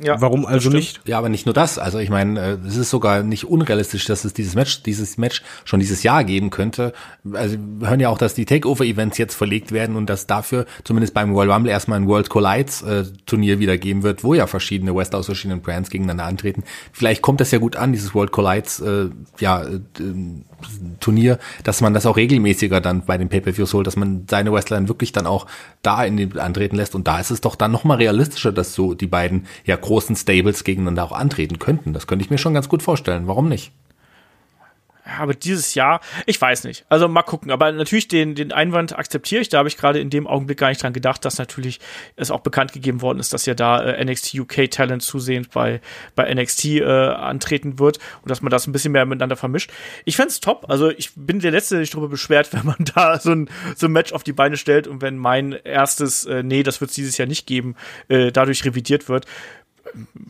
[0.00, 1.00] Ja, Warum also nicht?
[1.06, 1.76] Ja, aber nicht nur das.
[1.76, 5.42] Also ich meine, äh, es ist sogar nicht unrealistisch, dass es dieses Match, dieses Match
[5.64, 6.92] schon dieses Jahr geben könnte.
[7.32, 11.14] Also wir hören ja auch, dass die Takeover-Events jetzt verlegt werden und dass dafür zumindest
[11.14, 14.94] beim Royal Rumble erstmal ein World Collides äh, Turnier wieder geben wird, wo ja verschiedene
[14.94, 16.62] Wrestler aus verschiedenen Brands gegeneinander antreten.
[16.92, 19.08] Vielleicht kommt das ja gut an, dieses World Collides äh,
[19.40, 19.80] ja, äh,
[21.00, 24.76] Turnier, dass man das auch regelmäßiger dann bei den Pay-Per-Views holt, dass man seine Wrestler
[24.76, 25.46] dann wirklich dann auch
[25.82, 26.94] da in den antreten lässt.
[26.94, 30.64] Und da ist es doch dann nochmal realistischer, dass so die beiden ja großen Stables
[30.64, 31.92] gegeneinander auch antreten könnten.
[31.92, 33.26] Das könnte ich mir schon ganz gut vorstellen.
[33.26, 33.72] Warum nicht?
[35.18, 36.84] aber dieses Jahr, ich weiß nicht.
[36.88, 37.50] Also mal gucken.
[37.50, 39.48] Aber natürlich den, den Einwand akzeptiere ich.
[39.48, 41.80] Da habe ich gerade in dem Augenblick gar nicht dran gedacht, dass natürlich
[42.16, 45.80] es auch bekannt gegeben worden ist, dass ja da äh, NXT UK Talent zusehends bei,
[46.14, 49.70] bei NXT äh, antreten wird und dass man das ein bisschen mehr miteinander vermischt.
[50.04, 50.66] Ich fände top.
[50.68, 53.86] Also ich bin der Letzte, der sich darüber beschwert, wenn man da so ein, so
[53.86, 56.94] ein Match auf die Beine stellt und wenn mein erstes, äh, nee, das wird es
[56.94, 57.76] dieses Jahr nicht geben,
[58.08, 59.26] äh, dadurch revidiert wird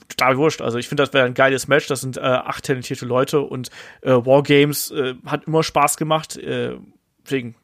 [0.08, 0.60] total wurscht.
[0.60, 1.86] Also ich finde, das wäre ein geiles Match.
[1.86, 3.70] Das sind äh, acht talentierte Leute und
[4.02, 6.36] äh, Wargames äh, hat immer Spaß gemacht.
[6.36, 6.76] Äh,
[7.24, 7.54] deswegen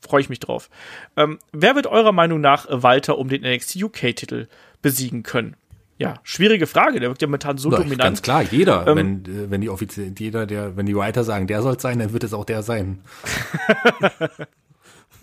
[0.00, 0.68] freue ich mich drauf.
[1.16, 4.48] Ähm, wer wird eurer Meinung nach Walter um den NXT UK-Titel
[4.82, 5.56] besiegen können?
[5.98, 6.98] Ja, schwierige Frage.
[6.98, 8.00] Der wirkt ja momentan so Na, dominant.
[8.00, 8.86] Ganz klar, jeder.
[8.88, 12.00] Ähm, wenn, äh, wenn die offiziell, jeder, der, wenn die Writer sagen, der soll sein,
[12.00, 12.98] dann wird es auch der sein.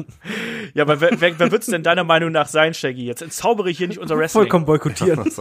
[0.73, 3.05] ja, aber wer, wer, wer wird es denn deiner Meinung nach sein, Shaggy?
[3.05, 4.43] Jetzt entzaubere ich hier nicht unser Wrestling.
[4.43, 5.31] Vollkommen boykottieren.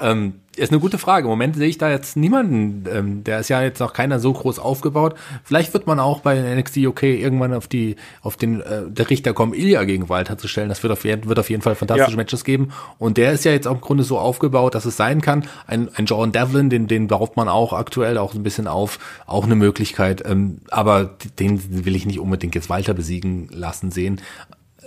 [0.00, 1.24] ähm, ist eine gute Frage.
[1.24, 2.84] Im Moment sehe ich da jetzt niemanden.
[2.92, 5.14] Ähm, der ist ja jetzt noch keiner so groß aufgebaut.
[5.42, 9.32] Vielleicht wird man auch bei NXT UK irgendwann auf die, auf den, äh, der Richter
[9.32, 10.68] kommen, Ilya gegen Walter zu stellen.
[10.68, 12.16] Das wird auf, wird auf jeden Fall fantastische ja.
[12.16, 12.72] Matches geben.
[12.98, 15.44] Und der ist ja jetzt auch im Grunde so aufgebaut, dass es sein kann.
[15.66, 18.98] Ein, ein John Devlin, den, den baut man auch aktuell auch ein bisschen auf.
[19.26, 20.22] Auch eine Möglichkeit.
[20.26, 24.20] Ähm, aber den will ich nicht unbedingt jetzt Walter besiegen lassen sehen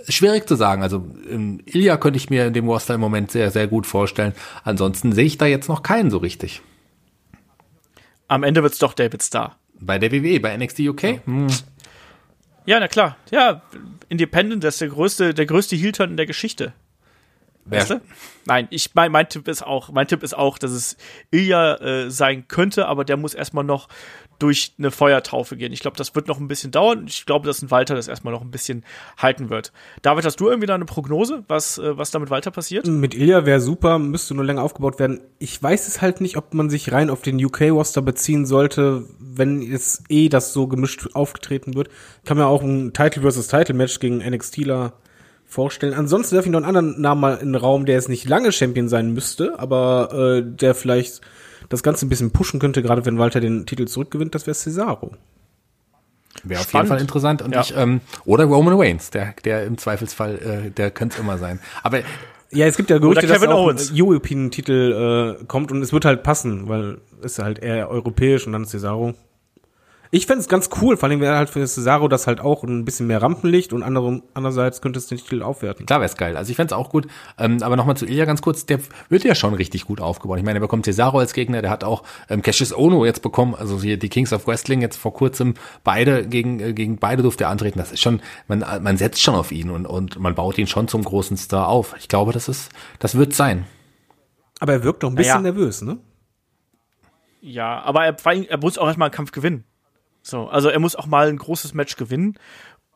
[0.08, 0.82] schwierig zu sagen.
[0.82, 4.34] Also ähm, Ilya könnte ich mir in dem Roster im Moment sehr, sehr gut vorstellen.
[4.62, 6.62] Ansonsten sehe ich da jetzt noch keinen so richtig.
[8.28, 9.56] Am Ende wird es doch David Starr.
[9.80, 11.02] Bei der WWE, bei NXT UK?
[11.02, 11.18] Ja.
[11.24, 11.46] Hm.
[12.66, 13.16] Ja, na klar.
[13.30, 13.62] Ja,
[14.08, 16.72] Independent, das ist der größte, der größte Heel-Turn in der Geschichte.
[17.66, 18.00] Weißt du?
[18.44, 20.96] Nein, ich mein, mein Tipp ist auch, mein Tipp ist auch, dass es
[21.30, 23.88] Ilya äh, sein könnte, aber der muss erstmal noch
[24.38, 25.72] durch eine Feuertaufe gehen.
[25.72, 27.04] Ich glaube, das wird noch ein bisschen dauern.
[27.06, 28.84] Ich glaube, dass ein Walter das erstmal noch ein bisschen
[29.16, 29.72] halten wird.
[30.02, 32.86] David, hast du irgendwie da eine Prognose, was, äh, was da mit Walter passiert?
[32.86, 35.20] Mit Ilya wäre super, müsste nur länger aufgebaut werden.
[35.38, 39.62] Ich weiß es halt nicht, ob man sich rein auf den UK-Roster beziehen sollte, wenn
[39.62, 41.88] es eh das so gemischt aufgetreten wird.
[42.24, 44.94] Kann man auch ein Title versus Title Match gegen NXTler
[45.46, 45.94] vorstellen.
[45.94, 48.50] Ansonsten werfe ich noch einen anderen Namen mal in den Raum, der jetzt nicht lange
[48.50, 51.20] Champion sein müsste, aber äh, der vielleicht
[51.74, 55.12] das Ganze ein bisschen pushen könnte, gerade wenn Walter den Titel zurückgewinnt, das wäre Cesaro.
[56.42, 57.42] Wäre auf jeden Fall interessant.
[57.42, 57.60] Und ja.
[57.60, 61.60] ich, ähm, oder Roman Reigns, der, der im Zweifelsfall, äh, der könnte es immer sein.
[61.82, 62.00] Aber
[62.50, 66.22] ja, es gibt ja Gerüchte, dass auch ein European-Titel äh, kommt und es wird halt
[66.22, 69.14] passen, weil es halt eher europäisch und dann Cesaro.
[70.14, 72.84] Ich fände es ganz cool, vor allem wäre halt für Cesaro das halt auch ein
[72.84, 75.86] bisschen mehr Rampenlicht und andere, andererseits könnte es den Titel aufwerten.
[75.86, 76.36] Klar wäre es geil.
[76.36, 77.08] Also ich fände es auch gut.
[77.36, 78.78] Ähm, aber nochmal zu Ilya ganz kurz, der
[79.08, 80.38] wird ja schon richtig gut aufgebaut.
[80.38, 83.56] Ich meine, er bekommt Cesaro als Gegner, der hat auch ähm, Cassius Ono jetzt bekommen,
[83.56, 87.42] also hier die Kings of Wrestling jetzt vor kurzem beide gegen, äh, gegen beide durfte
[87.42, 87.80] er antreten.
[87.80, 90.86] Das ist schon, man, man setzt schon auf ihn und, und man baut ihn schon
[90.86, 91.96] zum großen Star auf.
[91.98, 92.70] Ich glaube, das ist,
[93.00, 93.66] das wird sein.
[94.60, 95.52] Aber er wirkt doch ein bisschen naja.
[95.52, 95.98] nervös, ne?
[97.40, 99.64] Ja, aber er, er muss auch erstmal einen Kampf gewinnen.
[100.26, 102.38] So, also er muss auch mal ein großes Match gewinnen,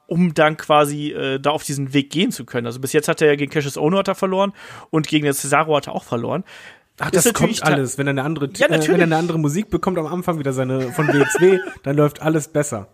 [0.07, 2.67] um dann quasi äh, da auf diesen Weg gehen zu können.
[2.67, 4.53] Also bis jetzt hat er ja gegen Cassius Ono hat er verloren
[4.91, 6.45] und gegen den Cesaro hat er auch verloren.
[6.99, 7.99] Ach, das kommt alles.
[7.99, 10.53] Wenn er eine andere, ja, äh, wenn er eine andere Musik bekommt am Anfang wieder
[10.53, 12.89] seine von WXW, dann läuft alles besser.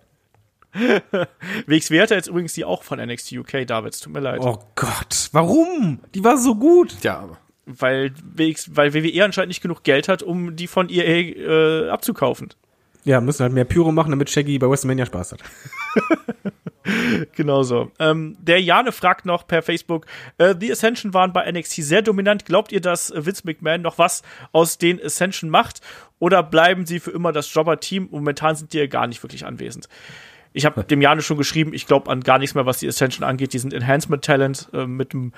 [1.67, 3.99] WXW hat er jetzt übrigens die auch von NXT UK, David.
[4.03, 4.41] Tut mir leid.
[4.43, 6.01] Oh Gott, warum?
[6.15, 6.97] Die war so gut.
[7.03, 7.29] Ja,
[7.67, 12.49] weil, WX, weil WWE anscheinend nicht genug Geld hat, um die von EA äh, abzukaufen.
[13.05, 15.41] Ja, müssen halt mehr Pyro machen, damit Shaggy bei WrestleMania Spaß hat.
[17.37, 17.93] genau so.
[17.99, 20.07] Ähm, der Jane fragt noch per Facebook,
[20.39, 22.47] äh, The Ascension waren bei NXT sehr dominant.
[22.47, 24.23] Glaubt ihr, dass Vince McMahon noch was
[24.53, 25.83] aus den Ascension macht?
[26.19, 28.09] Oder bleiben sie für immer das Jobber-Team?
[28.11, 29.89] Momentan sind die ja gar nicht wirklich anwesend.
[30.55, 33.29] Ich habe dem Jane schon geschrieben, ich glaube an gar nichts mehr, was die Ascension
[33.29, 33.53] angeht.
[33.53, 35.33] Die sind Enhancement-Talent äh, mit dem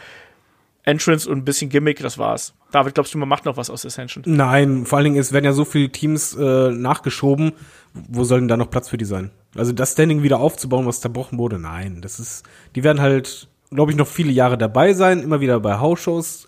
[0.87, 2.55] Entrance und ein bisschen Gimmick, das war's.
[2.71, 4.23] David, glaubst du, man macht noch was aus Ascension?
[4.27, 7.53] Nein, vor allen Dingen, es werden ja so viele Teams äh, nachgeschoben.
[7.93, 9.31] Wo soll denn da noch Platz für die sein?
[9.57, 12.01] Also das Standing wieder aufzubauen, was zerbrochen wurde, nein.
[12.03, 12.45] Das ist,
[12.77, 16.47] die werden halt, glaube ich, noch viele Jahre dabei sein, immer wieder bei House-Shows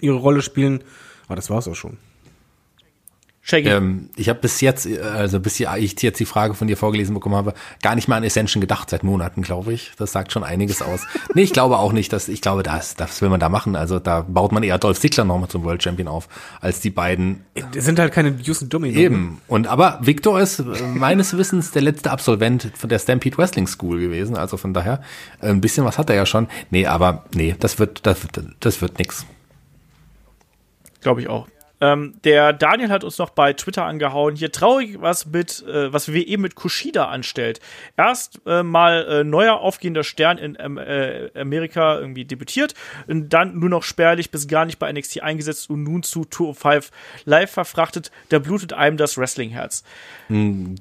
[0.00, 0.82] ihre Rolle spielen.
[1.26, 1.98] Aber das war's auch schon.
[3.44, 3.70] Shaggy.
[3.70, 7.34] Ähm, ich habe bis jetzt, also bis ich jetzt die Frage von dir vorgelesen bekommen
[7.34, 9.90] habe, gar nicht mal an Ascension gedacht seit Monaten, glaube ich.
[9.96, 11.00] Das sagt schon einiges aus.
[11.34, 13.74] nee, ich glaube auch nicht, dass ich glaube, das, das will man da machen.
[13.74, 16.28] Also da baut man eher Dolph Ziggler nochmal zum World Champion auf,
[16.60, 17.44] als die beiden.
[17.74, 18.96] Die sind halt keine Houston Domino.
[18.96, 19.40] Eben.
[19.48, 20.62] Und aber Victor ist
[20.94, 24.36] meines Wissens der letzte Absolvent von der Stampede Wrestling School gewesen.
[24.36, 25.02] Also von daher
[25.40, 26.46] ein bisschen was hat er ja schon.
[26.70, 28.20] Nee, aber nee, das wird, das,
[28.60, 29.26] das wird nix.
[31.00, 31.48] Glaube ich auch.
[31.82, 34.36] Ähm, der Daniel hat uns noch bei Twitter angehauen.
[34.36, 37.58] Hier traurig, was mit, äh, was WWE mit Kushida anstellt.
[37.96, 42.74] Erst äh, mal äh, neuer aufgehender Stern in ähm, äh, Amerika irgendwie debütiert,
[43.08, 46.58] dann nur noch spärlich bis gar nicht bei NXT eingesetzt und nun zu Tour of
[46.58, 46.92] Five
[47.24, 48.12] live verfrachtet.
[48.28, 49.82] Da blutet einem das Wrestlingherz.
[50.28, 50.76] Hm,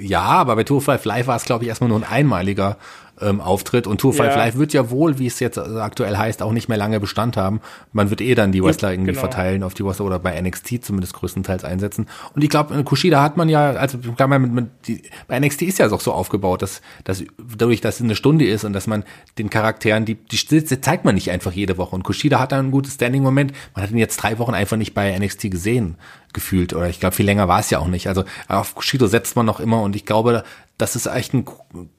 [0.00, 2.78] ja, aber bei Tour of Five live war es, glaube ich, erstmal nur ein einmaliger
[3.20, 3.86] ähm, auftritt.
[3.86, 4.36] Und Tour 5 ja.
[4.36, 7.60] Live wird ja wohl, wie es jetzt aktuell heißt, auch nicht mehr lange Bestand haben.
[7.92, 9.20] Man wird eh dann die Wrestler irgendwie genau.
[9.20, 12.06] verteilen auf die Wrestler oder bei NXT zumindest größtenteils einsetzen.
[12.34, 15.62] Und ich glaube, Kushida hat man ja, also kann man mit, mit die, bei NXT
[15.62, 17.22] ist ja auch so aufgebaut, dass, dass
[17.56, 19.04] dadurch, dass es eine Stunde ist und dass man
[19.38, 21.94] den Charakteren, die, die zeigt man nicht einfach jede Woche.
[21.94, 23.52] Und Kushida hat da ein gutes Standing-Moment.
[23.74, 25.96] Man hat ihn jetzt drei Wochen einfach nicht bei NXT gesehen
[26.32, 26.72] gefühlt.
[26.72, 28.06] Oder ich glaube, viel länger war es ja auch nicht.
[28.06, 30.44] Also auf Kushido setzt man noch immer und ich glaube,
[30.82, 31.44] das ist echt ein,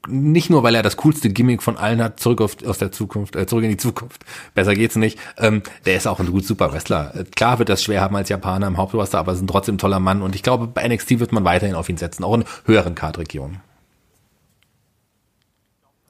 [0.10, 3.34] nicht nur, weil er das coolste Gimmick von allen hat, zurück auf, aus der Zukunft,
[3.38, 4.26] äh, zurück in die Zukunft.
[4.55, 5.18] Besser geht's nicht.
[5.38, 7.15] Ähm, der ist auch ein gut super Wrestler.
[7.15, 10.01] Äh, klar wird das schwer haben als Japaner im Hauptroster, aber ist ein trotzdem toller
[10.01, 12.93] Mann und ich glaube, bei NXT wird man weiterhin auf ihn setzen, auch in höheren
[12.93, 13.61] Card-Regionen.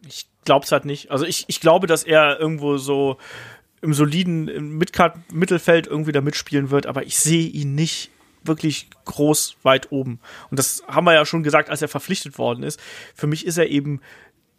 [0.08, 1.12] Ich glaub's halt nicht.
[1.12, 3.18] Also ich, ich glaube, dass er irgendwo so
[3.84, 8.10] im soliden Midcard-Mittelfeld irgendwie da mitspielen wird, aber ich sehe ihn nicht
[8.46, 10.20] wirklich groß weit oben.
[10.50, 12.80] Und das haben wir ja schon gesagt, als er verpflichtet worden ist.
[13.16, 14.02] Für mich ist er eben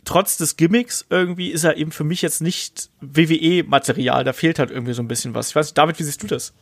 [0.04, 4.24] trotz des Gimmicks irgendwie ist er eben für mich jetzt nicht WWE-Material.
[4.24, 5.50] Da fehlt halt irgendwie so ein bisschen was.
[5.50, 6.52] Ich weiß David, wie siehst du das?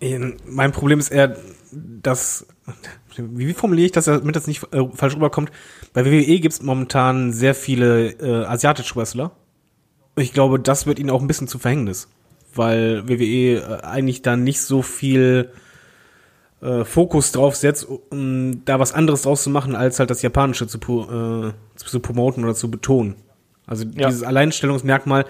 [0.00, 1.36] Ähm, mein Problem ist eher,
[1.72, 2.46] dass,
[3.16, 5.50] wie formuliere ich das, damit das nicht äh, falsch rüberkommt?
[5.92, 9.32] Bei WWE gibt es momentan sehr viele äh, asiatische Wrestler.
[10.16, 12.08] Ich glaube, das wird ihnen auch ein bisschen zu Verhängnis,
[12.54, 15.52] weil WWE äh, eigentlich dann nicht so viel
[16.62, 20.66] äh, Fokus drauf setzt, um da was anderes draus zu machen, als halt das Japanische
[20.66, 23.14] zu, äh, zu promoten oder zu betonen.
[23.66, 24.08] Also Ja.
[24.08, 25.24] dieses Alleinstellungsmerkmal,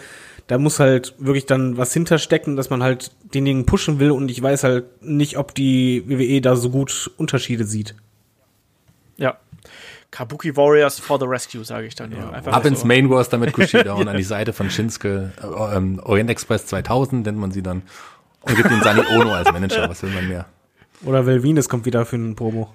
[0.46, 4.42] da muss halt wirklich dann was hinterstecken, dass man halt denjenigen pushen will und ich
[4.42, 7.94] weiß halt nicht, ob die WWE da so gut Unterschiede sieht.
[9.16, 9.36] Ja.
[10.10, 12.32] Kabuki Warriors for the Rescue, sage ich dann nur.
[12.32, 12.68] Einfach Ab so.
[12.68, 16.66] ins Main Roster mit Kushida und an die Seite von Shinsuke, äh, ähm, Orient Express
[16.66, 17.82] 2000 nennt man sie dann.
[18.40, 19.88] Und gibt den Sani Ono als Manager.
[19.88, 20.46] Was will man mehr?
[21.04, 22.74] Oder Velvines kommt wieder für einen Promo.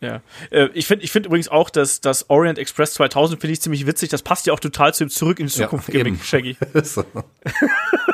[0.00, 0.20] Ja.
[0.50, 3.86] Äh, ich finde ich finde übrigens auch, dass das Orient Express 2000 finde ich ziemlich
[3.86, 4.08] witzig.
[4.08, 6.04] Das passt ja auch total zu dem Zurück in die Ja, Zukunft eben.
[6.04, 6.56] Gimmick, Shaggy.
[6.82, 7.04] so.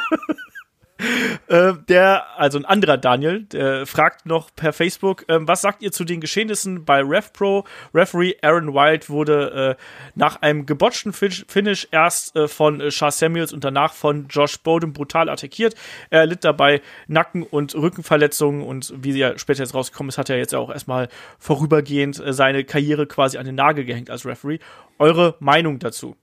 [1.48, 5.92] Äh, der, also ein anderer Daniel, der fragt noch per Facebook, ähm, was sagt ihr
[5.92, 7.64] zu den Geschehnissen bei RevPro?
[7.94, 9.82] Referee Aaron Wild wurde äh,
[10.14, 14.58] nach einem gebotchten Fin- Finish erst äh, von äh, Charles Samuels und danach von Josh
[14.58, 15.74] Bowden brutal attackiert.
[16.10, 20.36] Er litt dabei Nacken- und Rückenverletzungen und wie ja später jetzt rausgekommen ist, hat er
[20.36, 21.08] jetzt auch erstmal
[21.38, 24.58] vorübergehend äh, seine Karriere quasi an den Nagel gehängt als Referee.
[24.98, 26.14] Eure Meinung dazu?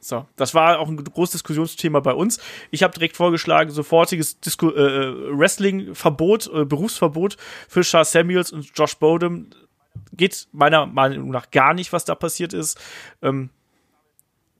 [0.00, 2.38] So, das war auch ein großes Diskussionsthema bei uns.
[2.70, 7.36] Ich habe direkt vorgeschlagen, sofortiges Disco äh, Wrestling-Verbot, äh, Berufsverbot
[7.68, 9.48] für Charles Samuels und Josh Bodum.
[10.12, 12.78] Geht meiner Meinung nach gar nicht, was da passiert ist.
[13.22, 13.50] Ähm,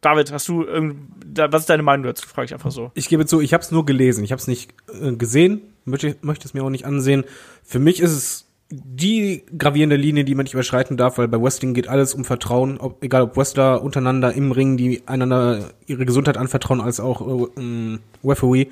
[0.01, 2.27] David, hast du was ist deine Meinung dazu?
[2.29, 2.93] Frage ich einfach so.
[2.95, 6.17] Ich gebe zu, ich habe es nur gelesen, ich habe es nicht äh, gesehen, möchte,
[6.21, 7.25] möchte es mir auch nicht ansehen.
[7.65, 11.73] Für mich ist es die gravierende Linie, die man nicht überschreiten darf, weil bei Wrestling
[11.73, 16.37] geht alles um Vertrauen, ob, egal ob Wrestler untereinander im Ring, die einander ihre Gesundheit
[16.37, 18.67] anvertrauen, als auch äh, ähm, Referee.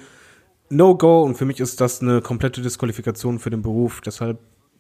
[0.69, 4.03] No go und für mich ist das eine komplette Disqualifikation für den Beruf.
[4.05, 4.39] Deshalb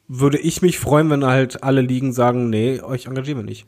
[0.09, 3.67] würde ich mich freuen, wenn halt alle Ligen sagen, nee, euch engagieren wir nicht.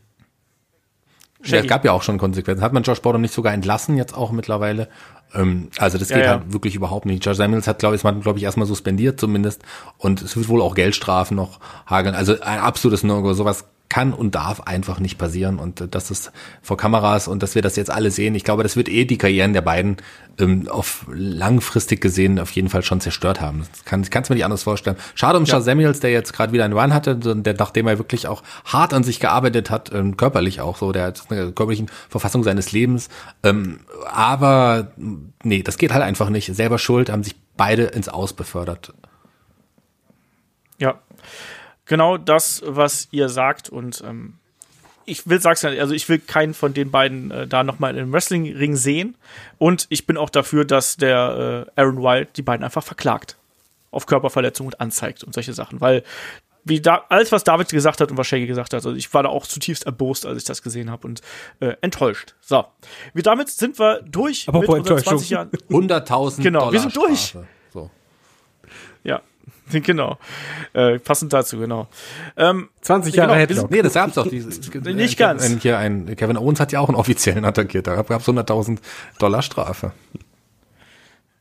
[1.44, 2.62] Ja, es gab ja auch schon Konsequenzen.
[2.62, 4.88] Hat man Josh Borden nicht sogar entlassen jetzt auch mittlerweile?
[5.34, 6.30] Ähm, also das Ja, geht ja.
[6.32, 7.24] halt wirklich überhaupt nicht.
[7.24, 9.62] Josh Samuels hat, glaube ich, man, glaube ich, erstmal suspendiert zumindest.
[9.98, 12.14] Und es wird wohl auch Geldstrafen noch hageln.
[12.14, 13.34] Also ein absolutes No-Go.
[13.34, 15.58] Sowas kann und darf einfach nicht passieren.
[15.58, 16.32] Und äh, das ist
[16.62, 18.34] vor Kameras und dass wir das jetzt alle sehen.
[18.34, 19.96] Ich glaube, das wird eh die Karrieren der beiden
[20.38, 23.64] ähm, auf langfristig gesehen auf jeden Fall schon zerstört haben.
[23.70, 24.96] Das kann ich mir nicht anders vorstellen.
[25.14, 28.28] Schade um Charles Samuels, der jetzt gerade wieder einen Run hatte, der nachdem er wirklich
[28.28, 32.42] auch hart an sich gearbeitet hat, ähm, körperlich auch so, der hat eine körperlichen Verfassung
[32.42, 33.08] seines Lebens.
[33.42, 34.92] Ähm, aber
[35.42, 36.54] nee, das geht halt einfach nicht.
[36.54, 38.92] Selber schuld, haben sich beide ins Aus befördert.
[40.78, 41.00] Ja,
[41.88, 44.34] genau das, was ihr sagt und ähm,
[45.04, 48.12] ich will sag's ja, also ich will keinen von den beiden äh, da nochmal im
[48.12, 49.16] Wrestling-Ring sehen
[49.56, 53.36] und ich bin auch dafür, dass der äh, Aaron Wild die beiden einfach verklagt
[53.90, 56.04] auf Körperverletzung und anzeigt und solche Sachen, weil
[56.64, 59.22] wie da, alles, was David gesagt hat und was Shaggy gesagt hat, also ich war
[59.22, 61.22] da auch zutiefst erbost, als ich das gesehen habe und
[61.60, 62.34] äh, enttäuscht.
[62.42, 62.66] So,
[63.14, 65.18] wir damit sind wir durch Apropos mit unseren Enttäuschung.
[65.18, 65.50] 20 Jahren.
[65.70, 67.20] 100.000 Genau, Dollar wir sind durch.
[67.20, 67.46] Strafe.
[67.72, 67.90] So.
[69.02, 69.22] Ja,
[69.82, 70.18] genau.
[70.72, 71.88] Äh, passend dazu, genau.
[72.36, 73.70] Ähm, 20 Jahre Genau, Headlock.
[73.70, 74.28] Nee, das gab's doch.
[74.28, 74.40] Die,
[74.94, 75.44] Nicht ganz.
[75.44, 77.86] Ein, hier ein, Kevin Owens hat ja auch einen offiziellen attackiert.
[77.86, 78.78] Da gab's 100.000
[79.18, 79.92] Dollar Strafe.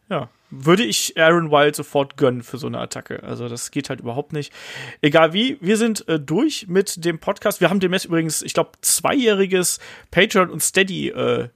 [0.10, 3.24] Ja, würde ich Aaron Wild sofort gönnen für so eine Attacke.
[3.24, 4.54] Also das geht halt überhaupt nicht.
[5.02, 7.60] Egal wie, wir sind äh, durch mit dem Podcast.
[7.60, 9.80] Wir haben demnächst übrigens, ich glaube, zweijähriges
[10.12, 11.50] Patreon und Steady äh,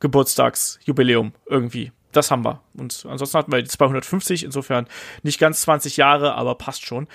[0.00, 1.90] Geburtstagsjubiläum irgendwie.
[2.12, 2.60] Das haben wir.
[2.74, 4.86] Und ansonsten hatten wir die 250, insofern
[5.22, 7.06] nicht ganz 20 Jahre, aber passt schon.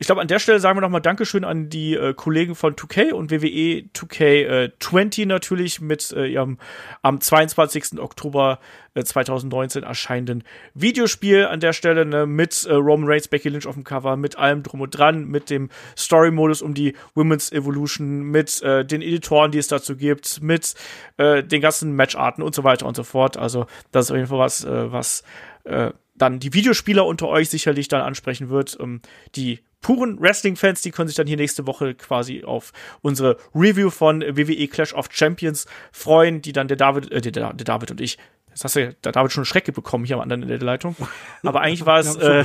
[0.00, 3.12] Ich glaube, an der Stelle sagen wir nochmal Dankeschön an die äh, Kollegen von 2K
[3.12, 6.58] und WWE 2K20 natürlich mit äh, ihrem
[7.02, 7.98] am 22.
[7.98, 8.60] Oktober
[8.94, 13.74] äh, 2019 erscheinenden Videospiel an der Stelle ne, mit äh, Roman Reigns, Becky Lynch auf
[13.74, 18.62] dem Cover, mit allem drum und dran, mit dem Story-Modus um die Women's Evolution, mit
[18.62, 20.76] äh, den Editoren, die es dazu gibt, mit
[21.16, 23.36] äh, den ganzen Matcharten und so weiter und so fort.
[23.36, 25.24] Also das ist auf jeden Fall was, äh, was
[25.64, 28.76] äh, dann die Videospieler unter euch sicherlich dann ansprechen wird.
[28.80, 29.00] Ähm,
[29.34, 34.22] die puren Wrestling-Fans, die können sich dann hier nächste Woche quasi auf unsere Review von
[34.22, 38.18] WWE Clash of Champions freuen, die dann der David, äh, der, der David und ich,
[38.50, 40.66] jetzt hast du ja der David schon eine Schrecke bekommen hier am anderen Ende der
[40.66, 40.96] Leitung.
[41.42, 42.44] Aber eigentlich war es, äh,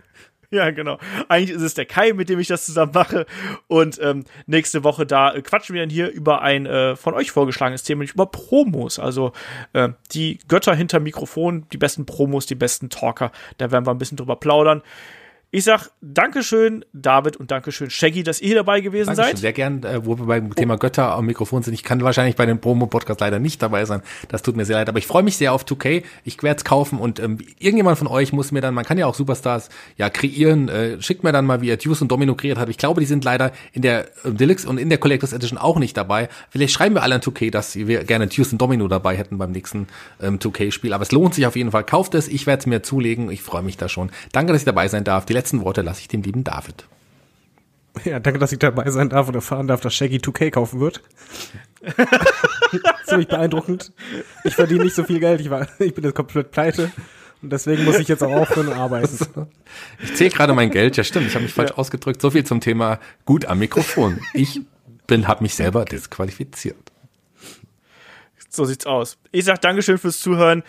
[0.50, 0.98] ja, genau.
[1.28, 3.26] Eigentlich ist es der Kai, mit dem ich das zusammen mache.
[3.66, 7.32] Und ähm, nächste Woche da äh, quatschen wir dann hier über ein äh, von euch
[7.32, 8.98] vorgeschlagenes Thema, nämlich über Promos.
[8.98, 9.32] Also
[9.72, 13.32] äh, die Götter hinter Mikrofon, die besten Promos, die besten Talker.
[13.58, 14.82] Da werden wir ein bisschen drüber plaudern.
[15.50, 19.30] Ich sag Dankeschön, David, und Dankeschön, Shaggy, dass ihr hier dabei gewesen Dankeschön.
[19.30, 19.38] seid.
[19.38, 21.72] Sehr gern, äh, wo wir beim Thema Götter am Mikrofon sind.
[21.72, 24.02] Ich kann wahrscheinlich bei den Promo-Podcast leider nicht dabei sein.
[24.28, 24.90] Das tut mir sehr leid.
[24.90, 26.02] Aber ich freue mich sehr auf 2K.
[26.24, 29.06] Ich werde es kaufen und ähm, irgendjemand von euch muss mir dann, man kann ja
[29.06, 32.58] auch Superstars ja kreieren, äh, schickt mir dann mal, wie er Deuce und Domino kreiert
[32.58, 32.68] hat.
[32.68, 35.78] Ich glaube, die sind leider in der äh, Deluxe und in der Collectors Edition auch
[35.78, 36.28] nicht dabei.
[36.50, 39.52] Vielleicht schreiben wir alle an 2K, dass wir gerne Deuce und Domino dabei hätten beim
[39.52, 39.86] nächsten
[40.20, 40.92] ähm, 2K-Spiel.
[40.92, 41.84] Aber es lohnt sich auf jeden Fall.
[41.84, 42.28] Kauft es.
[42.28, 43.30] Ich werde es mir zulegen.
[43.30, 44.10] Ich freue mich da schon.
[44.32, 45.24] Danke, dass ich dabei sein darf.
[45.24, 46.88] Die letzten Worte lasse ich dem lieben David.
[48.04, 51.02] Ja, danke, dass ich dabei sein darf und erfahren darf, dass Shaggy 2K kaufen wird.
[53.06, 53.92] Ziemlich beeindruckend.
[54.44, 56.90] Ich verdiene nicht so viel Geld, ich, war, ich bin jetzt komplett pleite.
[57.40, 59.16] Und deswegen muss ich jetzt auch aufhören und arbeiten.
[60.02, 60.96] Ich zähle gerade mein Geld.
[60.96, 61.28] Ja, stimmt.
[61.28, 62.20] Ich habe mich falsch ausgedrückt.
[62.20, 64.20] So viel zum Thema gut am Mikrofon.
[64.34, 64.60] Ich
[65.06, 66.76] bin, habe mich selber disqualifiziert.
[68.48, 69.18] So sieht's aus.
[69.30, 70.64] Ich sag Dankeschön fürs Zuhören.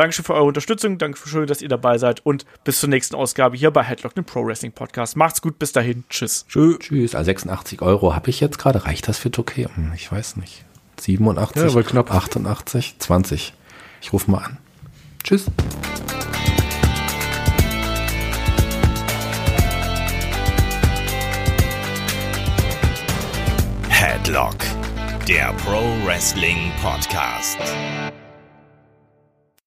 [0.00, 0.96] Dankeschön für eure Unterstützung.
[0.96, 2.24] Dankeschön, dass ihr dabei seid.
[2.24, 5.14] Und bis zur nächsten Ausgabe hier bei Headlock, dem Pro Wrestling Podcast.
[5.14, 5.58] Macht's gut.
[5.58, 6.04] Bis dahin.
[6.08, 6.46] Tschüss.
[6.48, 6.78] Tschüss.
[6.78, 7.14] Tschüss.
[7.14, 8.86] Also 86 Euro habe ich jetzt gerade.
[8.86, 9.68] Reicht das für Tokay?
[9.74, 10.64] Hm, Ich weiß nicht.
[11.00, 12.10] 87, Ja, wohl knapp.
[12.10, 13.52] 88, 20.
[14.00, 14.56] Ich rufe mal an.
[15.22, 15.44] Tschüss.
[23.88, 24.56] Headlock,
[25.28, 27.58] der Pro Wrestling Podcast.